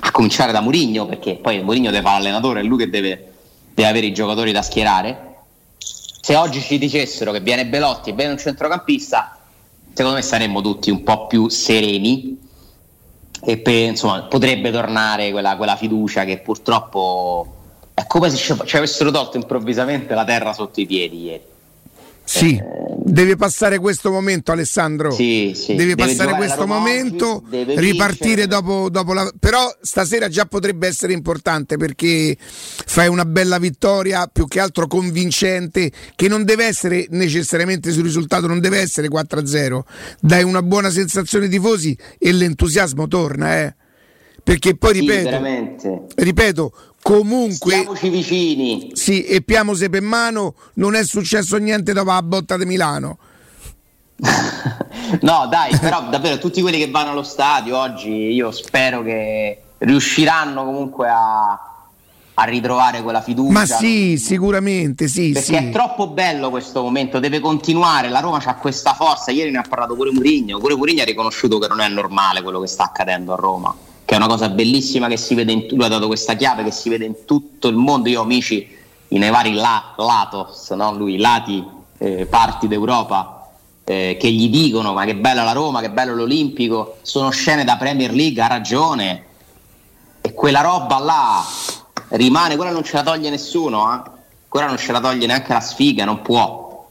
A 0.00 0.10
cominciare 0.10 0.52
da 0.52 0.60
Mourinho, 0.60 1.06
perché 1.06 1.36
poi 1.36 1.62
Mourinho 1.62 1.90
deve 1.90 2.02
fare 2.02 2.18
l'allenatore, 2.18 2.60
è 2.60 2.62
lui 2.62 2.78
che 2.78 2.90
deve, 2.90 3.32
deve 3.74 3.88
avere 3.88 4.06
i 4.06 4.12
giocatori 4.12 4.52
da 4.52 4.62
schierare. 4.62 5.34
Se 5.78 6.34
oggi 6.34 6.60
ci 6.60 6.78
dicessero 6.78 7.32
che 7.32 7.40
viene 7.40 7.66
Belotti 7.66 8.10
e 8.10 8.12
viene 8.12 8.32
un 8.32 8.38
centrocampista, 8.38 9.38
secondo 9.92 10.16
me 10.16 10.22
saremmo 10.22 10.60
tutti 10.60 10.90
un 10.90 11.02
po' 11.02 11.26
più 11.26 11.48
sereni 11.48 12.38
e 13.42 13.58
per, 13.58 13.74
insomma, 13.74 14.22
potrebbe 14.22 14.70
tornare 14.70 15.30
quella, 15.30 15.56
quella, 15.56 15.76
fiducia 15.76 16.24
che 16.24 16.38
purtroppo 16.38 17.54
è 17.94 18.04
come 18.06 18.28
se 18.28 18.56
ci 18.64 18.76
avessero 18.76 19.10
tolto 19.10 19.36
improvvisamente 19.36 20.14
la 20.14 20.24
terra 20.24 20.52
sotto 20.52 20.80
i 20.80 20.86
piedi 20.86 21.22
ieri. 21.22 21.42
Sì, 22.24 22.60
deve 23.06 23.36
passare 23.36 23.78
questo 23.78 24.10
momento 24.10 24.52
Alessandro. 24.52 25.12
Sì, 25.12 25.52
sì. 25.54 25.74
Deve, 25.74 25.94
deve 25.94 26.06
passare 26.06 26.32
questo 26.34 26.66
momento, 26.66 27.44
oggi, 27.46 27.64
ripartire 27.76 28.46
dopo, 28.46 28.88
dopo, 28.90 29.12
la... 29.12 29.30
Però 29.38 29.72
stasera 29.80 30.28
già 30.28 30.46
potrebbe 30.46 30.86
essere 30.88 31.12
importante 31.12 31.76
perché 31.76 32.36
fai 32.38 33.08
una 33.08 33.24
bella 33.24 33.58
vittoria, 33.58 34.26
più 34.26 34.46
che 34.46 34.60
altro 34.60 34.86
convincente, 34.86 35.90
che 36.14 36.28
non 36.28 36.44
deve 36.44 36.64
essere 36.64 37.06
necessariamente 37.10 37.92
sul 37.92 38.02
risultato, 38.02 38.46
non 38.46 38.60
deve 38.60 38.78
essere 38.78 39.08
4-0. 39.08 39.80
Dai 40.20 40.42
una 40.42 40.62
buona 40.62 40.90
sensazione 40.90 41.44
ai 41.44 41.50
tifosi 41.50 41.96
e 42.18 42.32
l'entusiasmo 42.32 43.06
torna, 43.06 43.58
eh. 43.58 43.74
Perché 44.46 44.76
poi 44.76 44.92
ripeto, 44.92 45.44
sì, 45.76 45.98
ripeto, 46.14 46.72
comunque 47.02 47.72
Stiamoci 47.72 48.08
vicini 48.08 48.90
sì 48.94 49.24
e 49.24 49.42
Piamose 49.42 49.88
per 49.88 50.02
mano 50.02 50.54
non 50.74 50.94
è 50.94 51.04
successo 51.04 51.56
niente 51.56 51.92
dopo 51.92 52.10
la 52.10 52.22
botta 52.22 52.56
di 52.56 52.64
Milano 52.64 53.18
no 55.20 55.46
dai 55.48 55.76
però 55.78 56.08
davvero 56.08 56.38
tutti 56.38 56.60
quelli 56.60 56.78
che 56.78 56.90
vanno 56.90 57.10
allo 57.10 57.22
stadio 57.24 57.76
oggi 57.76 58.10
io 58.10 58.52
spero 58.52 59.02
che 59.02 59.62
riusciranno 59.78 60.64
comunque 60.64 61.08
a 61.08 61.70
a 62.38 62.44
ritrovare 62.44 63.00
quella 63.00 63.22
fiducia. 63.22 63.50
Ma 63.50 63.64
sì, 63.64 64.18
sicuramente 64.18 65.08
sì. 65.08 65.30
Perché 65.32 65.46
sì. 65.46 65.54
è 65.54 65.70
troppo 65.70 66.08
bello 66.08 66.50
questo 66.50 66.82
momento, 66.82 67.18
deve 67.18 67.40
continuare. 67.40 68.10
La 68.10 68.20
Roma 68.20 68.42
ha 68.44 68.54
questa 68.56 68.92
forza. 68.92 69.30
Ieri 69.30 69.50
ne 69.50 69.56
ha 69.56 69.64
parlato 69.66 69.94
pure 69.94 70.12
Murigno. 70.12 70.58
Pure 70.58 70.76
Murigno 70.76 71.00
ha 71.00 71.06
riconosciuto 71.06 71.58
che 71.58 71.66
non 71.66 71.80
è 71.80 71.88
normale 71.88 72.42
quello 72.42 72.60
che 72.60 72.66
sta 72.66 72.84
accadendo 72.84 73.32
a 73.32 73.36
Roma 73.36 73.74
che 74.06 74.14
è 74.14 74.16
una 74.16 74.28
cosa 74.28 74.48
bellissima 74.48 75.08
che 75.08 75.16
si 75.16 75.34
vede 75.34 75.50
in 75.50 75.66
lui 75.68 75.84
ha 75.84 75.88
dato 75.88 76.06
questa 76.06 76.34
chiave 76.34 76.62
che 76.62 76.70
si 76.70 76.88
vede 76.88 77.04
in 77.04 77.24
tutto 77.24 77.66
il 77.66 77.74
mondo. 77.74 78.08
Io 78.08 78.20
ho 78.20 78.22
amici 78.22 78.74
nei 79.08 79.30
vari 79.30 79.52
la, 79.52 79.94
latos, 79.96 80.70
no? 80.70 80.94
lui, 80.94 81.18
lati, 81.18 81.62
eh, 81.98 82.24
parti 82.26 82.68
d'Europa 82.68 83.48
eh, 83.84 84.16
che 84.18 84.30
gli 84.30 84.48
dicono 84.48 84.92
ma 84.92 85.04
che 85.04 85.16
bella 85.16 85.42
la 85.42 85.50
Roma, 85.50 85.80
che 85.80 85.90
bello 85.90 86.14
l'Olimpico, 86.14 86.98
sono 87.02 87.30
scene 87.30 87.64
da 87.64 87.76
Premier 87.76 88.12
League, 88.12 88.40
ha 88.40 88.46
ragione. 88.46 89.24
E 90.20 90.32
quella 90.34 90.60
roba 90.60 90.98
là 90.98 91.44
rimane, 92.10 92.54
quella 92.54 92.70
non 92.70 92.84
ce 92.84 92.96
la 92.96 93.02
toglie 93.02 93.30
nessuno, 93.30 93.92
eh? 93.92 94.10
quella 94.48 94.68
non 94.68 94.78
ce 94.78 94.92
la 94.92 95.00
toglie 95.00 95.26
neanche 95.26 95.52
la 95.52 95.60
sfiga, 95.60 96.04
non 96.04 96.22
può. 96.22 96.88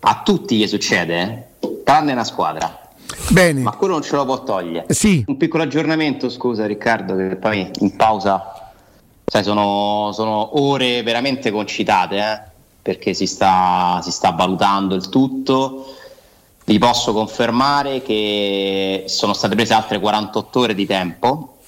A 0.00 0.22
tutti 0.24 0.56
gli 0.56 0.66
succede, 0.66 1.50
eh? 1.60 1.68
tranne 1.84 2.12
una 2.12 2.24
squadra. 2.24 2.85
Bene. 3.30 3.60
Ma 3.60 3.72
quello 3.72 3.94
non 3.94 4.02
ce 4.02 4.16
lo 4.16 4.24
può 4.24 4.42
togliere. 4.42 4.86
Sì. 4.92 5.24
Un 5.26 5.36
piccolo 5.36 5.62
aggiornamento, 5.62 6.28
scusa 6.28 6.66
Riccardo, 6.66 7.16
che 7.16 7.36
poi 7.36 7.70
in 7.80 7.96
pausa, 7.96 8.72
sai, 9.24 9.42
sono, 9.42 10.10
sono 10.12 10.60
ore 10.60 11.02
veramente 11.02 11.50
concitate, 11.50 12.16
eh? 12.18 12.40
perché 12.82 13.14
si 13.14 13.26
sta, 13.26 14.00
si 14.02 14.10
sta 14.10 14.30
valutando 14.30 14.94
il 14.94 15.08
tutto. 15.08 15.94
Vi 16.64 16.78
posso 16.78 17.12
confermare 17.12 18.02
che 18.02 19.04
sono 19.06 19.32
state 19.32 19.54
prese 19.54 19.74
altre 19.74 20.00
48 20.00 20.60
ore 20.60 20.74
di 20.74 20.86
tempo 20.86 21.58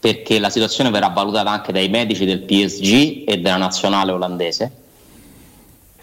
perché 0.00 0.38
la 0.38 0.50
situazione 0.50 0.90
verrà 0.90 1.08
valutata 1.08 1.50
anche 1.50 1.72
dai 1.72 1.88
medici 1.88 2.26
del 2.26 2.40
PSG 2.42 3.24
e 3.26 3.38
della 3.38 3.56
nazionale 3.56 4.12
olandese 4.12 4.83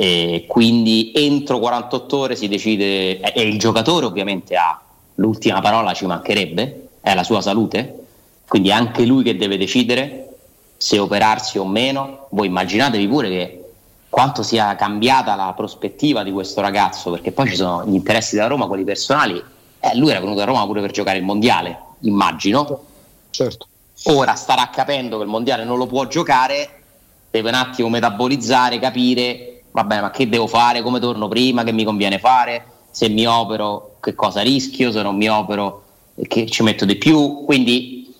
e 0.01 0.45
quindi 0.47 1.11
entro 1.13 1.59
48 1.59 2.17
ore 2.17 2.35
si 2.35 2.47
decide 2.47 3.19
e 3.19 3.41
il 3.43 3.59
giocatore 3.59 4.07
ovviamente 4.07 4.55
ha 4.55 4.81
l'ultima 5.15 5.61
parola 5.61 5.93
ci 5.93 6.07
mancherebbe 6.07 6.87
è 7.01 7.13
la 7.13 7.23
sua 7.23 7.39
salute. 7.39 8.05
Quindi 8.47 8.69
è 8.69 8.71
anche 8.71 9.05
lui 9.05 9.21
che 9.21 9.37
deve 9.37 9.59
decidere 9.59 10.37
se 10.75 10.97
operarsi 10.97 11.59
o 11.59 11.67
meno. 11.67 12.25
Voi 12.31 12.47
immaginatevi 12.47 13.07
pure 13.07 13.29
che 13.29 13.63
quanto 14.09 14.41
sia 14.41 14.75
cambiata 14.75 15.35
la 15.35 15.53
prospettiva 15.55 16.23
di 16.23 16.31
questo 16.31 16.61
ragazzo 16.61 17.11
perché 17.11 17.31
poi 17.31 17.49
ci 17.49 17.55
sono 17.55 17.85
gli 17.85 17.93
interessi 17.93 18.33
della 18.33 18.47
Roma 18.47 18.65
quelli 18.65 18.83
personali. 18.83 19.39
Eh, 19.79 19.95
lui 19.97 20.09
era 20.09 20.19
venuto 20.19 20.41
a 20.41 20.45
Roma 20.45 20.65
pure 20.65 20.81
per 20.81 20.89
giocare 20.89 21.19
il 21.19 21.23
mondiale 21.23 21.77
immagino. 21.99 22.85
Certo. 23.29 23.67
Ora 24.05 24.33
starà 24.33 24.67
capendo 24.73 25.17
che 25.17 25.23
il 25.25 25.29
mondiale 25.29 25.63
non 25.63 25.77
lo 25.77 25.85
può 25.85 26.07
giocare 26.07 26.81
deve 27.29 27.49
un 27.49 27.55
attimo 27.55 27.87
metabolizzare 27.87 28.79
capire 28.79 29.60
va 29.71 29.83
bene, 29.83 30.01
ma 30.01 30.11
che 30.11 30.29
devo 30.29 30.47
fare? 30.47 30.81
Come 30.81 30.99
torno 30.99 31.27
prima? 31.27 31.63
Che 31.63 31.71
mi 31.71 31.83
conviene 31.83 32.19
fare? 32.19 32.65
Se 32.91 33.09
mi 33.09 33.25
opero, 33.25 33.97
che 33.99 34.13
cosa 34.13 34.41
rischio? 34.41 34.91
Se 34.91 35.01
non 35.01 35.15
mi 35.15 35.29
opero, 35.29 35.83
che 36.27 36.49
ci 36.49 36.63
metto 36.63 36.85
di 36.85 36.95
più? 36.95 37.43
Quindi, 37.45 38.13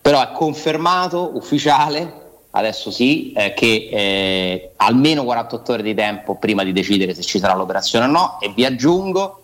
però 0.00 0.20
è 0.20 0.32
confermato, 0.32 1.30
ufficiale, 1.34 2.20
adesso 2.50 2.90
sì, 2.90 3.32
eh, 3.32 3.54
che 3.54 3.88
eh, 3.90 4.72
almeno 4.76 5.24
48 5.24 5.72
ore 5.72 5.82
di 5.82 5.94
tempo 5.94 6.36
prima 6.36 6.64
di 6.64 6.72
decidere 6.72 7.14
se 7.14 7.22
ci 7.22 7.38
sarà 7.38 7.54
l'operazione 7.54 8.06
o 8.06 8.08
no. 8.08 8.40
E 8.40 8.52
vi 8.54 8.64
aggiungo 8.64 9.42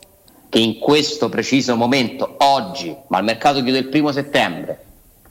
che 0.48 0.58
in 0.58 0.78
questo 0.78 1.28
preciso 1.28 1.76
momento, 1.76 2.36
oggi, 2.38 2.94
ma 3.08 3.18
il 3.18 3.24
mercato 3.24 3.62
chiude 3.62 3.78
il 3.78 3.88
primo 3.88 4.12
settembre, 4.12 4.84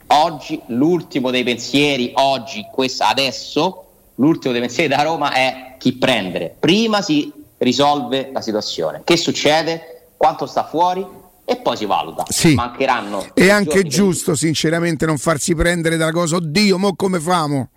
oggi 0.08 0.60
l'ultimo 0.66 1.30
dei 1.30 1.44
pensieri, 1.44 2.12
oggi, 2.14 2.66
questa, 2.72 3.08
adesso, 3.08 3.87
l'ultimo 4.18 4.52
dei 4.52 4.60
pensieri 4.60 4.88
da 4.88 5.02
Roma 5.02 5.32
è 5.32 5.74
chi 5.78 5.94
prendere. 5.94 6.54
Prima 6.58 7.02
si 7.02 7.32
risolve 7.58 8.30
la 8.32 8.40
situazione. 8.40 9.02
Che 9.04 9.16
succede? 9.16 10.10
Quanto 10.16 10.46
sta 10.46 10.64
fuori? 10.64 11.04
E 11.44 11.56
poi 11.56 11.76
si 11.76 11.86
valuta. 11.86 12.24
Sì. 12.28 12.54
Mancheranno. 12.54 13.26
È 13.32 13.48
anche 13.48 13.84
giusto, 13.84 14.34
sinceramente, 14.34 15.06
non 15.06 15.16
farsi 15.16 15.54
prendere 15.54 15.96
dalla 15.96 16.12
cosa. 16.12 16.36
Oddio, 16.36 16.78
mo 16.78 16.94
come 16.94 17.20
famo? 17.20 17.70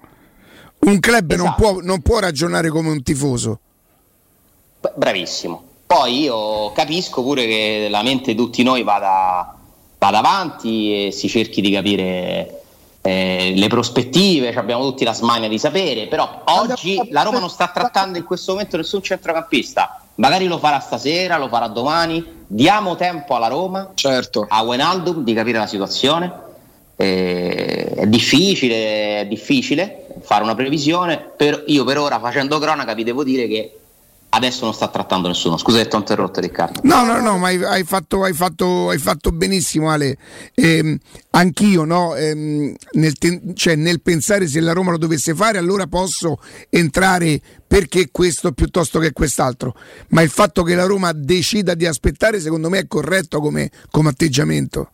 Un 0.79 0.99
club 0.99 1.31
esatto. 1.31 1.43
non, 1.43 1.55
può, 1.55 1.81
non 1.81 2.01
può 2.01 2.19
ragionare 2.19 2.69
come 2.69 2.89
un 2.89 3.01
tifoso. 3.01 3.59
Bravissimo. 4.95 5.63
Poi 5.85 6.21
io 6.21 6.71
capisco 6.71 7.21
pure 7.21 7.45
che 7.45 7.87
la 7.89 8.01
mente 8.01 8.31
di 8.31 8.37
tutti 8.37 8.63
noi 8.63 8.83
vada, 8.83 9.57
vada 9.97 10.17
avanti 10.17 11.07
e 11.07 11.11
si 11.11 11.27
cerchi 11.27 11.61
di 11.61 11.71
capire 11.71 12.60
eh, 13.01 13.53
le 13.55 13.67
prospettive, 13.67 14.53
abbiamo 14.53 14.83
tutti 14.83 15.03
la 15.03 15.13
smania 15.13 15.49
di 15.49 15.57
sapere, 15.57 16.07
però 16.07 16.43
oggi 16.45 16.99
la 17.09 17.23
Roma 17.23 17.39
non 17.39 17.49
sta 17.49 17.67
trattando 17.73 18.17
in 18.17 18.23
questo 18.23 18.51
momento 18.51 18.77
nessun 18.77 19.01
centrocampista, 19.01 20.01
magari 20.15 20.45
lo 20.45 20.59
farà 20.59 20.79
stasera, 20.79 21.37
lo 21.37 21.47
farà 21.47 21.67
domani, 21.67 22.23
diamo 22.45 22.95
tempo 22.95 23.35
alla 23.35 23.47
Roma, 23.47 23.91
certo. 23.95 24.45
a 24.47 24.61
Wenaldum 24.61 25.23
di 25.23 25.33
capire 25.33 25.57
la 25.57 25.67
situazione, 25.67 26.31
eh, 26.95 27.93
è 27.95 28.05
difficile, 28.05 29.21
è 29.21 29.25
difficile 29.25 30.05
fare 30.21 30.43
una 30.43 30.53
previsione, 30.53 31.17
per, 31.17 31.63
io 31.67 31.83
per 31.83 31.97
ora 31.97 32.19
facendo 32.19 32.59
cronaca 32.59 32.93
vi 32.93 33.03
devo 33.03 33.23
dire 33.23 33.47
che 33.47 33.79
adesso 34.33 34.63
non 34.63 34.73
sta 34.73 34.87
trattando 34.87 35.27
nessuno. 35.27 35.57
Scusa, 35.57 35.85
ti 35.85 35.95
ho 35.95 35.99
interrotto, 35.99 36.39
Riccardo. 36.39 36.81
No, 36.83 37.03
no, 37.03 37.19
no, 37.19 37.37
ma 37.37 37.47
hai, 37.47 37.61
hai, 37.63 37.83
fatto, 37.83 38.23
hai, 38.23 38.33
fatto, 38.33 38.89
hai 38.89 38.97
fatto, 38.97 39.31
benissimo, 39.31 39.89
Ale. 39.89 40.17
Eh, 40.53 40.97
anch'io, 41.31 41.83
no? 41.83 42.15
Eh, 42.15 42.33
nel, 42.33 43.17
ten- 43.17 43.55
cioè, 43.55 43.75
nel, 43.75 44.01
pensare 44.01 44.47
se 44.47 44.59
la 44.59 44.73
Roma 44.73 44.91
lo 44.91 44.97
dovesse 44.97 45.35
fare, 45.35 45.57
allora 45.57 45.87
posso 45.87 46.39
entrare 46.69 47.41
perché 47.67 48.09
questo 48.11 48.51
piuttosto 48.53 48.99
che 48.99 49.11
quest'altro. 49.11 49.75
Ma 50.09 50.21
il 50.21 50.29
fatto 50.29 50.63
che 50.63 50.75
la 50.75 50.85
Roma 50.85 51.11
decida 51.13 51.73
di 51.73 51.85
aspettare, 51.85 52.39
secondo 52.39 52.69
me, 52.69 52.79
è 52.79 52.87
corretto 52.87 53.39
come, 53.41 53.69
come 53.89 54.09
atteggiamento. 54.09 54.91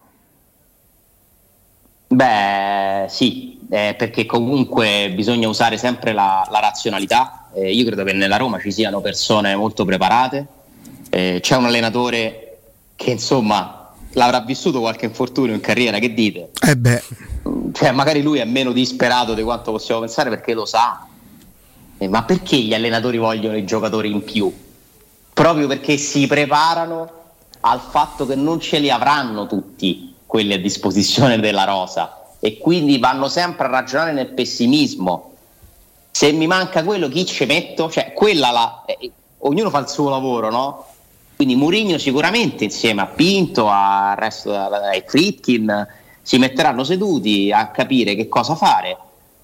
Beh, 2.07 3.05
sì, 3.09 3.56
eh, 3.69 3.95
perché 3.97 4.25
comunque 4.25 5.11
bisogna 5.13 5.47
usare 5.47 5.77
sempre 5.77 6.13
la, 6.13 6.47
la 6.49 6.59
razionalità. 6.59 7.49
Eh, 7.53 7.73
io 7.73 7.85
credo 7.85 8.03
che 8.03 8.13
nella 8.13 8.37
Roma 8.37 8.59
ci 8.59 8.71
siano 8.71 9.01
persone 9.01 9.55
molto 9.55 9.83
preparate. 9.85 10.47
Eh, 11.09 11.39
c'è 11.41 11.55
un 11.55 11.65
allenatore 11.65 12.59
che 12.95 13.11
insomma 13.11 13.91
l'avrà 14.13 14.39
vissuto 14.41 14.79
qualche 14.79 15.05
infortunio 15.05 15.53
in 15.53 15.61
carriera, 15.61 15.99
che 15.99 16.13
dite? 16.13 16.51
Eh 16.65 16.77
beh. 16.77 17.03
Cioè, 17.73 17.91
magari 17.91 18.21
lui 18.21 18.39
è 18.39 18.45
meno 18.45 18.71
disperato 18.71 19.33
di 19.33 19.43
quanto 19.43 19.71
possiamo 19.71 20.01
pensare 20.01 20.29
perché 20.29 20.53
lo 20.53 20.65
sa. 20.65 21.05
Eh, 21.97 22.07
ma 22.07 22.23
perché 22.23 22.57
gli 22.57 22.73
allenatori 22.73 23.17
vogliono 23.17 23.57
i 23.57 23.65
giocatori 23.65 24.11
in 24.11 24.23
più? 24.23 24.53
Proprio 25.33 25.67
perché 25.67 25.97
si 25.97 26.25
preparano 26.25 27.11
al 27.61 27.79
fatto 27.79 28.25
che 28.25 28.35
non 28.35 28.59
ce 28.59 28.79
li 28.79 28.89
avranno 28.89 29.45
tutti 29.45 30.13
quelli 30.25 30.53
a 30.53 30.59
disposizione 30.59 31.39
della 31.39 31.63
rosa 31.63 32.16
e 32.39 32.57
quindi 32.57 32.99
vanno 32.99 33.27
sempre 33.27 33.65
a 33.65 33.69
ragionare 33.69 34.11
nel 34.11 34.27
pessimismo. 34.27 35.33
Se 36.11 36.31
mi 36.31 36.47
manca 36.47 36.83
quello, 36.83 37.09
chi 37.09 37.25
ci 37.25 37.45
metto? 37.45 37.89
Cioè, 37.89 38.13
quella 38.13 38.51
la, 38.51 38.83
eh, 38.85 39.11
ognuno 39.39 39.69
fa 39.69 39.79
il 39.79 39.87
suo 39.87 40.09
lavoro, 40.09 40.49
no? 40.49 40.85
Quindi 41.35 41.55
Murigno 41.55 41.97
sicuramente 41.99 42.63
insieme 42.63 43.01
a 43.01 43.05
Pinto, 43.05 43.69
al 43.69 44.15
resto 44.15 44.55
ai 44.55 45.03
Fritkin 45.05 45.87
si 46.21 46.39
metteranno 46.39 46.83
seduti 46.83 47.51
a 47.51 47.67
capire 47.67 48.15
che 48.15 48.27
cosa 48.27 48.55
fare. 48.55 48.97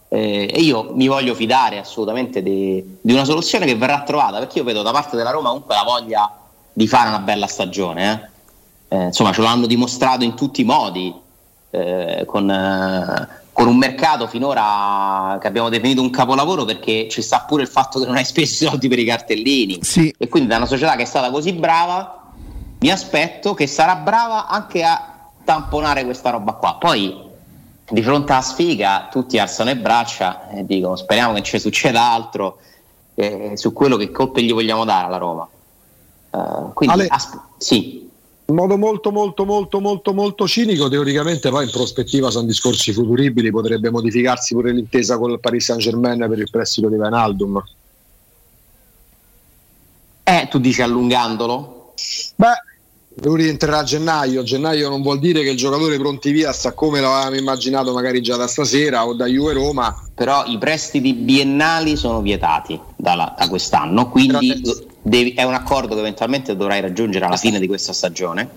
Eh, 0.09 0.49
e 0.51 0.59
io 0.61 0.91
mi 0.93 1.07
voglio 1.07 1.35
fidare 1.35 1.79
assolutamente 1.79 2.41
di, 2.43 2.97
di, 3.01 3.13
una 3.13 3.25
soluzione 3.25 3.65
che 3.65 3.75
verrà 3.75 4.03
trovata 4.03 4.39
perché 4.39 4.59
io 4.59 4.63
vedo 4.63 4.81
da 4.81 4.91
parte 4.91 5.15
della 5.15 5.31
Roma 5.31 5.49
comunque 5.49 5.73
la 5.73 5.83
voglia 5.83 6.31
di 6.73 6.87
fare 6.87 7.09
una 7.09 7.19
bella 7.19 7.47
stagione. 7.47 8.31
Eh. 8.89 8.97
Eh, 8.97 9.03
insomma, 9.05 9.31
ce 9.31 9.41
lo 9.41 9.47
hanno 9.47 9.65
dimostrato 9.65 10.23
in 10.23 10.35
tutti 10.35 10.61
i 10.61 10.65
modi. 10.65 11.13
Eh, 11.75 12.25
con, 12.27 12.47
eh, 12.51 13.27
con, 13.51 13.65
un 13.65 13.77
mercato 13.77 14.27
finora 14.27 15.39
che 15.41 15.47
abbiamo 15.47 15.69
definito 15.69 16.03
un 16.03 16.11
capolavoro 16.11 16.65
perché 16.65 17.07
ci 17.09 17.23
sta 17.23 17.45
pure 17.47 17.63
il 17.63 17.67
fatto 17.67 17.97
che 17.99 18.05
non 18.05 18.15
hai 18.15 18.25
speso 18.25 18.65
i 18.65 18.67
soldi 18.67 18.87
per 18.87 18.99
i 18.99 19.05
cartellini. 19.05 19.79
Sì. 19.81 20.13
e 20.15 20.27
quindi 20.27 20.49
da 20.49 20.57
una 20.57 20.67
società 20.67 20.95
che 20.95 21.01
è 21.01 21.05
stata 21.05 21.31
così 21.31 21.51
brava 21.53 22.31
mi 22.79 22.91
aspetto 22.91 23.55
che 23.55 23.65
sarà 23.65 23.95
brava 23.95 24.45
anche 24.47 24.83
a 24.83 25.29
tamponare 25.43 26.03
questa 26.03 26.29
roba 26.29 26.51
qua. 26.51 26.75
Poi 26.75 27.31
di 27.89 28.03
fronte 28.03 28.33
alla 28.33 28.41
sfiga 28.41 29.07
tutti 29.09 29.39
alzano 29.39 29.71
le 29.71 29.77
braccia 29.77 30.49
e 30.49 30.67
dicono 30.67 30.95
speriamo 30.95 31.33
che 31.33 31.41
ci 31.41 31.57
succeda 31.57 32.03
altro 32.03 32.59
eh, 33.15 33.53
su 33.55 33.73
quello 33.73 33.97
che 33.97 34.11
colpe 34.11 34.43
gli 34.43 34.53
vogliamo 34.53 34.85
dare 34.85 35.07
alla 35.07 35.17
Roma. 35.17 35.47
Uh, 36.29 36.71
quindi 36.73 37.01
Ale, 37.01 37.07
asp- 37.09 37.39
sì 37.57 38.02
in 38.53 38.59
modo 38.59 38.77
molto 38.77 39.11
molto 39.11 39.45
molto 39.45 39.79
molto 39.79 40.13
molto 40.13 40.47
cinico 40.47 40.87
teoricamente 40.87 41.49
poi 41.49 41.65
in 41.65 41.71
prospettiva 41.71 42.29
sono 42.29 42.45
discorsi 42.45 42.93
futuribili 42.93 43.49
potrebbe 43.49 43.89
modificarsi 43.89 44.53
pure 44.53 44.71
l'intesa 44.71 45.17
con 45.17 45.31
il 45.31 45.39
Paris 45.39 45.65
Saint 45.65 45.81
Germain 45.81 46.19
per 46.29 46.37
il 46.37 46.49
prestito 46.51 46.87
di 46.87 46.95
Vanaldum 46.95 47.63
eh 50.23 50.47
tu 50.51 50.59
dici 50.59 50.83
allungandolo? 50.83 51.93
beh 52.35 52.71
lui 53.21 53.43
rientrerà 53.43 53.77
a 53.77 53.83
gennaio. 53.83 54.41
Gennaio 54.41 54.89
non 54.89 55.03
vuol 55.03 55.19
dire 55.19 55.43
che 55.43 55.51
il 55.51 55.55
giocatore 55.55 55.99
pronti 55.99 56.31
via 56.31 56.51
sta 56.51 56.71
come 56.71 56.99
l'avevamo 56.99 57.35
immaginato 57.35 57.93
magari 57.93 58.21
già 58.21 58.37
da 58.37 58.47
stasera 58.47 59.05
o 59.05 59.13
da 59.13 59.27
Juve 59.27 59.53
Roma. 59.53 59.95
Però 60.15 60.43
i 60.45 60.57
prestiti 60.57 61.13
biennali 61.13 61.95
sono 61.95 62.21
vietati 62.21 62.79
da, 62.95 63.35
da 63.37 63.47
quest'anno 63.47 64.09
quindi 64.09 64.91
devi, 65.03 65.33
è 65.33 65.43
un 65.43 65.53
accordo 65.53 65.93
che 65.93 65.99
eventualmente 65.99 66.55
dovrai 66.55 66.81
raggiungere 66.81 67.25
alla 67.25 67.37
fine 67.37 67.59
di 67.59 67.67
questa 67.67 67.93
stagione 67.93 68.49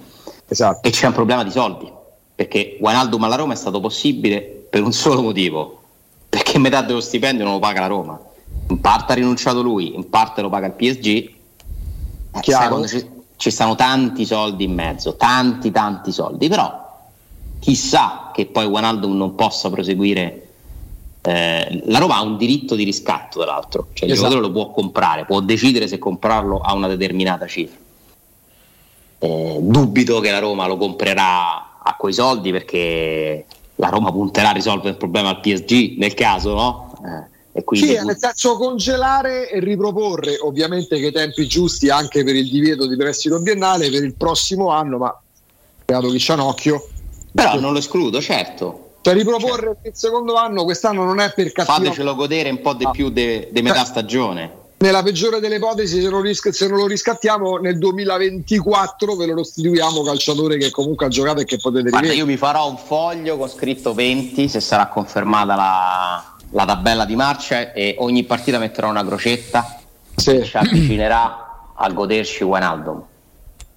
esatto. 0.46 0.86
e 0.86 0.90
c'è 0.90 1.08
un 1.08 1.12
problema 1.12 1.42
di 1.42 1.50
soldi 1.50 1.92
perché 2.34 2.78
Wijnaldum 2.80 3.24
alla 3.24 3.34
Roma 3.34 3.52
è 3.52 3.56
stato 3.56 3.80
possibile 3.80 4.40
per 4.70 4.82
un 4.82 4.92
solo 4.92 5.22
motivo 5.22 5.82
perché 6.28 6.58
metà 6.58 6.82
dello 6.82 7.00
stipendio 7.00 7.44
non 7.44 7.54
lo 7.54 7.58
paga 7.58 7.80
la 7.80 7.86
Roma 7.88 8.20
in 8.68 8.80
parte 8.80 9.12
ha 9.12 9.14
rinunciato 9.16 9.60
lui 9.60 9.94
in 9.94 10.08
parte 10.08 10.40
lo 10.40 10.48
paga 10.48 10.66
il 10.66 10.72
PSG 10.72 11.06
eh, 11.06 12.40
Chiaro. 12.40 12.86
Ci, 12.86 13.04
ci 13.36 13.50
stanno 13.50 13.74
tanti 13.74 14.24
soldi 14.24 14.64
in 14.64 14.72
mezzo 14.72 15.16
tanti 15.16 15.72
tanti 15.72 16.12
soldi 16.12 16.48
però 16.48 16.84
chissà 17.58 18.30
che 18.32 18.46
poi 18.46 18.66
Wijnaldum 18.66 19.16
non 19.16 19.34
possa 19.34 19.68
proseguire 19.68 20.45
eh, 21.26 21.82
la 21.86 21.98
Roma 21.98 22.18
ha 22.18 22.22
un 22.22 22.36
diritto 22.36 22.76
di 22.76 22.84
riscatto, 22.84 23.40
tra 23.40 23.50
l'altro, 23.50 23.88
cioè 23.94 24.08
esatto. 24.08 24.12
il 24.12 24.14
giocatore 24.14 24.40
lo 24.40 24.52
può 24.52 24.70
comprare, 24.70 25.24
può 25.24 25.40
decidere 25.40 25.88
se 25.88 25.98
comprarlo 25.98 26.60
a 26.60 26.72
una 26.72 26.86
determinata 26.86 27.48
cifra. 27.48 27.76
Eh, 29.18 29.58
dubito 29.60 30.20
che 30.20 30.30
la 30.30 30.38
Roma 30.38 30.68
lo 30.68 30.76
comprerà 30.76 31.80
a 31.82 31.96
quei 31.98 32.12
soldi 32.12 32.52
perché 32.52 33.44
la 33.74 33.88
Roma 33.88 34.12
punterà 34.12 34.50
a 34.50 34.52
risolvere 34.52 34.90
il 34.90 34.96
problema 34.98 35.30
al 35.30 35.40
PSG 35.40 35.96
nel 35.98 36.14
caso, 36.14 36.54
no? 36.54 36.92
Eh, 37.52 37.64
sì, 37.72 37.98
nel 38.04 38.16
senso 38.18 38.56
congelare 38.56 39.50
e 39.50 39.58
riproporre, 39.58 40.38
ovviamente 40.40 41.00
che 41.00 41.06
i 41.06 41.12
tempi 41.12 41.48
giusti 41.48 41.88
anche 41.88 42.22
per 42.22 42.36
il 42.36 42.48
divieto 42.48 42.86
di 42.86 42.94
prestito 42.96 43.40
biennale 43.40 43.90
per 43.90 44.04
il 44.04 44.14
prossimo 44.14 44.68
anno, 44.68 44.98
ma 44.98 45.20
creato 45.84 46.08
chi 46.10 46.18
c'ha 46.20 46.34
un 46.34 46.40
occhio. 46.40 46.88
Però 47.32 47.58
non 47.58 47.72
lo 47.72 47.78
escludo, 47.78 48.20
certo. 48.20 48.85
Cioè 49.06 49.14
riproporre 49.14 49.66
certo. 49.66 49.88
il 49.88 49.92
secondo 49.94 50.34
anno 50.34 50.64
quest'anno 50.64 51.04
non 51.04 51.20
è 51.20 51.32
per 51.32 51.52
cattivo. 51.52 51.76
Fatecelo 51.76 52.16
godere 52.16 52.50
un 52.50 52.60
po' 52.60 52.72
di 52.72 52.88
più 52.90 53.10
di 53.10 53.48
metà 53.62 53.84
stagione. 53.84 54.64
Nella 54.78 55.04
peggiore 55.04 55.38
delle 55.38 55.56
ipotesi, 55.56 56.02
se 56.02 56.10
non, 56.10 56.22
ris- 56.22 56.48
se 56.48 56.66
non, 56.66 56.78
lo 56.78 56.86
riscattiamo 56.88 57.58
nel 57.58 57.78
2024 57.78 59.14
ve 59.14 59.26
lo 59.26 59.36
restituiamo 59.36 60.02
calciatore 60.02 60.58
che 60.58 60.72
comunque 60.72 61.06
ha 61.06 61.08
giocato 61.08 61.40
e 61.40 61.44
che 61.44 61.56
potete 61.56 61.88
Guarda, 61.88 62.12
io 62.12 62.26
mi 62.26 62.36
farò 62.36 62.68
un 62.68 62.76
foglio 62.76 63.36
con 63.36 63.48
scritto 63.48 63.94
20 63.94 64.48
se 64.48 64.58
sarà 64.58 64.88
confermata 64.88 65.54
la, 65.54 66.36
la 66.50 66.64
tabella 66.64 67.04
di 67.04 67.14
marcia 67.14 67.72
e 67.72 67.94
ogni 67.98 68.24
partita 68.24 68.58
metterò 68.58 68.90
una 68.90 69.04
crocetta 69.06 69.78
sì. 70.16 70.32
che 70.32 70.44
ci 70.44 70.56
avvicinerà 70.56 71.74
a 71.76 71.88
goderci 71.90 72.42
Wijnaldum 72.42 73.04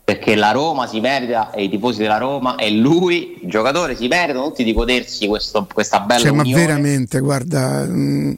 perché 0.10 0.34
la 0.34 0.50
Roma 0.50 0.88
si 0.88 1.00
merita 1.00 1.52
e 1.52 1.66
i 1.66 1.70
tifosi 1.70 2.00
della 2.00 2.18
Roma 2.18 2.56
e 2.56 2.72
lui, 2.72 3.38
il 3.44 3.48
giocatore, 3.48 3.96
si 3.96 4.08
meritano 4.08 4.48
tutti 4.48 4.64
di 4.64 4.74
godersi 4.74 5.28
questo, 5.28 5.68
questa 5.72 6.00
bella 6.00 6.22
cioè, 6.22 6.32
unione. 6.32 6.52
Ma 6.52 6.58
veramente, 6.58 7.20
guarda, 7.20 7.86
mh, 7.86 7.92
mm, 7.92 8.34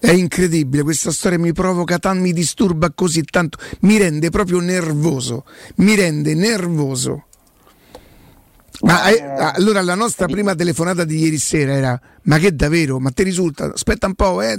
è 0.00 0.10
incredibile, 0.10 0.82
questa 0.82 1.12
storia 1.12 1.38
mi 1.38 1.52
provoca 1.52 2.00
tanto, 2.00 2.20
mi 2.20 2.32
disturba 2.32 2.90
così 2.92 3.22
tanto, 3.22 3.58
mi 3.82 3.96
rende 3.96 4.30
proprio 4.30 4.58
nervoso, 4.58 5.44
mi 5.76 5.94
rende 5.94 6.34
nervoso. 6.34 7.26
Ma 8.80 9.08
eh, 9.08 9.22
allora 9.54 9.82
la 9.82 9.94
nostra 9.94 10.26
prima 10.26 10.56
telefonata 10.56 11.04
di 11.04 11.16
ieri 11.18 11.38
sera 11.38 11.74
era: 11.74 12.00
Ma 12.22 12.38
che 12.38 12.56
davvero? 12.56 12.98
Ma 12.98 13.10
ti 13.10 13.22
risulta? 13.22 13.70
Aspetta 13.72 14.08
un 14.08 14.14
po', 14.14 14.42
eh? 14.42 14.58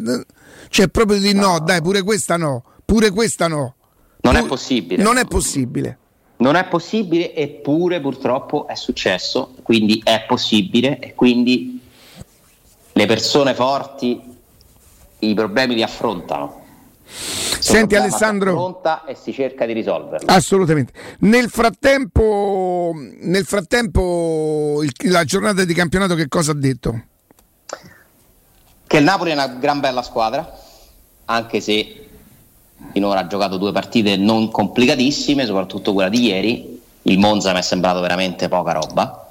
Cioè, 0.70 0.88
proprio 0.88 1.20
di 1.20 1.34
no, 1.34 1.58
no 1.58 1.60
dai, 1.60 1.82
pure 1.82 2.02
questa 2.02 2.38
no, 2.38 2.64
pure 2.86 3.12
questa 3.12 3.50
no. 3.50 3.76
Non 4.22 4.36
Pu- 4.36 4.40
è 4.40 4.48
possibile. 4.48 5.04
Non 5.04 5.18
è 5.18 5.26
possibile. 5.26 6.00
Non 6.38 6.56
è 6.56 6.68
possibile, 6.68 7.34
eppure 7.34 8.02
purtroppo 8.02 8.68
è 8.68 8.76
successo, 8.76 9.54
quindi 9.64 10.02
è 10.04 10.26
possibile 10.28 11.00
e 11.00 11.14
quindi 11.14 11.80
le 12.92 13.06
persone 13.06 13.54
forti 13.54 14.22
i 15.20 15.34
problemi 15.34 15.76
li 15.76 15.84
affrontano. 15.84 16.64
Senti 17.06 17.96
Alessandro, 17.96 18.82
e 19.08 19.16
si 19.16 19.34
cerca 19.34 19.66
di 19.66 19.74
risolverlo. 19.74 20.32
Assolutamente. 20.32 20.94
Nel 21.20 21.50
frattempo, 21.50 22.94
nel 23.22 23.46
frattempo 23.46 24.82
il, 24.84 24.92
la 25.10 25.24
giornata 25.24 25.64
di 25.64 25.74
campionato 25.74 26.16
che 26.16 26.28
cosa 26.28 26.52
ha 26.52 26.56
detto? 26.56 27.04
Che 28.86 28.98
il 28.98 29.04
Napoli 29.04 29.32
è 29.32 29.34
una 29.34 29.48
gran 29.48 29.80
bella 29.80 30.04
squadra, 30.04 30.58
anche 31.26 31.60
se 31.60 32.05
finora 32.92 33.22
ha 33.22 33.28
giocato 33.28 33.58
due 33.58 33.72
partite 33.72 34.16
non 34.18 34.50
complicatissime, 34.52 35.46
soprattutto 35.46 35.94
quella 35.94 36.10
di 36.10 36.22
ieri. 36.26 36.82
Il 37.04 37.20
Monza 37.20 37.52
mi 37.52 37.60
è 37.60 37.62
sembrato 37.62 38.00
veramente 38.00 38.48
poca 38.48 38.72
roba. 38.74 39.28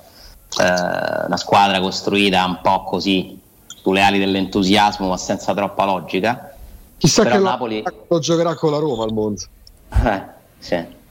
Eh, 0.60 1.26
una 1.26 1.36
squadra 1.36 1.80
costruita 1.80 2.44
un 2.44 2.60
po' 2.62 2.84
così 2.84 3.40
sulle 3.66 4.02
ali 4.02 4.18
dell'entusiasmo, 4.18 5.08
ma 5.08 5.16
senza 5.16 5.52
troppa 5.54 5.84
logica. 5.84 6.54
Chissà 6.96 7.22
però 7.22 7.36
che 7.36 7.42
Napoli... 7.42 7.82
lo 8.08 8.18
giocherà 8.18 8.54
con 8.54 8.70
la 8.70 8.78
Roma 8.78 9.04
al 9.04 9.12
Monza. 9.12 9.48
Eh, 9.90 10.22
sì. 10.58 11.02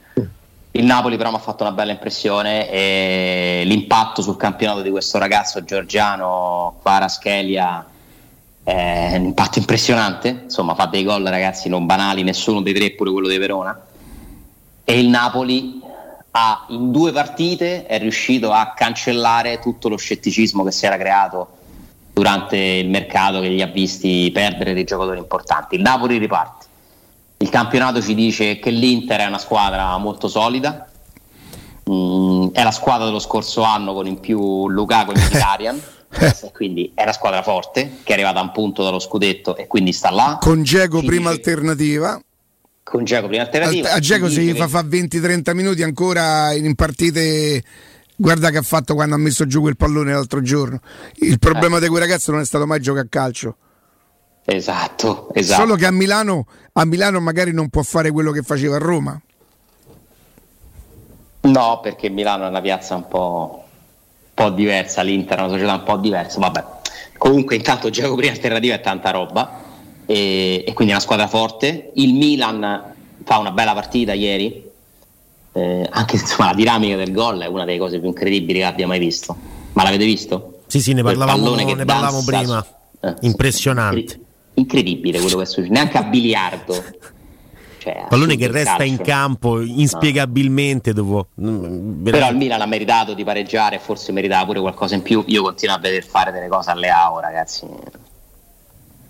Il 0.76 0.84
Napoli 0.84 1.16
però 1.16 1.30
mi 1.30 1.36
ha 1.36 1.40
fatto 1.40 1.62
una 1.62 1.70
bella 1.70 1.92
impressione 1.92 2.68
e 2.68 3.62
l'impatto 3.64 4.22
sul 4.22 4.36
campionato 4.36 4.82
di 4.82 4.90
questo 4.90 5.18
ragazzo 5.18 5.62
georgiano 5.62 6.78
Paraschelia 6.82 7.86
è 8.64 9.16
un 9.16 9.26
impatto 9.26 9.58
impressionante, 9.58 10.40
insomma 10.44 10.74
fa 10.74 10.86
dei 10.86 11.04
gol 11.04 11.24
ragazzi 11.24 11.68
non 11.68 11.86
banali, 11.86 12.22
nessuno 12.22 12.62
dei 12.62 12.72
tre 12.72 12.92
pure 12.92 13.10
quello 13.10 13.28
di 13.28 13.38
Verona 13.38 13.78
e 14.84 14.98
il 14.98 15.08
Napoli 15.08 15.80
ha, 16.32 16.66
in 16.68 16.90
due 16.90 17.12
partite 17.12 17.86
è 17.86 17.98
riuscito 17.98 18.52
a 18.52 18.72
cancellare 18.76 19.58
tutto 19.58 19.88
lo 19.88 19.96
scetticismo 19.96 20.62
che 20.62 20.72
si 20.72 20.84
era 20.84 20.98
creato 20.98 21.58
durante 22.12 22.56
il 22.56 22.90
mercato 22.90 23.40
che 23.40 23.50
gli 23.50 23.62
ha 23.62 23.66
visti 23.66 24.30
perdere 24.32 24.74
dei 24.74 24.84
giocatori 24.84 25.18
importanti. 25.18 25.74
Il 25.76 25.80
Napoli 25.80 26.18
riparte. 26.18 26.66
Il 27.38 27.48
campionato 27.48 28.00
ci 28.00 28.14
dice 28.14 28.58
che 28.58 28.70
l'Inter 28.70 29.20
è 29.20 29.26
una 29.26 29.38
squadra 29.38 29.96
molto 29.96 30.28
solida, 30.28 30.88
mm, 31.90 32.48
è 32.52 32.62
la 32.62 32.70
squadra 32.70 33.06
dello 33.06 33.18
scorso 33.18 33.62
anno 33.62 33.92
con 33.94 34.06
in 34.06 34.20
più 34.20 34.68
Lukaku 34.68 35.12
e 35.12 35.18
Mkhitaryan. 35.18 35.82
Quindi 36.52 36.92
è 36.94 37.02
una 37.02 37.12
squadra 37.12 37.42
forte 37.42 37.98
che 38.02 38.10
è 38.10 38.12
arrivata 38.14 38.40
a 38.40 38.42
un 38.42 38.52
punto 38.52 38.82
dallo 38.82 38.98
scudetto 38.98 39.56
e 39.56 39.66
quindi 39.66 39.92
sta 39.92 40.10
là. 40.10 40.38
Con 40.40 40.62
Geco 40.62 41.00
prima 41.00 41.30
dice... 41.30 41.50
alternativa. 41.50 42.20
Con 42.82 43.04
Geco 43.04 43.26
prima 43.28 43.42
alternativa. 43.42 43.92
A 43.92 44.00
se 44.00 44.42
gli 44.42 44.54
fa, 44.54 44.68
fa 44.68 44.80
20-30 44.80 45.54
minuti 45.54 45.82
ancora 45.82 46.52
in 46.52 46.74
partite 46.74 47.62
Guarda 48.16 48.50
che 48.50 48.58
ha 48.58 48.62
fatto 48.62 48.94
quando 48.94 49.16
ha 49.16 49.18
messo 49.18 49.46
giù 49.46 49.60
quel 49.60 49.76
pallone 49.76 50.12
l'altro 50.12 50.40
giorno. 50.40 50.80
Il 51.16 51.38
problema 51.38 51.78
eh. 51.78 51.80
di 51.80 51.88
quel 51.88 52.00
ragazzo 52.00 52.30
non 52.30 52.40
è 52.40 52.44
stato 52.44 52.66
mai 52.66 52.80
giocare 52.80 53.06
a 53.06 53.08
calcio. 53.10 53.56
Esatto, 54.44 55.30
esatto. 55.32 55.62
Solo 55.62 55.74
che 55.74 55.86
a 55.86 55.90
Milano, 55.90 56.46
a 56.74 56.84
Milano 56.84 57.18
magari 57.20 57.52
non 57.52 57.70
può 57.70 57.82
fare 57.82 58.10
quello 58.10 58.30
che 58.30 58.42
faceva 58.42 58.76
a 58.76 58.78
Roma. 58.78 59.20
No, 61.40 61.80
perché 61.82 62.08
Milano 62.08 62.44
è 62.44 62.48
una 62.48 62.60
piazza 62.60 62.94
un 62.94 63.08
po', 63.08 63.63
po 64.34 64.50
diversa, 64.50 65.02
l'Inter 65.02 65.38
è 65.38 65.40
una 65.42 65.50
società 65.50 65.74
un 65.74 65.82
po' 65.84 65.96
diversa. 65.96 66.38
Vabbè, 66.40 66.64
comunque 67.16 67.56
intanto 67.56 67.88
gioco 67.90 68.16
prima 68.16 68.32
alternativa 68.32 68.74
è 68.74 68.80
tanta 68.80 69.10
roba 69.10 69.62
e, 70.04 70.64
e 70.66 70.72
quindi 70.72 70.92
è 70.92 70.96
una 70.96 71.04
squadra 71.04 71.28
forte. 71.28 71.92
Il 71.94 72.14
Milan 72.14 72.92
fa 73.22 73.38
una 73.38 73.52
bella 73.52 73.72
partita 73.72 74.12
ieri, 74.12 74.62
eh, 75.52 75.88
anche 75.90 76.16
insomma, 76.16 76.50
la 76.50 76.54
dinamica 76.54 76.96
del 76.96 77.12
gol 77.12 77.40
è 77.40 77.46
una 77.46 77.64
delle 77.64 77.78
cose 77.78 77.98
più 77.98 78.08
incredibili 78.08 78.58
che 78.58 78.64
abbia 78.64 78.86
mai 78.86 78.98
visto. 78.98 79.36
Ma 79.72 79.82
l'avete 79.84 80.04
visto? 80.04 80.60
Sì, 80.66 80.80
sì, 80.80 80.92
ne 80.92 81.02
parlavamo, 81.02 81.54
ne 81.54 81.84
parlavamo 81.84 82.22
prima. 82.24 82.66
Eh, 83.00 83.14
Impressionante. 83.20 84.20
Incredibile 84.54 85.20
quello 85.20 85.36
che 85.36 85.42
è 85.42 85.46
successo, 85.46 85.72
neanche 85.72 85.98
a 85.98 86.02
biliardo. 86.02 86.74
Cioè, 87.84 88.06
pallone 88.08 88.36
che 88.36 88.46
resta 88.50 88.76
calcio. 88.76 88.92
in 88.92 88.96
campo 89.02 89.60
inspiegabilmente 89.60 90.94
no. 90.94 91.02
dopo. 91.02 91.26
Mm, 91.38 92.04
Però 92.04 92.30
il 92.30 92.36
Milan 92.36 92.62
ha 92.62 92.66
meritato 92.66 93.12
di 93.12 93.24
pareggiare, 93.24 93.78
forse 93.78 94.10
meritava 94.10 94.46
pure 94.46 94.60
qualcosa 94.60 94.94
in 94.94 95.02
più. 95.02 95.22
Io 95.26 95.42
continuo 95.42 95.76
a 95.76 95.78
vedere 95.78 96.00
fare 96.00 96.32
delle 96.32 96.48
cose 96.48 96.70
a 96.70 96.74
Leao, 96.74 97.20
ragazzi. 97.20 97.66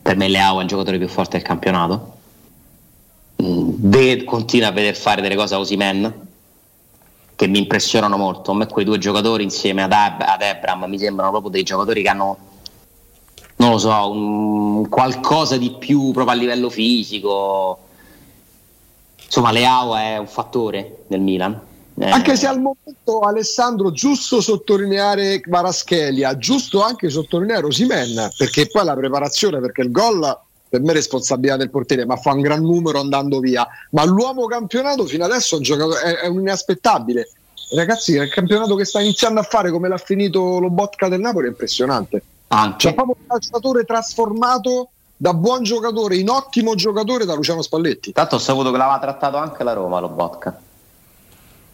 Per 0.03 0.17
me 0.17 0.27
Leao 0.27 0.59
è 0.59 0.63
il 0.63 0.69
giocatore 0.69 0.99
più 0.99 1.07
forte 1.07 1.37
del 1.37 1.47
campionato. 1.47 2.17
Mm, 3.41 4.25
continua 4.25 4.69
a 4.69 4.73
vedere 4.73 4.95
fare 4.95 5.23
delle 5.23 5.37
cose 5.37 5.55
a 5.55 5.61
Osimen 5.61 6.13
che 7.37 7.47
mi 7.47 7.59
impressionano 7.59 8.17
molto. 8.17 8.51
A 8.51 8.55
me 8.57 8.67
quei 8.67 8.85
due 8.85 8.99
giocatori 8.99 9.45
insieme 9.45 9.85
ad, 9.85 9.93
Ab- 9.93 10.23
ad 10.23 10.43
Ebram 10.43 10.87
mi 10.87 10.99
sembrano 10.99 11.31
proprio 11.31 11.53
dei 11.53 11.63
giocatori 11.63 12.03
che 12.03 12.09
hanno, 12.09 12.39
non 13.59 13.71
lo 13.71 13.79
so, 13.79 14.11
un, 14.11 14.89
qualcosa 14.89 15.57
di 15.59 15.77
più 15.79 16.11
proprio 16.11 16.35
a 16.35 16.39
livello 16.39 16.71
fisico. 16.71 17.79
Insomma, 19.25 19.51
Leao 19.51 19.97
è 19.97 20.17
un 20.19 20.27
fattore 20.27 21.05
nel 21.09 21.21
Milan. 21.21 21.61
Eh. 21.97 22.11
Anche 22.11 22.37
se 22.37 22.47
al 22.47 22.61
momento 22.61 23.21
Alessandro 23.21 23.93
giusto 23.93 24.41
sottolineare 24.41 25.41
Varaschelia, 25.47 26.37
giusto 26.37 26.83
anche 26.83 27.09
sottolineare 27.09 27.67
Osimen, 27.67 28.31
perché 28.37 28.67
poi 28.67 28.85
la 28.85 28.97
preparazione, 28.97 29.61
perché 29.61 29.83
il 29.83 29.93
gol 29.93 30.39
per 30.69 30.83
me 30.83 30.91
è 30.91 30.95
responsabilità 30.95 31.57
del 31.57 31.71
portiere, 31.71 32.05
ma 32.05 32.17
fa 32.17 32.33
un 32.33 32.41
gran 32.41 32.63
numero 32.63 32.99
andando 32.99 33.39
via. 33.39 33.65
Ma 33.91 34.05
l'uomo 34.05 34.47
campionato 34.47 35.05
fino 35.07 35.25
adesso 35.25 35.61
è, 35.61 36.23
è 36.23 36.27
un 36.27 36.41
inaspettabile. 36.41 37.29
Ragazzi, 37.77 38.13
il 38.15 38.29
campionato 38.29 38.75
che 38.75 38.85
sta 38.85 39.01
iniziando 39.01 39.39
a 39.39 39.45
fare 39.45 39.71
come 39.71 39.87
l'ha 39.87 39.99
finito 39.99 40.59
lo 40.59 40.71
Botka 40.71 41.09
del 41.09 41.21
Napoli 41.21 41.47
è 41.47 41.51
impressionante. 41.51 42.23
Anche. 42.49 42.89
C'è 42.89 42.95
proprio 42.95 43.17
un 43.21 43.27
calciatore 43.29 43.85
trasformato 43.85 44.91
da 45.17 45.35
buon 45.35 45.63
giocatore 45.63 46.17
in 46.17 46.29
ottimo 46.29 46.75
giocatore 46.75 47.25
da 47.25 47.35
Luciano 47.35 47.63
Spalletti. 47.63 48.13
Tanto 48.13 48.37
ho 48.37 48.39
saputo 48.39 48.71
che 48.71 48.77
l'aveva 48.77 48.99
trattato 48.99 49.37
anche 49.37 49.63
la 49.65 49.73
Roma, 49.73 50.01
lo 50.01 50.09
Botka. 50.09 50.59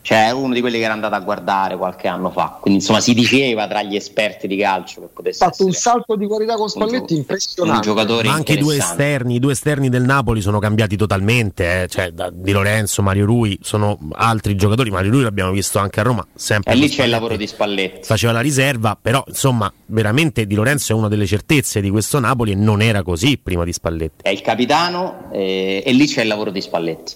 Cioè, 0.03 0.29
è 0.29 0.31
uno 0.31 0.55
di 0.55 0.61
quelli 0.61 0.79
che 0.79 0.85
era 0.85 0.95
andato 0.95 1.15
a 1.15 1.21
guardare 1.21 1.77
qualche 1.77 2.09
anno 2.09 2.31
fa. 2.31 2.57
Quindi, 2.61 2.81
insomma, 2.81 3.01
si 3.01 3.13
diceva 3.13 3.69
tra 3.69 3.83
gli 3.83 3.97
esperti 3.97 4.47
di 4.47 4.57
calcio 4.57 5.03
che 5.03 5.09
potesse 5.13 5.45
Ha 5.45 5.49
fatto 5.49 5.67
un 5.67 5.73
salto 5.73 6.17
di 6.17 6.27
qualità 6.27 6.57
con 6.57 6.69
Spalletti 6.69 7.13
un, 7.13 7.19
impressionante. 7.19 7.89
Un 7.89 7.95
giocatore 7.95 8.29
Ma 8.29 8.35
anche 8.35 8.55
i 8.55 8.59
due 8.59 8.77
esterni, 8.77 9.35
i 9.35 9.39
due 9.39 9.53
esterni 9.53 9.89
del 9.89 10.03
Napoli 10.03 10.41
sono 10.41 10.59
cambiati 10.59 10.97
totalmente. 10.97 11.83
Eh. 11.83 11.89
Cioè, 11.89 12.13
da, 12.13 12.31
di 12.33 12.51
Lorenzo, 12.51 13.03
Mario 13.03 13.27
Rui 13.27 13.59
sono 13.63 13.99
altri 14.13 14.57
giocatori. 14.57 14.91
Mario 14.91 15.11
Rui 15.11 15.23
l'abbiamo 15.23 15.53
visto 15.53 15.79
anche 15.79 16.01
a 16.01 16.03
Roma. 16.03 16.27
Sempre 16.35 16.73
e 16.73 16.77
lì 16.77 16.89
c'è 16.89 17.05
il 17.05 17.11
lavoro 17.11 17.37
di 17.37 17.47
Spalletti. 17.47 18.05
Faceva 18.05 18.33
la 18.33 18.41
riserva, 18.41 18.97
però, 19.01 19.23
insomma, 19.27 19.71
veramente 19.87 20.47
Di 20.47 20.55
Lorenzo 20.55 20.93
è 20.93 20.97
una 20.97 21.09
delle 21.09 21.27
certezze 21.27 21.81
di 21.81 21.91
questo 21.91 22.19
Napoli 22.19 22.53
e 22.53 22.55
non 22.55 22.81
era 22.81 23.03
così 23.03 23.39
prima 23.39 23.65
di 23.65 23.73
Spalletti. 23.73 24.23
È 24.23 24.31
il 24.31 24.41
capitano 24.41 25.29
eh, 25.31 25.83
e 25.85 25.93
lì 25.93 26.07
c'è 26.07 26.23
il 26.23 26.29
lavoro 26.29 26.51
di 26.51 26.61
Spalletti 26.61 27.15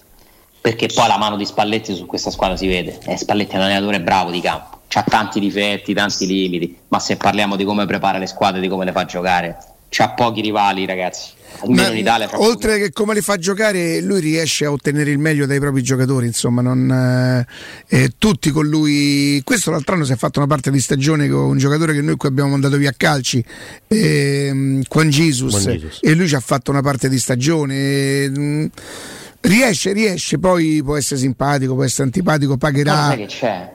perché 0.65 0.87
poi 0.87 1.07
la 1.07 1.19
mano 1.19 1.37
di 1.37 1.45
Spalletti 1.45 1.93
su 1.93 2.07
questa 2.07 2.31
squadra 2.31 2.57
si 2.57 2.65
vede. 2.65 2.97
Eh, 3.05 3.17
Spalletti 3.17 3.53
è 3.53 3.57
un 3.57 3.65
allenatore 3.65 4.01
bravo 4.01 4.31
di 4.31 4.41
campo, 4.41 4.79
ha 4.93 5.03
tanti 5.03 5.39
difetti, 5.39 5.93
tanti 5.93 6.25
limiti, 6.25 6.75
ma 6.87 6.97
se 6.97 7.17
parliamo 7.17 7.55
di 7.55 7.63
come 7.63 7.85
prepara 7.85 8.17
le 8.17 8.25
squadre, 8.25 8.61
di 8.61 8.67
come 8.67 8.83
le 8.83 8.91
fa 8.91 9.05
giocare, 9.05 9.55
ha 9.95 10.09
pochi 10.09 10.41
rivali, 10.41 10.87
ragazzi. 10.87 11.33
Almeno 11.59 11.91
in 11.91 11.97
Italia. 11.99 12.27
Oltre 12.33 12.71
pochi. 12.71 12.81
che 12.81 12.91
come 12.93 13.13
le 13.13 13.21
fa 13.21 13.37
giocare, 13.37 14.01
lui 14.01 14.19
riesce 14.19 14.65
a 14.65 14.71
ottenere 14.71 15.11
il 15.11 15.19
meglio 15.19 15.45
dai 15.45 15.59
propri 15.59 15.83
giocatori. 15.83 16.25
Insomma, 16.25 16.63
non, 16.63 16.89
eh, 16.91 17.45
eh, 17.87 18.13
tutti 18.17 18.49
con 18.49 18.65
lui. 18.65 19.39
Questo 19.43 19.69
l'altro 19.69 19.93
anno 19.93 20.03
si 20.03 20.13
è 20.13 20.17
fatto 20.17 20.39
una 20.39 20.47
parte 20.47 20.71
di 20.71 20.79
stagione 20.79 21.29
con 21.29 21.41
un 21.41 21.57
giocatore 21.59 21.93
che 21.93 22.01
noi 22.01 22.15
qui 22.15 22.27
abbiamo 22.27 22.49
mandato 22.49 22.77
via 22.77 22.89
a 22.89 22.95
calci, 22.97 23.45
eh, 23.87 24.81
Juan 24.89 25.09
Jesus, 25.09 25.67
e 26.01 26.15
lui 26.15 26.27
ci 26.27 26.33
ha 26.33 26.39
fatto 26.39 26.71
una 26.71 26.81
parte 26.81 27.07
di 27.07 27.19
stagione. 27.19 27.75
Eh, 27.75 28.71
Riesce, 29.47 29.93
riesce, 29.93 30.39
poi 30.39 30.81
può 30.83 30.97
essere 30.97 31.19
simpatico, 31.19 31.75
può 31.75 31.83
essere 31.83 32.03
antipatico, 32.03 32.57
pagherà. 32.57 32.93
Ma 32.93 33.07
sai 33.07 33.17
che 33.17 33.25
c'è? 33.27 33.73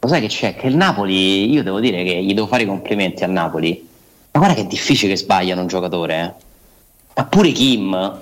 Lo 0.00 0.08
sai 0.08 0.20
che 0.20 0.26
c'è? 0.26 0.56
Che 0.56 0.66
il 0.66 0.76
Napoli, 0.76 1.48
io 1.50 1.62
devo 1.62 1.78
dire 1.78 2.02
che 2.02 2.22
gli 2.24 2.34
devo 2.34 2.48
fare 2.48 2.64
i 2.64 2.66
complimenti 2.66 3.22
a 3.22 3.28
Napoli. 3.28 3.86
Ma 4.32 4.40
guarda 4.40 4.56
che 4.56 4.62
è 4.62 4.66
difficile 4.66 5.12
che 5.12 5.18
sbagliano 5.18 5.60
un 5.60 5.68
giocatore, 5.68 6.20
eh? 6.20 6.44
Ma 7.14 7.24
pure 7.24 7.52
Kim. 7.52 8.20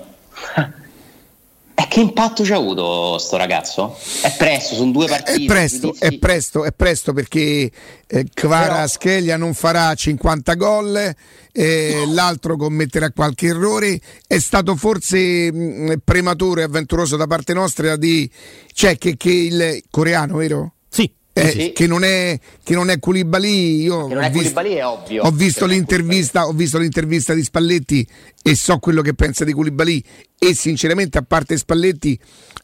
E 1.77 1.87
che 1.89 1.99
impatto 1.99 2.45
ci 2.45 2.53
ha 2.53 2.55
avuto 2.55 3.17
sto 3.17 3.35
ragazzo? 3.35 3.97
È 4.21 4.33
presto, 4.37 4.75
sono 4.75 4.91
due 4.91 5.07
partite. 5.07 5.43
È 5.43 5.45
presto, 5.45 5.93
è 5.99 6.17
presto, 6.17 6.63
è 6.63 6.71
presto 6.71 7.11
perché 7.11 7.69
eh, 8.07 8.25
Kvara 8.33 8.87
Schelia 8.87 9.35
non 9.35 9.53
farà 9.53 9.93
50 9.93 10.53
gol, 10.53 11.15
eh, 11.51 12.03
l'altro 12.07 12.55
commetterà 12.55 13.11
qualche 13.11 13.47
errore. 13.47 13.99
È 14.25 14.39
stato 14.39 14.77
forse 14.77 15.51
mh, 15.51 15.57
mm, 15.57 15.91
prematuro 16.01 16.61
e 16.61 16.63
avventuroso 16.63 17.17
da 17.17 17.27
parte 17.27 17.53
nostra 17.53 17.97
di... 17.97 18.29
Cioè 18.71 18.97
che, 18.97 19.17
che 19.17 19.31
il 19.31 19.83
coreano, 19.89 20.37
vero? 20.37 20.75
Sì. 20.87 21.11
Eh, 21.37 21.49
sì. 21.49 21.71
che, 21.73 21.85
non 21.85 22.05
è, 22.05 22.39
che 22.63 22.75
non 22.75 22.89
è 22.89 22.97
Koulibaly. 22.97 23.81
Io 23.81 23.95
ho, 23.95 24.29
visto, 24.29 24.61
è 24.61 24.85
ovvio, 24.85 25.23
ho, 25.23 25.31
visto 25.31 25.65
l'intervista, 25.65 26.47
ho 26.47 26.53
visto 26.53 26.77
l'intervista 26.77 27.33
di 27.33 27.43
Spalletti 27.43 28.07
e 28.41 28.55
so 28.55 28.77
quello 28.79 29.01
che 29.01 29.13
pensa 29.15 29.43
di 29.43 29.51
Koulibaly 29.51 30.01
e 30.39 30.53
sinceramente 30.53 31.17
a 31.17 31.23
parte 31.23 31.57
Spalletti 31.57 32.17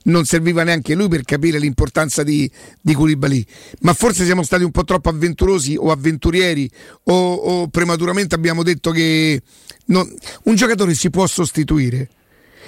non 0.03 0.23
serviva 0.23 0.63
neanche 0.63 0.95
lui 0.95 1.09
per 1.09 1.23
capire 1.23 1.59
l'importanza 1.59 2.23
di, 2.23 2.49
di 2.79 2.93
Koulibaly 2.93 3.43
ma 3.79 3.93
forse 3.93 4.23
siamo 4.23 4.43
stati 4.43 4.63
un 4.63 4.71
po' 4.71 4.83
troppo 4.83 5.09
avventurosi 5.09 5.75
o 5.77 5.91
avventurieri 5.91 6.69
o, 7.05 7.33
o 7.33 7.67
prematuramente 7.67 8.35
abbiamo 8.35 8.63
detto 8.63 8.91
che 8.91 9.41
non, 9.87 10.09
un 10.43 10.55
giocatore 10.55 10.93
si 10.93 11.09
può 11.09 11.27
sostituire 11.27 12.09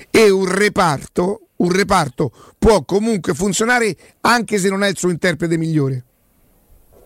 e 0.10 0.30
un 0.30 0.46
reparto 0.46 1.44
un 1.64 1.72
reparto 1.72 2.32
può 2.58 2.84
comunque 2.84 3.34
funzionare 3.34 3.96
anche 4.22 4.58
se 4.58 4.70
non 4.70 4.84
è 4.84 4.90
il 4.90 4.98
suo 4.98 5.10
interprete 5.10 5.58
migliore. 5.58 6.04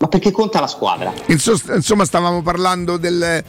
Ma 0.00 0.06
perché 0.06 0.30
conta 0.30 0.60
la 0.60 0.68
squadra? 0.68 1.12
Insomma, 1.26 2.04
stavamo 2.04 2.40
parlando 2.40 2.98
del. 2.98 3.42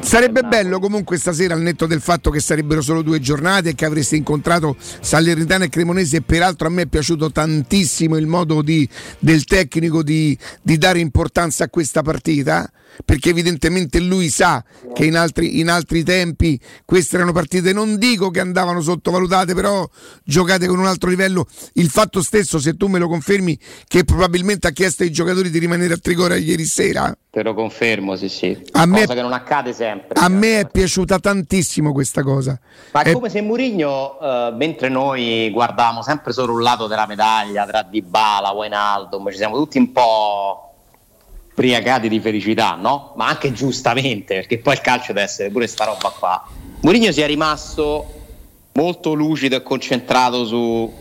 Sarebbe 0.00 0.40
bello 0.40 0.78
comunque 0.78 1.18
stasera, 1.18 1.52
al 1.52 1.60
netto 1.60 1.84
del 1.84 2.00
fatto 2.00 2.30
che 2.30 2.40
sarebbero 2.40 2.80
solo 2.80 3.02
due 3.02 3.20
giornate 3.20 3.70
e 3.70 3.74
che 3.74 3.84
avreste 3.84 4.16
incontrato 4.16 4.74
Salernitana 4.78 5.64
e 5.64 5.68
Cremonese. 5.68 6.18
E 6.18 6.22
peraltro 6.22 6.68
a 6.68 6.70
me 6.70 6.82
è 6.82 6.86
piaciuto 6.86 7.30
tantissimo 7.30 8.16
il 8.16 8.26
modo 8.26 8.62
di, 8.62 8.88
del 9.18 9.44
tecnico 9.44 10.02
di, 10.02 10.36
di 10.62 10.78
dare 10.78 10.98
importanza 10.98 11.64
a 11.64 11.68
questa 11.68 12.00
partita 12.00 12.70
perché 13.04 13.30
evidentemente 13.30 14.00
lui 14.00 14.28
sa 14.28 14.62
che 14.92 15.04
in 15.04 15.16
altri, 15.16 15.60
in 15.60 15.68
altri, 15.68 16.02
tempi 16.02 16.58
queste 16.84 17.16
erano 17.16 17.32
partite, 17.32 17.72
non 17.72 17.96
dico 17.96 18.30
che 18.30 18.40
andavano 18.40 18.80
sottovalutate, 18.80 19.54
però 19.54 19.88
giocate 20.24 20.66
con 20.66 20.78
un 20.78 20.86
altro 20.86 21.08
livello. 21.08 21.46
Il 21.74 21.88
fatto 21.88 22.22
stesso, 22.22 22.58
se 22.58 22.76
tu 22.76 22.86
me 22.86 22.98
lo 22.98 23.08
confermi, 23.08 23.58
che 23.86 24.04
probabilmente 24.04 24.68
ha 24.68 24.70
chiesto 24.70 25.02
ai 25.02 25.10
giocatori 25.10 25.50
di 25.50 25.58
rimanere 25.58 25.94
a 25.94 25.98
Trigora 25.98 26.36
ieri 26.36 26.64
sera. 26.64 27.16
Te 27.30 27.42
lo 27.42 27.54
confermo, 27.54 28.14
sì, 28.16 28.28
sì. 28.28 28.50
A 28.72 28.86
cosa 28.86 28.86
me, 28.86 29.06
che 29.06 29.22
non 29.22 29.32
accade 29.32 29.72
sempre. 29.72 30.20
A 30.20 30.28
me 30.28 30.60
è 30.60 30.68
piaciuta 30.68 31.18
tantissimo 31.18 31.92
questa 31.92 32.22
cosa. 32.22 32.60
Ma 32.92 33.00
è 33.00 33.12
come 33.12 33.30
se 33.30 33.40
Murigno, 33.40 34.18
uh, 34.20 34.54
mentre 34.54 34.90
noi 34.90 35.48
guardavamo 35.50 36.02
sempre 36.02 36.32
solo 36.32 36.52
un 36.52 36.60
lato 36.60 36.86
della 36.86 37.06
medaglia, 37.06 37.64
tra 37.64 37.82
Dybala, 37.82 38.50
Wijnaldum, 38.50 39.30
ci 39.30 39.38
siamo 39.38 39.56
tutti 39.56 39.78
un 39.78 39.92
po' 39.92 40.71
briagati 41.54 42.08
di 42.08 42.20
felicità, 42.20 42.74
no? 42.74 43.12
Ma 43.16 43.28
anche 43.28 43.52
giustamente, 43.52 44.34
perché 44.34 44.58
poi 44.58 44.74
il 44.74 44.80
calcio 44.80 45.12
deve 45.12 45.26
essere 45.26 45.50
pure 45.50 45.66
sta 45.66 45.84
roba 45.84 46.08
qua. 46.10 46.46
Mourinho 46.80 47.12
sia 47.12 47.26
rimasto 47.26 48.20
molto 48.72 49.12
lucido 49.12 49.56
e 49.56 49.62
concentrato 49.62 50.46
su, 50.46 50.92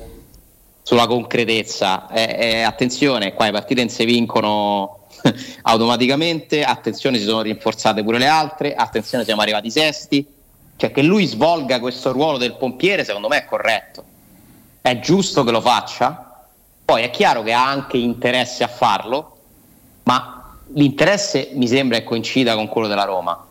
sulla 0.81 1.07
concretezza. 1.07 2.09
E, 2.09 2.35
e, 2.39 2.61
attenzione, 2.61 3.33
qua 3.33 3.45
le 3.45 3.51
partite 3.51 3.81
non 3.81 3.89
si 3.89 4.05
vincono 4.05 5.07
automaticamente, 5.63 6.63
attenzione 6.63 7.17
si 7.17 7.25
sono 7.25 7.41
rinforzate 7.41 8.03
pure 8.03 8.17
le 8.17 8.27
altre, 8.27 8.75
attenzione 8.75 9.23
siamo 9.23 9.41
arrivati 9.41 9.69
sesti, 9.71 10.25
cioè 10.75 10.91
che 10.91 11.01
lui 11.01 11.25
svolga 11.25 11.79
questo 11.79 12.11
ruolo 12.11 12.37
del 12.37 12.55
pompiere 12.55 13.03
secondo 13.03 13.27
me 13.27 13.37
è 13.37 13.45
corretto, 13.45 14.03
è 14.81 14.99
giusto 14.99 15.43
che 15.43 15.51
lo 15.51 15.61
faccia, 15.61 16.45
poi 16.83 17.03
è 17.03 17.09
chiaro 17.09 17.43
che 17.43 17.53
ha 17.53 17.67
anche 17.67 17.97
interesse 17.97 18.63
a 18.63 18.67
farlo, 18.67 19.37
ma 20.03 20.40
l'interesse 20.73 21.49
mi 21.53 21.67
sembra 21.67 21.97
che 21.97 22.03
coincida 22.03 22.55
con 22.55 22.67
quello 22.67 22.87
della 22.87 23.03
Roma. 23.03 23.45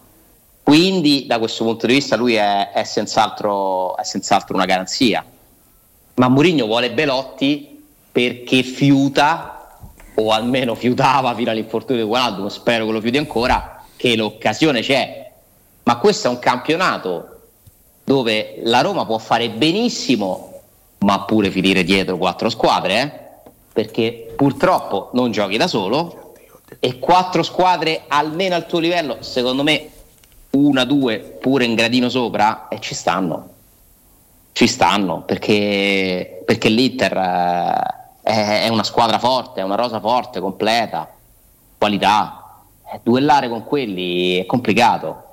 Quindi 0.62 1.26
da 1.26 1.38
questo 1.38 1.64
punto 1.64 1.86
di 1.86 1.94
vista 1.94 2.16
lui 2.16 2.34
è, 2.34 2.70
è, 2.70 2.84
senz'altro, 2.84 3.96
è 3.96 4.04
senz'altro 4.04 4.54
una 4.54 4.66
garanzia. 4.66 5.24
Ma 6.14 6.28
Mourinho 6.28 6.66
vuole 6.66 6.92
Belotti 6.92 7.82
perché 8.12 8.62
fiuta, 8.62 9.78
o 10.14 10.30
almeno 10.30 10.74
fiutava 10.74 11.34
fino 11.34 11.50
all'infortunio 11.50 12.02
di 12.02 12.08
Guadaldo, 12.08 12.48
spero 12.48 12.86
che 12.86 12.92
lo 12.92 13.00
fiuti 13.00 13.16
ancora, 13.16 13.84
che 13.96 14.16
l'occasione 14.16 14.80
c'è. 14.80 15.30
Ma 15.84 15.96
questo 15.96 16.28
è 16.28 16.30
un 16.30 16.38
campionato 16.38 17.40
dove 18.04 18.60
la 18.62 18.80
Roma 18.80 19.06
può 19.06 19.18
fare 19.18 19.50
benissimo, 19.50 20.60
ma 20.98 21.24
pure 21.24 21.50
finire 21.50 21.84
dietro 21.84 22.18
quattro 22.18 22.48
squadre, 22.48 23.00
eh? 23.00 23.52
perché 23.72 24.32
purtroppo 24.36 25.10
non 25.14 25.30
giochi 25.30 25.56
da 25.56 25.66
solo 25.66 26.19
e 26.78 26.98
quattro 26.98 27.42
squadre 27.42 28.04
almeno 28.08 28.54
al 28.54 28.66
tuo 28.66 28.78
livello, 28.78 29.18
secondo 29.20 29.62
me 29.62 29.90
una, 30.50 30.84
due 30.84 31.18
pure 31.18 31.64
in 31.64 31.74
gradino 31.74 32.08
sopra 32.08 32.68
e 32.68 32.80
ci 32.80 32.94
stanno. 32.94 33.48
Ci 34.52 34.66
stanno 34.66 35.22
perché, 35.22 36.42
perché 36.44 36.68
l'Inter 36.68 37.16
eh, 37.16 38.30
è, 38.30 38.64
è, 38.64 38.68
una 38.68 38.82
squadra 38.82 39.18
forte, 39.18 39.60
è 39.60 39.64
una 39.64 39.76
rosa 39.76 40.00
forte, 40.00 40.40
completa, 40.40 41.08
qualità. 41.78 42.62
Eh, 42.92 43.00
duellare 43.02 43.48
con 43.48 43.64
quelli 43.64 44.38
è 44.38 44.46
complicato. 44.46 45.28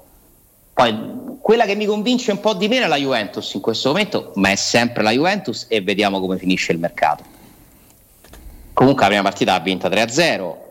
Poi 0.73 1.37
quella 1.41 1.65
che 1.65 1.75
mi 1.75 1.85
convince 1.85 2.31
un 2.31 2.39
po' 2.39 2.53
di 2.53 2.67
meno 2.67 2.85
è 2.85 2.87
la 2.87 2.97
Juventus 2.97 3.53
in 3.53 3.61
questo 3.61 3.89
momento, 3.89 4.31
ma 4.35 4.51
è 4.51 4.55
sempre 4.55 5.01
la 5.01 5.11
Juventus 5.11 5.65
e 5.69 5.81
vediamo 5.81 6.19
come 6.19 6.37
finisce 6.37 6.71
il 6.71 6.79
mercato. 6.79 7.23
Comunque 8.73 9.01
la 9.01 9.07
prima 9.07 9.23
partita 9.23 9.55
ha 9.55 9.59
vinta 9.59 9.89
3-0, 9.89 10.66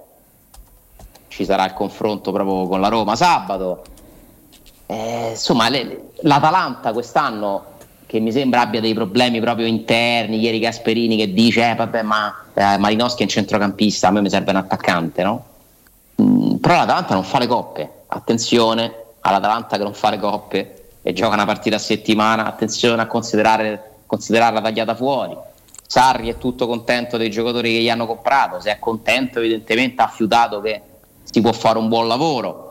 ci 1.37 1.45
sarà 1.45 1.66
il 1.66 1.74
confronto 1.74 2.32
proprio 2.32 2.66
con 2.66 2.80
la 2.80 2.89
Roma 2.89 3.14
sabato 3.14 3.82
eh, 4.87 5.30
insomma, 5.30 5.68
le, 5.68 6.11
l'Atalanta 6.20 6.93
quest'anno 6.93 7.74
che 8.07 8.20
mi 8.20 8.30
sembra 8.30 8.61
abbia 8.61 8.80
dei 8.80 8.95
problemi 8.95 9.41
proprio 9.41 9.66
interni. 9.66 10.39
Ieri 10.39 10.61
Gasperini 10.61 11.16
che 11.16 11.32
dice: 11.32 11.70
eh, 11.70 11.74
vabbè, 11.74 12.03
ma 12.03 12.34
eh, 12.55 12.78
Malinowski 12.78 13.20
è 13.20 13.24
un 13.24 13.30
centrocampista, 13.30 14.09
a 14.09 14.11
me 14.12 14.20
mi 14.20 14.30
serve 14.30 14.51
un 14.51 14.57
attaccante, 14.57 15.22
no? 15.22 15.45
Mm, 16.22 16.55
però 16.57 16.76
l'Atalanta 16.76 17.14
non 17.14 17.24
fa 17.24 17.39
le 17.39 17.47
coppe. 17.47 17.91
Attenzione 18.07 18.95
all'Atalanta 19.20 19.76
che 19.76 19.82
non 19.82 19.93
fa 19.93 20.11
le 20.11 20.18
coppe 20.18 20.91
e 21.03 21.12
gioca 21.12 21.34
una 21.34 21.45
partita 21.45 21.76
a 21.76 21.80
settimana. 21.80 22.47
Attenzione 22.47 23.03
a 23.03 23.07
considerarla 23.07 24.61
tagliata 24.61 24.95
fuori. 24.95 25.37
Sarri 25.89 26.28
è 26.28 26.39
tutto 26.39 26.66
contento 26.66 27.16
dei 27.16 27.30
giocatori 27.30 27.72
che 27.72 27.80
gli 27.80 27.91
hanno 27.91 28.07
comprato. 28.07 28.61
Se 28.61 28.70
è 28.70 28.78
contento, 28.78 29.41
evidentemente 29.41 30.03
ha 30.03 30.09
fiutato 30.09 30.61
che 30.61 30.80
si 31.37 31.43
può 31.43 31.53
fare 31.53 31.78
un 31.78 31.89
buon 31.89 32.09
lavoro 32.09 32.66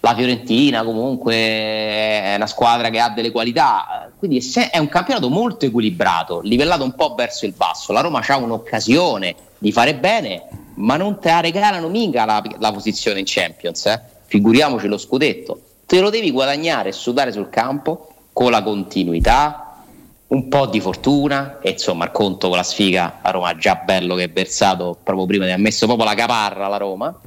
la 0.00 0.14
Fiorentina 0.14 0.84
comunque 0.84 1.34
è 1.34 2.34
una 2.36 2.46
squadra 2.46 2.88
che 2.88 3.00
ha 3.00 3.10
delle 3.10 3.32
qualità, 3.32 4.10
quindi 4.16 4.42
è 4.70 4.78
un 4.78 4.88
campionato 4.88 5.28
molto 5.28 5.66
equilibrato, 5.66 6.40
livellato 6.40 6.84
un 6.84 6.94
po' 6.94 7.14
verso 7.14 7.44
il 7.46 7.52
basso. 7.52 7.92
La 7.92 8.00
Roma 8.00 8.22
ha 8.24 8.36
un'occasione 8.36 9.34
di 9.58 9.72
fare 9.72 9.96
bene, 9.96 10.44
ma 10.76 10.96
non 10.96 11.18
te 11.18 11.30
la 11.30 11.40
regalano 11.40 11.88
mica 11.88 12.24
la, 12.24 12.42
la 12.58 12.72
posizione 12.72 13.18
in 13.18 13.24
Champions, 13.26 13.86
eh? 13.86 14.00
figuriamoci 14.26 14.86
lo 14.86 14.98
scudetto. 14.98 15.60
Te 15.84 16.00
lo 16.00 16.10
devi 16.10 16.30
guadagnare 16.30 16.90
e 16.90 16.92
sudare 16.92 17.32
sul 17.32 17.50
campo 17.50 18.08
con 18.32 18.52
la 18.52 18.62
continuità, 18.62 19.82
un 20.28 20.48
po' 20.48 20.66
di 20.66 20.80
fortuna 20.80 21.58
e 21.60 21.70
insomma 21.70 22.04
il 22.04 22.12
conto 22.12 22.48
con 22.48 22.56
la 22.56 22.62
sfiga 22.62 23.18
a 23.20 23.30
Roma 23.30 23.56
già 23.56 23.74
bello 23.74 24.14
che 24.14 24.24
è 24.24 24.30
versato 24.30 24.96
proprio 25.02 25.26
prima 25.26 25.44
di 25.44 25.50
aver 25.50 25.64
messo 25.64 25.86
proprio 25.86 26.06
la 26.06 26.14
caparra 26.14 26.68
la 26.68 26.76
Roma 26.76 27.18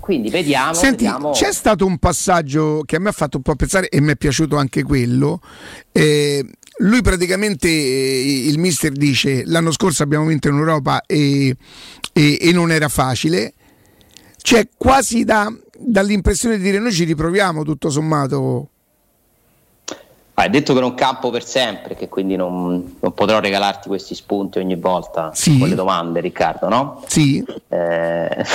quindi 0.00 0.30
vediamo, 0.30 0.74
Senti, 0.74 1.04
vediamo. 1.04 1.30
C'è 1.30 1.52
stato 1.52 1.84
un 1.84 1.98
passaggio 1.98 2.82
che 2.86 2.96
a 2.96 2.98
me 2.98 3.10
ha 3.10 3.12
fatto 3.12 3.36
un 3.36 3.42
po' 3.42 3.54
pensare 3.54 3.88
e 3.88 4.00
mi 4.00 4.12
è 4.12 4.16
piaciuto 4.16 4.56
anche 4.56 4.82
quello. 4.82 5.40
Eh, 5.92 6.44
lui 6.78 7.02
praticamente, 7.02 7.68
eh, 7.68 8.46
il 8.46 8.58
mister 8.58 8.92
dice, 8.92 9.44
l'anno 9.44 9.70
scorso 9.70 10.02
abbiamo 10.02 10.26
vinto 10.26 10.48
in 10.48 10.56
Europa 10.56 11.02
e, 11.06 11.54
e, 12.12 12.38
e 12.40 12.52
non 12.52 12.70
era 12.70 12.88
facile. 12.88 13.52
C'è 14.40 14.68
quasi 14.76 15.24
da, 15.24 15.52
dall'impressione 15.76 16.56
di 16.56 16.62
dire 16.62 16.78
noi 16.78 16.92
ci 16.92 17.04
riproviamo 17.04 17.62
tutto 17.62 17.90
sommato 17.90 18.70
hai 20.38 20.50
detto 20.50 20.72
che 20.72 20.78
non 20.78 20.94
campo 20.94 21.30
per 21.30 21.44
sempre, 21.44 21.96
che 21.96 22.08
quindi 22.08 22.36
non, 22.36 22.96
non, 23.00 23.12
potrò 23.12 23.40
regalarti 23.40 23.88
questi 23.88 24.14
spunti 24.14 24.58
ogni 24.58 24.76
volta 24.76 25.32
sì. 25.34 25.58
con 25.58 25.68
le 25.68 25.74
domande, 25.74 26.20
Riccardo, 26.20 26.68
no? 26.68 27.02
Sì. 27.08 27.44
Eh... 27.66 28.44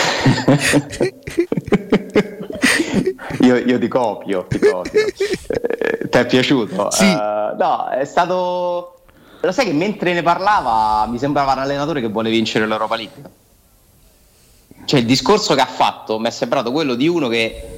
io, 3.42 3.56
io, 3.58 3.80
ti 3.80 3.88
copio, 3.90 4.46
ti 4.48 4.60
copio. 4.60 5.08
Eh, 5.08 6.08
ti 6.08 6.18
è 6.18 6.26
piaciuto? 6.26 6.90
Sì. 6.90 7.04
Uh, 7.04 7.58
no, 7.58 7.90
è 7.90 8.06
stato... 8.06 9.02
Lo 9.42 9.52
sai 9.52 9.66
che 9.66 9.74
mentre 9.74 10.14
ne 10.14 10.22
parlava 10.22 11.06
mi 11.08 11.18
sembrava 11.20 11.52
un 11.52 11.60
allenatore 11.60 12.00
che 12.00 12.08
vuole 12.08 12.30
vincere 12.30 12.66
l'Europa 12.66 12.96
League. 12.96 13.24
Cioè 14.86 15.02
il 15.02 15.06
discorso 15.06 15.54
che 15.54 15.60
ha 15.60 15.66
fatto 15.66 16.18
mi 16.18 16.28
è 16.28 16.32
sembrato 16.32 16.72
quello 16.72 16.96
di 16.96 17.10
uno 17.10 17.28
che 17.28 17.78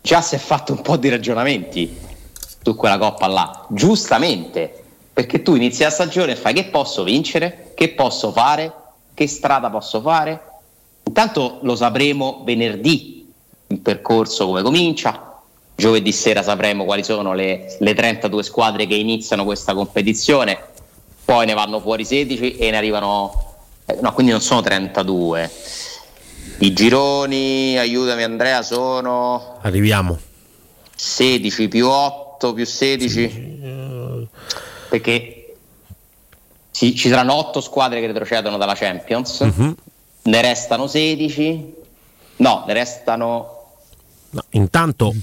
già 0.00 0.22
si 0.22 0.36
è 0.36 0.38
fatto 0.38 0.72
un 0.72 0.80
po' 0.80 0.96
di 0.96 1.10
ragionamenti 1.10 2.05
su 2.66 2.74
quella 2.74 2.98
coppa 2.98 3.28
là, 3.28 3.64
giustamente, 3.68 4.82
perché 5.12 5.40
tu 5.40 5.54
inizi 5.54 5.84
la 5.84 5.90
stagione 5.90 6.32
e 6.32 6.36
fai 6.36 6.52
che 6.52 6.64
posso 6.64 7.04
vincere, 7.04 7.70
che 7.76 7.90
posso 7.90 8.32
fare, 8.32 8.72
che 9.14 9.28
strada 9.28 9.70
posso 9.70 10.00
fare. 10.00 10.40
Intanto 11.04 11.60
lo 11.62 11.76
sapremo 11.76 12.42
venerdì 12.44 13.32
il 13.68 13.78
percorso 13.78 14.46
come 14.46 14.62
comincia, 14.62 15.40
giovedì 15.76 16.10
sera 16.10 16.42
sapremo 16.42 16.84
quali 16.84 17.04
sono 17.04 17.34
le, 17.34 17.76
le 17.78 17.94
32 17.94 18.42
squadre 18.42 18.88
che 18.88 18.96
iniziano 18.96 19.44
questa 19.44 19.72
competizione, 19.72 20.58
poi 21.24 21.46
ne 21.46 21.54
vanno 21.54 21.78
fuori 21.78 22.04
16 22.04 22.56
e 22.56 22.70
ne 22.72 22.76
arrivano, 22.76 23.54
eh, 23.86 23.96
no, 24.00 24.12
quindi 24.12 24.32
non 24.32 24.40
sono 24.40 24.60
32. 24.60 25.50
I 26.58 26.72
gironi, 26.72 27.78
aiutami 27.78 28.24
Andrea, 28.24 28.62
sono... 28.62 29.58
Arriviamo. 29.60 30.18
16 30.96 31.68
più 31.68 31.86
8 31.86 32.25
8 32.36 32.52
più 32.52 32.64
16 32.64 33.58
perché 34.88 35.56
ci, 36.70 36.94
ci 36.94 37.08
saranno 37.08 37.34
8 37.34 37.60
squadre 37.60 38.00
che 38.00 38.06
retrocedono 38.06 38.56
dalla 38.56 38.74
Champions. 38.74 39.40
Uh-huh. 39.40 39.74
ne 40.22 40.40
restano 40.40 40.86
16 40.86 41.74
no 42.36 42.64
ne 42.66 42.72
restano 42.72 43.64
no, 44.30 44.44
intanto 44.50 45.14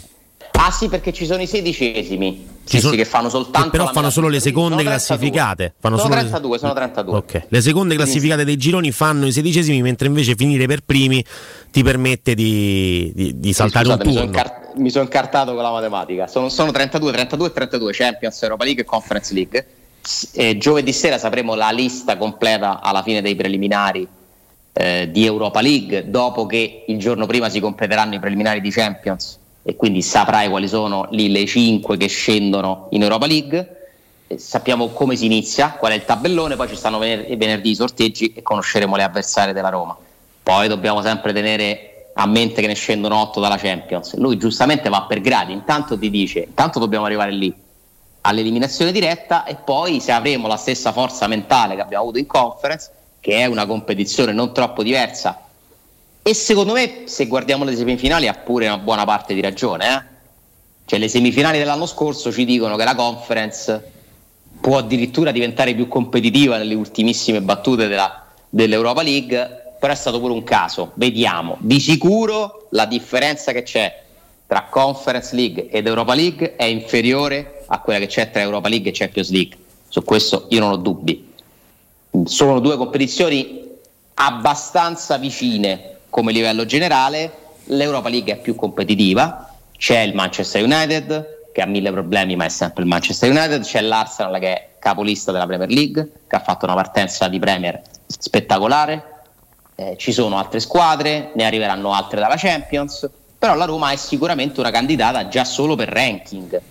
Ah 0.66 0.72
sì, 0.72 0.88
perché 0.88 1.12
ci 1.12 1.26
sono 1.26 1.42
i 1.42 1.48
sedicesimi 1.48 2.48
ci 2.66 2.80
sono, 2.80 2.96
che 2.96 3.06
fanno 3.06 3.30
soltanto. 3.30 3.70
Però 3.70 3.92
fanno 3.92 4.10
solo 4.10 4.28
le 4.28 4.40
seconde 4.40 4.84
classificate. 4.84 5.74
Fanno 5.80 5.98
sono 5.98 6.16
32, 6.16 6.52
le... 6.52 6.58
sono 6.58 6.74
32. 6.74 7.18
Okay. 7.18 7.44
Le 7.48 7.62
seconde 7.62 7.96
classificate 7.96 8.46
dei 8.46 8.58
gironi 8.58 8.92
fanno 8.92 9.26
i 9.26 9.32
sedicesimi, 9.32 9.82
mentre 9.82 10.08
invece 10.08 10.36
finire 10.36 10.66
per 10.66 10.82
primi 10.86 11.24
ti 11.72 11.84
permette 11.84 12.34
di, 12.34 13.12
di, 13.14 13.40
di 13.40 13.54
saltare 13.54 13.86
scusate, 13.86 14.08
un 14.08 14.14
turno. 14.14 14.28
Mi 14.28 14.34
sono, 14.34 14.44
incar- 14.44 14.78
mi 14.78 14.90
sono, 14.90 15.04
incartato 15.04 15.54
con 15.54 15.64
la 15.64 15.72
matematica. 15.72 16.28
Sono, 16.28 16.50
sono 16.50 16.72
32, 16.72 17.12
32 17.12 17.48
e 17.48 17.52
32 17.52 17.92
Champions, 17.94 18.42
Europa 18.42 18.64
League 18.64 18.84
e 18.84 18.86
Conference 18.86 19.34
League. 19.34 19.68
Eh, 20.34 20.58
giovedì 20.58 20.94
sera 20.94 21.18
sapremo 21.18 21.56
la 21.56 21.72
lista 21.72 22.18
completa 22.18 22.82
alla 22.82 23.04
fine 23.04 23.22
dei 23.22 23.36
preliminari 23.36 24.08
eh, 24.74 25.10
di 25.12 25.26
Europa 25.26 25.62
League, 25.62 26.10
dopo 26.10 26.46
che 26.46 26.86
il 26.88 26.98
giorno 26.98 27.26
prima 27.26 27.50
si 27.50 27.60
completeranno 27.60 28.16
i 28.16 28.20
preliminari 28.20 28.62
di 28.62 28.70
Champions 28.70 29.42
e 29.64 29.76
quindi 29.78 30.02
saprai 30.02 30.50
quali 30.50 30.68
sono 30.68 31.08
lì 31.12 31.32
le 31.32 31.46
5 31.46 31.96
che 31.96 32.08
scendono 32.08 32.88
in 32.92 33.02
Europa 33.02 33.26
League. 33.26 33.78
Sappiamo 34.36 34.90
come 34.90 35.16
si 35.16 35.26
inizia, 35.26 35.72
qual 35.72 35.94
è 35.94 35.96
il 35.96 36.06
tabellone, 36.06 36.56
poi 36.56 36.68
ci 36.68 36.76
stanno 36.76 36.98
vener- 36.98 37.36
venerdì 37.38 37.70
i 37.70 37.76
sorteggi 37.76 38.34
e 38.34 38.42
conosceremo 38.42 38.96
le 38.96 39.04
avversarie 39.04 39.54
della 39.54 39.70
Roma. 39.70 39.96
Poi 40.44 40.68
dobbiamo 40.68 41.02
sempre 41.02 41.32
tenere 41.32 42.10
a 42.16 42.26
mente 42.28 42.62
che 42.62 42.68
ne 42.68 42.74
scendono 42.74 43.20
8 43.22 43.40
dalla 43.40 43.58
Champions. 43.58 44.16
Lui 44.16 44.38
giustamente 44.38 44.90
va 44.90 45.04
per 45.04 45.22
gradi, 45.22 45.54
intanto 45.54 45.98
ti 45.98 46.10
dice, 46.10 46.40
intanto 46.40 46.80
dobbiamo 46.80 47.06
arrivare 47.06 47.32
lì 47.32 47.54
all'eliminazione 48.22 48.92
diretta 48.92 49.46
e 49.46 49.56
poi 49.56 50.00
se 50.00 50.12
avremo 50.12 50.48
la 50.48 50.58
stessa 50.58 50.92
forza 50.92 51.28
mentale 51.28 51.76
che 51.76 51.82
abbiamo 51.82 52.04
avuto 52.04 52.20
in 52.20 52.26
conference, 52.26 52.92
che 53.20 53.38
è 53.38 53.46
una 53.46 53.66
competizione 53.66 54.34
non 54.34 54.54
troppo 54.54 54.84
diversa 54.84 55.43
e 56.26 56.34
secondo 56.34 56.72
me, 56.72 57.02
se 57.04 57.28
guardiamo 57.28 57.66
le 57.66 57.76
semifinali, 57.76 58.30
ha 58.30 58.34
pure 58.34 58.68
una 58.68 58.78
buona 58.78 59.04
parte 59.04 59.34
di 59.34 59.42
ragione. 59.42 59.94
Eh? 59.94 60.02
Cioè, 60.86 60.98
le 60.98 61.10
semifinali 61.10 61.58
dell'anno 61.58 61.86
scorso 61.86 62.32
ci 62.32 62.46
dicono 62.46 62.78
che 62.78 62.86
la 62.86 62.96
conference 62.96 63.92
può 64.62 64.78
addirittura 64.78 65.32
diventare 65.32 65.76
più 65.76 65.90
competitiva 65.90 66.56
nelle 66.56 66.76
ultimissime 66.76 67.42
battute 67.42 67.88
della, 67.88 68.26
dell'Europa 68.48 69.02
League. 69.04 69.76
però 69.78 69.92
è 69.92 69.96
stato 69.98 70.22
pure 70.22 70.32
un 70.32 70.46
caso. 70.46 70.92
Vediamo. 70.94 71.58
Di 71.60 71.82
sicuro 71.82 72.68
la 72.70 72.86
differenza 72.86 73.52
che 73.52 73.64
c'è 73.64 74.02
tra 74.48 74.68
Conference 74.70 75.36
League 75.36 75.68
ed 75.68 75.88
Europa 75.88 76.14
League 76.14 76.56
è 76.56 76.64
inferiore 76.64 77.66
a 77.68 77.80
quella 77.82 78.00
che 78.00 78.08
c'è 78.08 78.32
tra 78.32 78.40
Europa 78.40 78.70
League 78.70 78.92
e 78.92 78.94
Champions 78.94 79.30
League. 79.30 79.58
Su 79.90 80.06
questo 80.06 80.46
io 80.52 80.62
non 80.62 80.72
ho 80.72 80.78
dubbi. 80.78 81.34
Sono 82.24 82.62
due 82.62 82.78
competizioni 82.78 83.62
abbastanza 84.14 85.18
vicine 85.18 85.93
come 86.14 86.32
livello 86.32 86.66
generale. 86.66 87.32
L'Europa 87.66 88.10
League 88.10 88.34
è 88.34 88.38
più 88.38 88.54
competitiva, 88.54 89.52
c'è 89.76 90.02
il 90.02 90.14
Manchester 90.14 90.64
United 90.64 91.42
che 91.52 91.62
ha 91.62 91.66
mille 91.66 91.92
problemi, 91.92 92.36
ma 92.36 92.46
è 92.46 92.50
sempre 92.50 92.84
il 92.84 92.90
Manchester 92.90 93.32
United, 93.32 93.64
c'è 93.64 93.82
l'Arsenal 93.82 94.40
che 94.40 94.54
è 94.54 94.70
capolista 94.78 95.32
della 95.32 95.48
Premier 95.48 95.70
League, 95.70 96.12
che 96.28 96.36
ha 96.36 96.42
fatto 96.42 96.66
una 96.66 96.76
partenza 96.76 97.28
di 97.28 97.40
Premier 97.40 97.82
spettacolare 98.06 99.14
eh, 99.76 99.96
ci 99.98 100.12
sono 100.12 100.38
altre 100.38 100.60
squadre, 100.60 101.32
ne 101.34 101.46
arriveranno 101.46 101.94
altre 101.94 102.20
dalla 102.20 102.36
Champions, 102.38 103.10
però 103.38 103.56
la 103.56 103.66
Roma 103.66 103.92
è 103.92 103.96
sicuramente 103.96 104.60
una 104.60 104.72
candidata 104.72 105.28
già 105.28 105.44
solo 105.44 105.76
per 105.76 105.90
ranking 105.90 106.62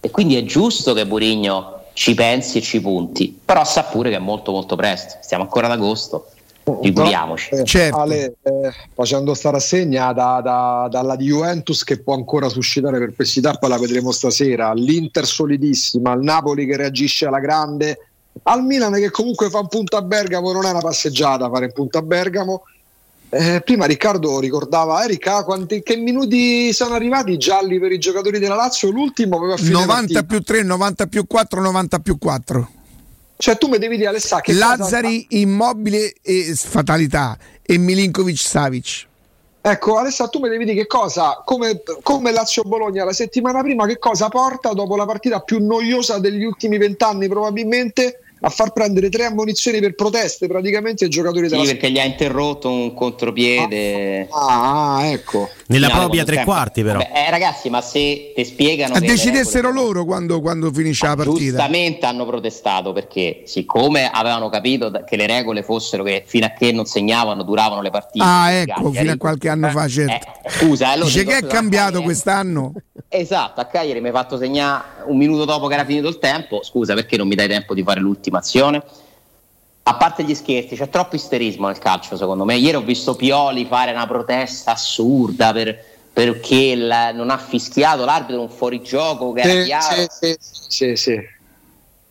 e 0.00 0.10
quindi 0.10 0.36
è 0.36 0.44
giusto 0.44 0.94
che 0.94 1.06
Burigno 1.06 1.80
ci 1.92 2.14
pensi 2.14 2.58
e 2.58 2.62
ci 2.62 2.80
punti, 2.80 3.38
però 3.44 3.64
sa 3.64 3.82
pure 3.84 4.10
che 4.10 4.16
è 4.16 4.20
molto 4.20 4.52
molto 4.52 4.76
presto, 4.76 5.18
stiamo 5.20 5.42
ancora 5.42 5.66
ad 5.66 5.72
agosto, 5.72 6.30
figuriamoci. 6.64 7.50
Eh, 7.54 7.64
certo. 7.64 7.98
Ale, 7.98 8.36
eh, 8.42 8.72
facendo 8.94 9.34
sta 9.34 9.50
rassegna 9.50 10.12
da, 10.12 10.40
da, 10.42 10.88
dalla 10.90 11.16
Juventus 11.16 11.84
che 11.84 12.00
può 12.00 12.14
ancora 12.14 12.48
suscitare 12.48 12.98
perplessità, 12.98 13.54
poi 13.54 13.70
la 13.70 13.78
vedremo 13.78 14.12
stasera, 14.12 14.72
l'Inter 14.72 15.26
solidissima, 15.26 16.12
il 16.12 16.22
Napoli 16.22 16.66
che 16.66 16.76
reagisce 16.76 17.26
alla 17.26 17.40
grande, 17.40 17.98
al 18.44 18.64
Milan 18.64 18.92
che 18.94 19.10
comunque 19.10 19.50
fa 19.50 19.58
un 19.58 19.68
punto 19.68 19.96
a 19.96 20.02
Bergamo 20.02 20.52
non 20.52 20.64
è 20.64 20.70
una 20.70 20.80
passeggiata 20.80 21.50
fare 21.50 21.66
un 21.66 21.72
punto 21.72 21.98
a 21.98 22.02
Bergamo 22.02 22.62
eh, 23.34 23.62
prima 23.64 23.86
Riccardo 23.86 24.40
ricordava 24.40 25.02
Erika 25.04 25.42
quanti, 25.42 25.82
che 25.82 25.96
minuti 25.96 26.70
sono 26.74 26.94
arrivati 26.94 27.38
gialli 27.38 27.80
per 27.80 27.90
i 27.90 27.98
giocatori 27.98 28.38
della 28.38 28.54
Lazio 28.54 28.90
l'ultimo 28.90 29.38
aveva 29.38 29.54
90 29.58 29.86
partita. 29.86 30.22
più 30.22 30.40
3 30.42 30.62
90 30.62 31.06
più 31.06 31.26
4 31.26 31.60
90 31.62 31.98
più 32.00 32.18
4 32.18 32.70
cioè 33.42 33.58
tu 33.58 33.66
mi 33.66 33.78
devi 33.78 33.96
dire 33.96 34.10
Alessà 34.10 34.40
che 34.40 34.52
Lazzari 34.52 35.26
cosa... 35.26 35.40
immobile 35.40 36.14
e 36.22 36.54
fatalità 36.54 37.36
e 37.60 37.76
Milinkovic 37.76 38.38
Savic 38.38 39.06
Ecco, 39.64 39.96
Alessà, 39.96 40.28
tu 40.28 40.40
mi 40.40 40.48
devi 40.48 40.64
dire 40.64 40.76
che 40.76 40.86
cosa, 40.88 41.40
come, 41.44 41.82
come 42.02 42.32
Lazio 42.32 42.62
Bologna 42.64 43.04
la 43.04 43.12
settimana 43.12 43.62
prima, 43.62 43.86
che 43.86 43.98
cosa 43.98 44.28
porta 44.28 44.72
dopo 44.72 44.96
la 44.96 45.06
partita 45.06 45.38
più 45.38 45.64
noiosa 45.64 46.18
degli 46.18 46.42
ultimi 46.42 46.78
vent'anni 46.78 47.28
probabilmente 47.28 48.20
a 48.44 48.48
far 48.48 48.72
prendere 48.72 49.08
tre 49.08 49.24
ammonizioni 49.24 49.78
per 49.78 49.94
proteste 49.94 50.48
praticamente 50.48 51.04
ai 51.04 51.10
giocatori 51.10 51.46
della 51.46 51.62
Sì, 51.62 51.68
perché 51.68 51.90
gli 51.90 51.98
ha 51.98 52.04
interrotto 52.04 52.68
un 52.68 52.92
contropiede. 52.92 54.26
Ah, 54.30 54.96
ah 54.96 55.06
ecco. 55.06 55.48
Nella 55.66 55.86
Finale 55.86 56.04
propria 56.04 56.24
tre 56.24 56.44
quarti, 56.44 56.82
però. 56.82 56.98
Beh, 56.98 57.10
eh, 57.14 57.30
ragazzi, 57.30 57.70
ma 57.70 57.80
se 57.80 58.32
ti 58.34 58.44
spiegano. 58.44 58.94
Ma 58.94 59.00
decidessero 59.00 59.68
regole... 59.68 59.86
loro 59.86 60.04
quando, 60.04 60.40
quando 60.40 60.72
finisce 60.72 61.06
la 61.06 61.14
partita. 61.14 61.38
Giustamente 61.38 62.06
hanno 62.06 62.26
protestato 62.26 62.92
perché, 62.92 63.42
siccome 63.44 64.10
avevano 64.10 64.48
capito 64.48 64.90
che 65.06 65.16
le 65.16 65.26
regole 65.26 65.62
fossero 65.62 66.02
che 66.02 66.24
fino 66.26 66.46
a 66.46 66.50
che 66.50 66.72
non 66.72 66.84
segnavano 66.84 67.44
duravano 67.44 67.80
le 67.80 67.90
partite. 67.90 68.24
Ah, 68.24 68.50
ecco, 68.50 68.90
fino 68.90 69.12
a 69.12 69.16
qualche 69.16 69.48
anno 69.48 69.68
fa, 69.68 69.86
certo. 69.86 70.26
Eh, 70.42 70.50
scusa, 70.50 70.88
allora 70.88 71.06
Dice 71.06 71.24
che 71.24 71.36
è 71.38 71.46
cambiato 71.46 72.02
quest'anno. 72.02 72.72
Esatto, 73.08 73.60
a 73.60 73.66
Cagliari 73.66 74.00
mi 74.00 74.06
hai 74.06 74.12
fatto 74.12 74.36
segnare 74.36 75.02
un 75.06 75.16
minuto 75.16 75.44
dopo 75.44 75.66
che 75.68 75.74
era 75.74 75.84
finito 75.84 76.08
il 76.08 76.18
tempo. 76.18 76.62
Scusa, 76.62 76.94
perché 76.94 77.16
non 77.16 77.28
mi 77.28 77.34
dai 77.34 77.48
tempo 77.48 77.74
di 77.74 77.82
fare 77.82 78.00
l'ultima 78.00 78.31
azione? 78.38 78.82
A 79.84 79.94
parte 79.96 80.22
gli 80.22 80.34
scherzi, 80.34 80.76
c'è 80.76 80.88
troppo 80.88 81.16
isterismo 81.16 81.66
nel 81.66 81.78
calcio, 81.78 82.16
secondo 82.16 82.44
me. 82.44 82.56
Ieri 82.56 82.76
ho 82.76 82.82
visto 82.82 83.16
Pioli 83.16 83.64
fare 83.64 83.92
una 83.92 84.06
protesta 84.06 84.72
assurda 84.72 85.52
per, 85.52 85.76
perché 86.12 86.54
il, 86.54 87.10
non 87.14 87.30
ha 87.30 87.38
fischiato 87.38 88.04
l'arbitro 88.04 88.42
un 88.42 88.48
fuorigioco 88.48 89.32
che 89.32 89.40
era 89.40 89.62
chiaro. 89.64 90.06
Sì, 90.10 90.36
sì, 90.38 90.66
sì, 90.68 90.96
sì 90.96 91.40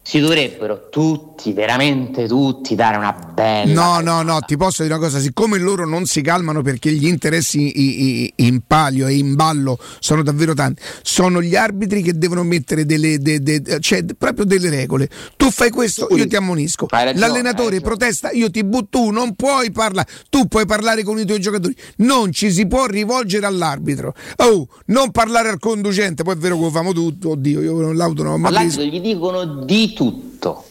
si 0.04 0.20
dovrebbero 0.20 0.90
tutti, 0.90 1.54
veramente 1.54 2.28
tutti, 2.28 2.76
dare 2.76 2.98
una 2.98 3.14
bella. 3.14 3.74
No, 3.74 4.00
no, 4.02 4.22
no, 4.22 4.40
ti 4.42 4.58
posso 4.58 4.84
dire 4.84 4.96
una 4.96 5.04
cosa: 5.04 5.20
siccome 5.20 5.58
loro 5.58 5.88
non 5.88 6.06
si 6.06 6.22
calmano 6.22 6.62
perché 6.62 6.92
gli 6.92 7.08
interessi 7.08 8.32
in 8.36 8.62
palio 8.66 9.08
e 9.08 9.14
in 9.16 9.36
ballo 9.36 9.78
sono 10.00 10.24
davvero 10.24 10.54
tanti, 10.54 10.82
sono 11.02 11.42
gli 11.42 11.56
arbitri 11.56 12.02
che 12.02 12.18
devono 12.18 12.44
mettere 12.44 12.86
delle, 12.86 13.20
de, 13.20 13.42
de, 13.42 13.80
cioè, 13.80 14.04
proprio 14.18 14.46
delle 14.46 14.70
regole. 14.70 15.10
Tu 15.38 15.50
fai 15.52 15.70
questo, 15.70 16.08
io 16.16 16.28
ti 16.28 16.36
ammonisco. 16.36 16.88
Ragione, 16.90 17.20
L'allenatore 17.20 17.80
protesta, 17.80 18.32
io 18.32 18.50
ti 18.50 18.64
butto, 18.64 18.92
tu 18.92 19.10
non 19.10 19.36
puoi 19.36 19.72
parlare, 19.72 20.08
tu 20.30 20.48
puoi 20.48 20.66
parlare 20.66 21.04
con 21.04 21.18
i 21.18 21.26
tuoi 21.26 21.40
giocatori, 21.40 21.76
non 21.98 22.32
ci 22.32 22.52
si 22.52 22.68
può 22.68 22.86
rivolgere 22.86 23.46
all'arbitro. 23.46 24.14
Oh, 24.38 24.68
non 24.88 25.12
parlare 25.12 25.50
al 25.50 25.60
conducente, 25.60 26.24
poi 26.24 26.34
è 26.34 26.38
vero 26.38 26.56
che 26.58 26.64
lo 26.64 26.70
famo 26.72 26.92
tutto, 26.92 27.30
oddio, 27.32 27.62
io 27.62 27.92
l'auto 27.94 28.24
non 28.24 28.34
ho 28.34 28.38
mai 28.38 28.50
All'arbitro 28.50 28.84
gli 28.84 29.00
dicono 29.00 29.64
di 29.64 29.91
tutto, 29.94 30.66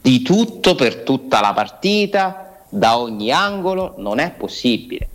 di 0.00 0.22
tutto 0.22 0.74
per 0.74 0.96
tutta 1.02 1.40
la 1.40 1.52
partita, 1.52 2.64
da 2.68 2.98
ogni 2.98 3.30
angolo, 3.30 3.94
non 3.98 4.18
è 4.18 4.30
possibile. 4.30 5.08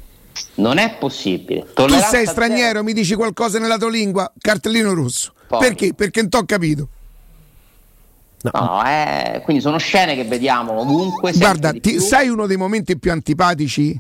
Non 0.55 0.77
è 0.77 0.97
possibile. 0.97 1.65
Tolleranza 1.73 2.09
tu 2.09 2.15
sei 2.15 2.27
straniero, 2.27 2.67
zero. 2.67 2.83
mi 2.83 2.93
dici 2.93 3.15
qualcosa 3.15 3.59
nella 3.59 3.77
tua 3.77 3.89
lingua, 3.89 4.31
cartellino 4.39 4.93
rosso. 4.93 5.33
Perché? 5.47 5.93
Perché 5.93 6.21
non 6.21 6.29
ho 6.33 6.45
capito. 6.45 6.87
No, 8.41 8.51
no 8.53 8.85
eh, 8.85 9.41
quindi 9.43 9.61
sono 9.61 9.77
scene 9.77 10.15
che 10.15 10.23
vediamo 10.23 10.79
ovunque. 10.79 11.31
Guarda, 11.33 11.71
ti, 11.73 11.99
sai 11.99 12.29
uno 12.29 12.45
dei 12.45 12.57
momenti 12.57 12.97
più 12.97 13.11
antipatici 13.11 13.99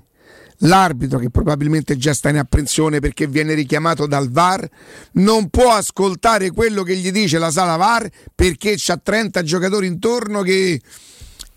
l'arbitro 0.61 1.19
che 1.19 1.29
probabilmente 1.29 1.97
già 1.97 2.13
sta 2.13 2.29
in 2.29 2.37
apprensione 2.37 2.99
perché 2.99 3.27
viene 3.27 3.53
richiamato 3.53 4.07
dal 4.07 4.31
VAR 4.31 4.67
non 5.13 5.49
può 5.49 5.71
ascoltare 5.73 6.51
quello 6.51 6.83
che 6.83 6.95
gli 6.95 7.11
dice 7.11 7.37
la 7.37 7.51
sala 7.51 7.75
VAR 7.75 8.09
perché 8.33 8.75
c'ha 8.77 8.97
30 8.97 9.43
giocatori 9.43 9.85
intorno 9.87 10.41
che 10.41 10.81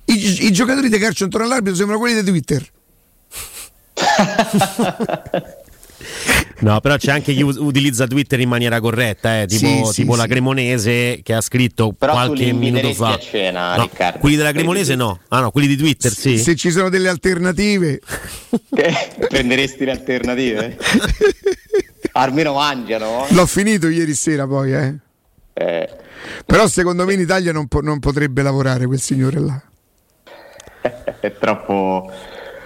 i, 0.04 0.46
i 0.46 0.52
giocatori 0.52 0.88
di 0.88 0.98
calcio 0.98 1.24
intorno 1.24 1.46
all'arbitro 1.46 1.76
sembrano 1.76 2.00
quelli 2.00 2.22
di 2.22 2.28
Twitter 2.28 2.70
No, 6.60 6.80
però 6.80 6.96
c'è 6.96 7.10
anche 7.10 7.32
chi 7.32 7.42
utilizza 7.42 8.06
Twitter 8.06 8.38
in 8.40 8.48
maniera 8.48 8.80
corretta, 8.80 9.40
eh, 9.40 9.46
tipo, 9.46 9.86
sì, 9.86 10.02
tipo 10.02 10.12
sì, 10.12 10.18
la 10.18 10.26
Cremonese 10.26 11.20
che 11.22 11.32
ha 11.32 11.40
scritto 11.40 11.92
però 11.92 12.12
qualche 12.12 12.52
minuto 12.52 12.92
fa. 12.92 13.14
A 13.14 13.18
cena, 13.18 13.76
no, 13.76 13.82
Riccardo. 13.82 14.18
Quelli 14.18 14.36
della 14.36 14.52
Cremonese 14.52 14.94
no, 14.94 15.20
ah, 15.28 15.40
no, 15.40 15.50
quelli 15.50 15.66
di 15.66 15.76
Twitter 15.76 16.12
sì. 16.12 16.38
Se 16.38 16.56
ci 16.56 16.70
sono 16.70 16.90
delle 16.90 17.08
alternative, 17.08 18.00
prenderesti 19.28 19.84
le 19.84 19.90
alternative? 19.90 20.76
Almeno 22.12 22.54
mangiano. 22.54 23.26
L'ho 23.30 23.46
finito 23.46 23.88
ieri 23.88 24.14
sera 24.14 24.46
poi, 24.46 24.74
eh. 24.74 24.94
eh. 25.54 25.88
Però 26.44 26.66
secondo 26.66 27.06
me 27.06 27.14
in 27.14 27.20
Italia 27.20 27.52
non, 27.52 27.68
po- 27.68 27.80
non 27.80 28.00
potrebbe 28.00 28.42
lavorare 28.42 28.86
quel 28.86 29.00
signore 29.00 29.40
là. 29.40 29.62
È 31.20 31.32
troppo 31.38 32.10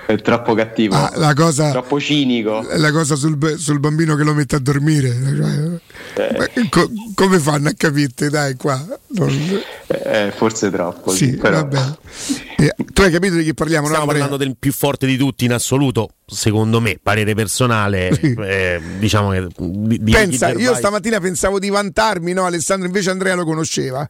è 0.06 0.20
troppo 0.20 0.54
cattivo, 0.54 0.94
ah, 0.94 1.10
la 1.14 1.32
cosa, 1.34 1.70
troppo 1.70 1.98
cinico. 1.98 2.66
La 2.76 2.92
cosa 2.92 3.14
sul, 3.14 3.56
sul, 3.58 3.80
bambino 3.80 4.16
che 4.16 4.22
lo 4.22 4.34
mette 4.34 4.56
a 4.56 4.58
dormire, 4.58 5.80
eh. 6.14 6.68
co- 6.68 6.90
come 7.14 7.38
fanno 7.38 7.68
a 7.68 7.72
capirti? 7.76 8.28
Dai, 8.28 8.54
qua. 8.56 8.84
Non... 9.08 9.62
Eh, 9.86 10.32
forse 10.36 10.70
troppo. 10.70 11.10
Sì, 11.10 11.36
però... 11.36 11.66
eh, 12.56 12.74
tu 12.92 13.02
hai 13.02 13.10
capito 13.10 13.36
di 13.36 13.44
chi 13.44 13.54
parliamo? 13.54 13.86
Stiamo 13.86 14.04
no, 14.04 14.10
parlando 14.10 14.36
del 14.36 14.56
più 14.58 14.72
forte 14.72 15.06
di 15.06 15.16
tutti 15.16 15.46
in 15.46 15.52
assoluto, 15.52 16.10
secondo 16.26 16.80
me, 16.80 16.98
parere 17.02 17.34
personale. 17.34 18.10
Eh, 18.44 18.80
diciamo 18.98 19.30
che. 19.30 19.46
Di, 19.56 20.10
Pensa, 20.10 20.50
io 20.50 20.74
stamattina 20.74 21.18
pensavo 21.18 21.58
di 21.58 21.70
vantarmi, 21.70 22.32
no? 22.32 22.44
Alessandro 22.44 22.86
invece 22.86 23.10
Andrea 23.10 23.34
lo 23.34 23.44
conosceva. 23.44 24.08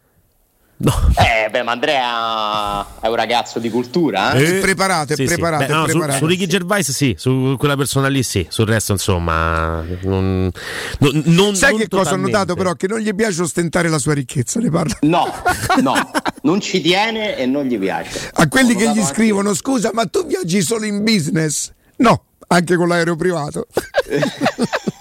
No. 0.76 0.92
Eh, 1.16 1.48
beh, 1.50 1.62
ma 1.62 1.72
Andrea 1.72 3.00
è 3.00 3.06
un 3.06 3.14
ragazzo 3.14 3.60
di 3.60 3.70
cultura. 3.70 4.32
Eh? 4.32 4.58
È 4.58 4.60
preparato, 4.60 5.12
è 5.12 5.16
sì, 5.16 5.24
preparato. 5.24 5.62
Sì. 5.62 5.68
Beh, 5.68 5.74
no, 5.74 5.84
preparato. 5.84 6.12
Su, 6.12 6.18
su, 6.18 6.26
Ricky 6.26 6.46
Gervais 6.46 6.90
sì, 6.90 7.14
su 7.16 7.54
quella 7.58 7.76
persona 7.76 8.08
lì 8.08 8.22
sì, 8.22 8.44
sul 8.48 8.66
resto 8.66 8.92
insomma... 8.92 9.82
Non, 10.02 10.50
non, 10.98 11.22
non 11.26 11.54
Sai 11.54 11.70
non 11.70 11.80
che 11.80 11.88
cosa 11.88 12.14
ho 12.14 12.16
notato 12.16 12.54
però? 12.54 12.72
Che 12.72 12.88
non 12.88 12.98
gli 12.98 13.14
piace 13.14 13.42
ostentare 13.42 13.88
la 13.88 13.98
sua 13.98 14.14
ricchezza, 14.14 14.58
ne 14.58 14.70
parlo. 14.70 14.96
No, 15.02 15.32
no, 15.80 16.10
non 16.42 16.60
ci 16.60 16.80
tiene 16.80 17.36
e 17.36 17.46
non 17.46 17.66
gli 17.66 17.78
piace. 17.78 18.30
A 18.34 18.48
quelli 18.48 18.74
che 18.74 18.90
gli 18.90 19.02
scrivono, 19.02 19.50
anche... 19.50 19.60
scusa, 19.60 19.90
ma 19.92 20.06
tu 20.06 20.26
viaggi 20.26 20.60
solo 20.60 20.84
in 20.84 21.04
business? 21.04 21.70
No, 21.96 22.24
anche 22.48 22.74
con 22.74 22.88
l'aereo 22.88 23.14
privato. 23.14 23.68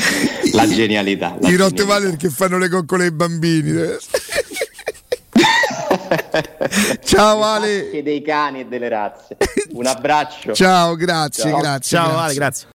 la 0.52 0.66
genialità. 0.68 1.36
La 1.40 1.48
I 1.48 1.56
Rottweiler 1.56 2.16
che 2.16 2.30
fanno 2.30 2.58
le 2.58 2.68
coccole 2.68 3.04
ai 3.04 3.12
bambini. 3.12 3.72
Ciao 7.04 7.42
Ale. 7.42 8.02
dei 8.02 8.22
cani 8.22 8.60
e 8.60 8.66
delle 8.66 8.88
razze. 8.88 9.36
Un 9.72 9.86
abbraccio. 9.86 10.52
Ciao, 10.52 10.94
grazie, 10.96 11.50
Ciao. 11.50 11.58
grazie. 11.58 11.96
Ciao 11.96 12.08
grazie. 12.08 12.24
Ale, 12.24 12.34
grazie. 12.34 12.66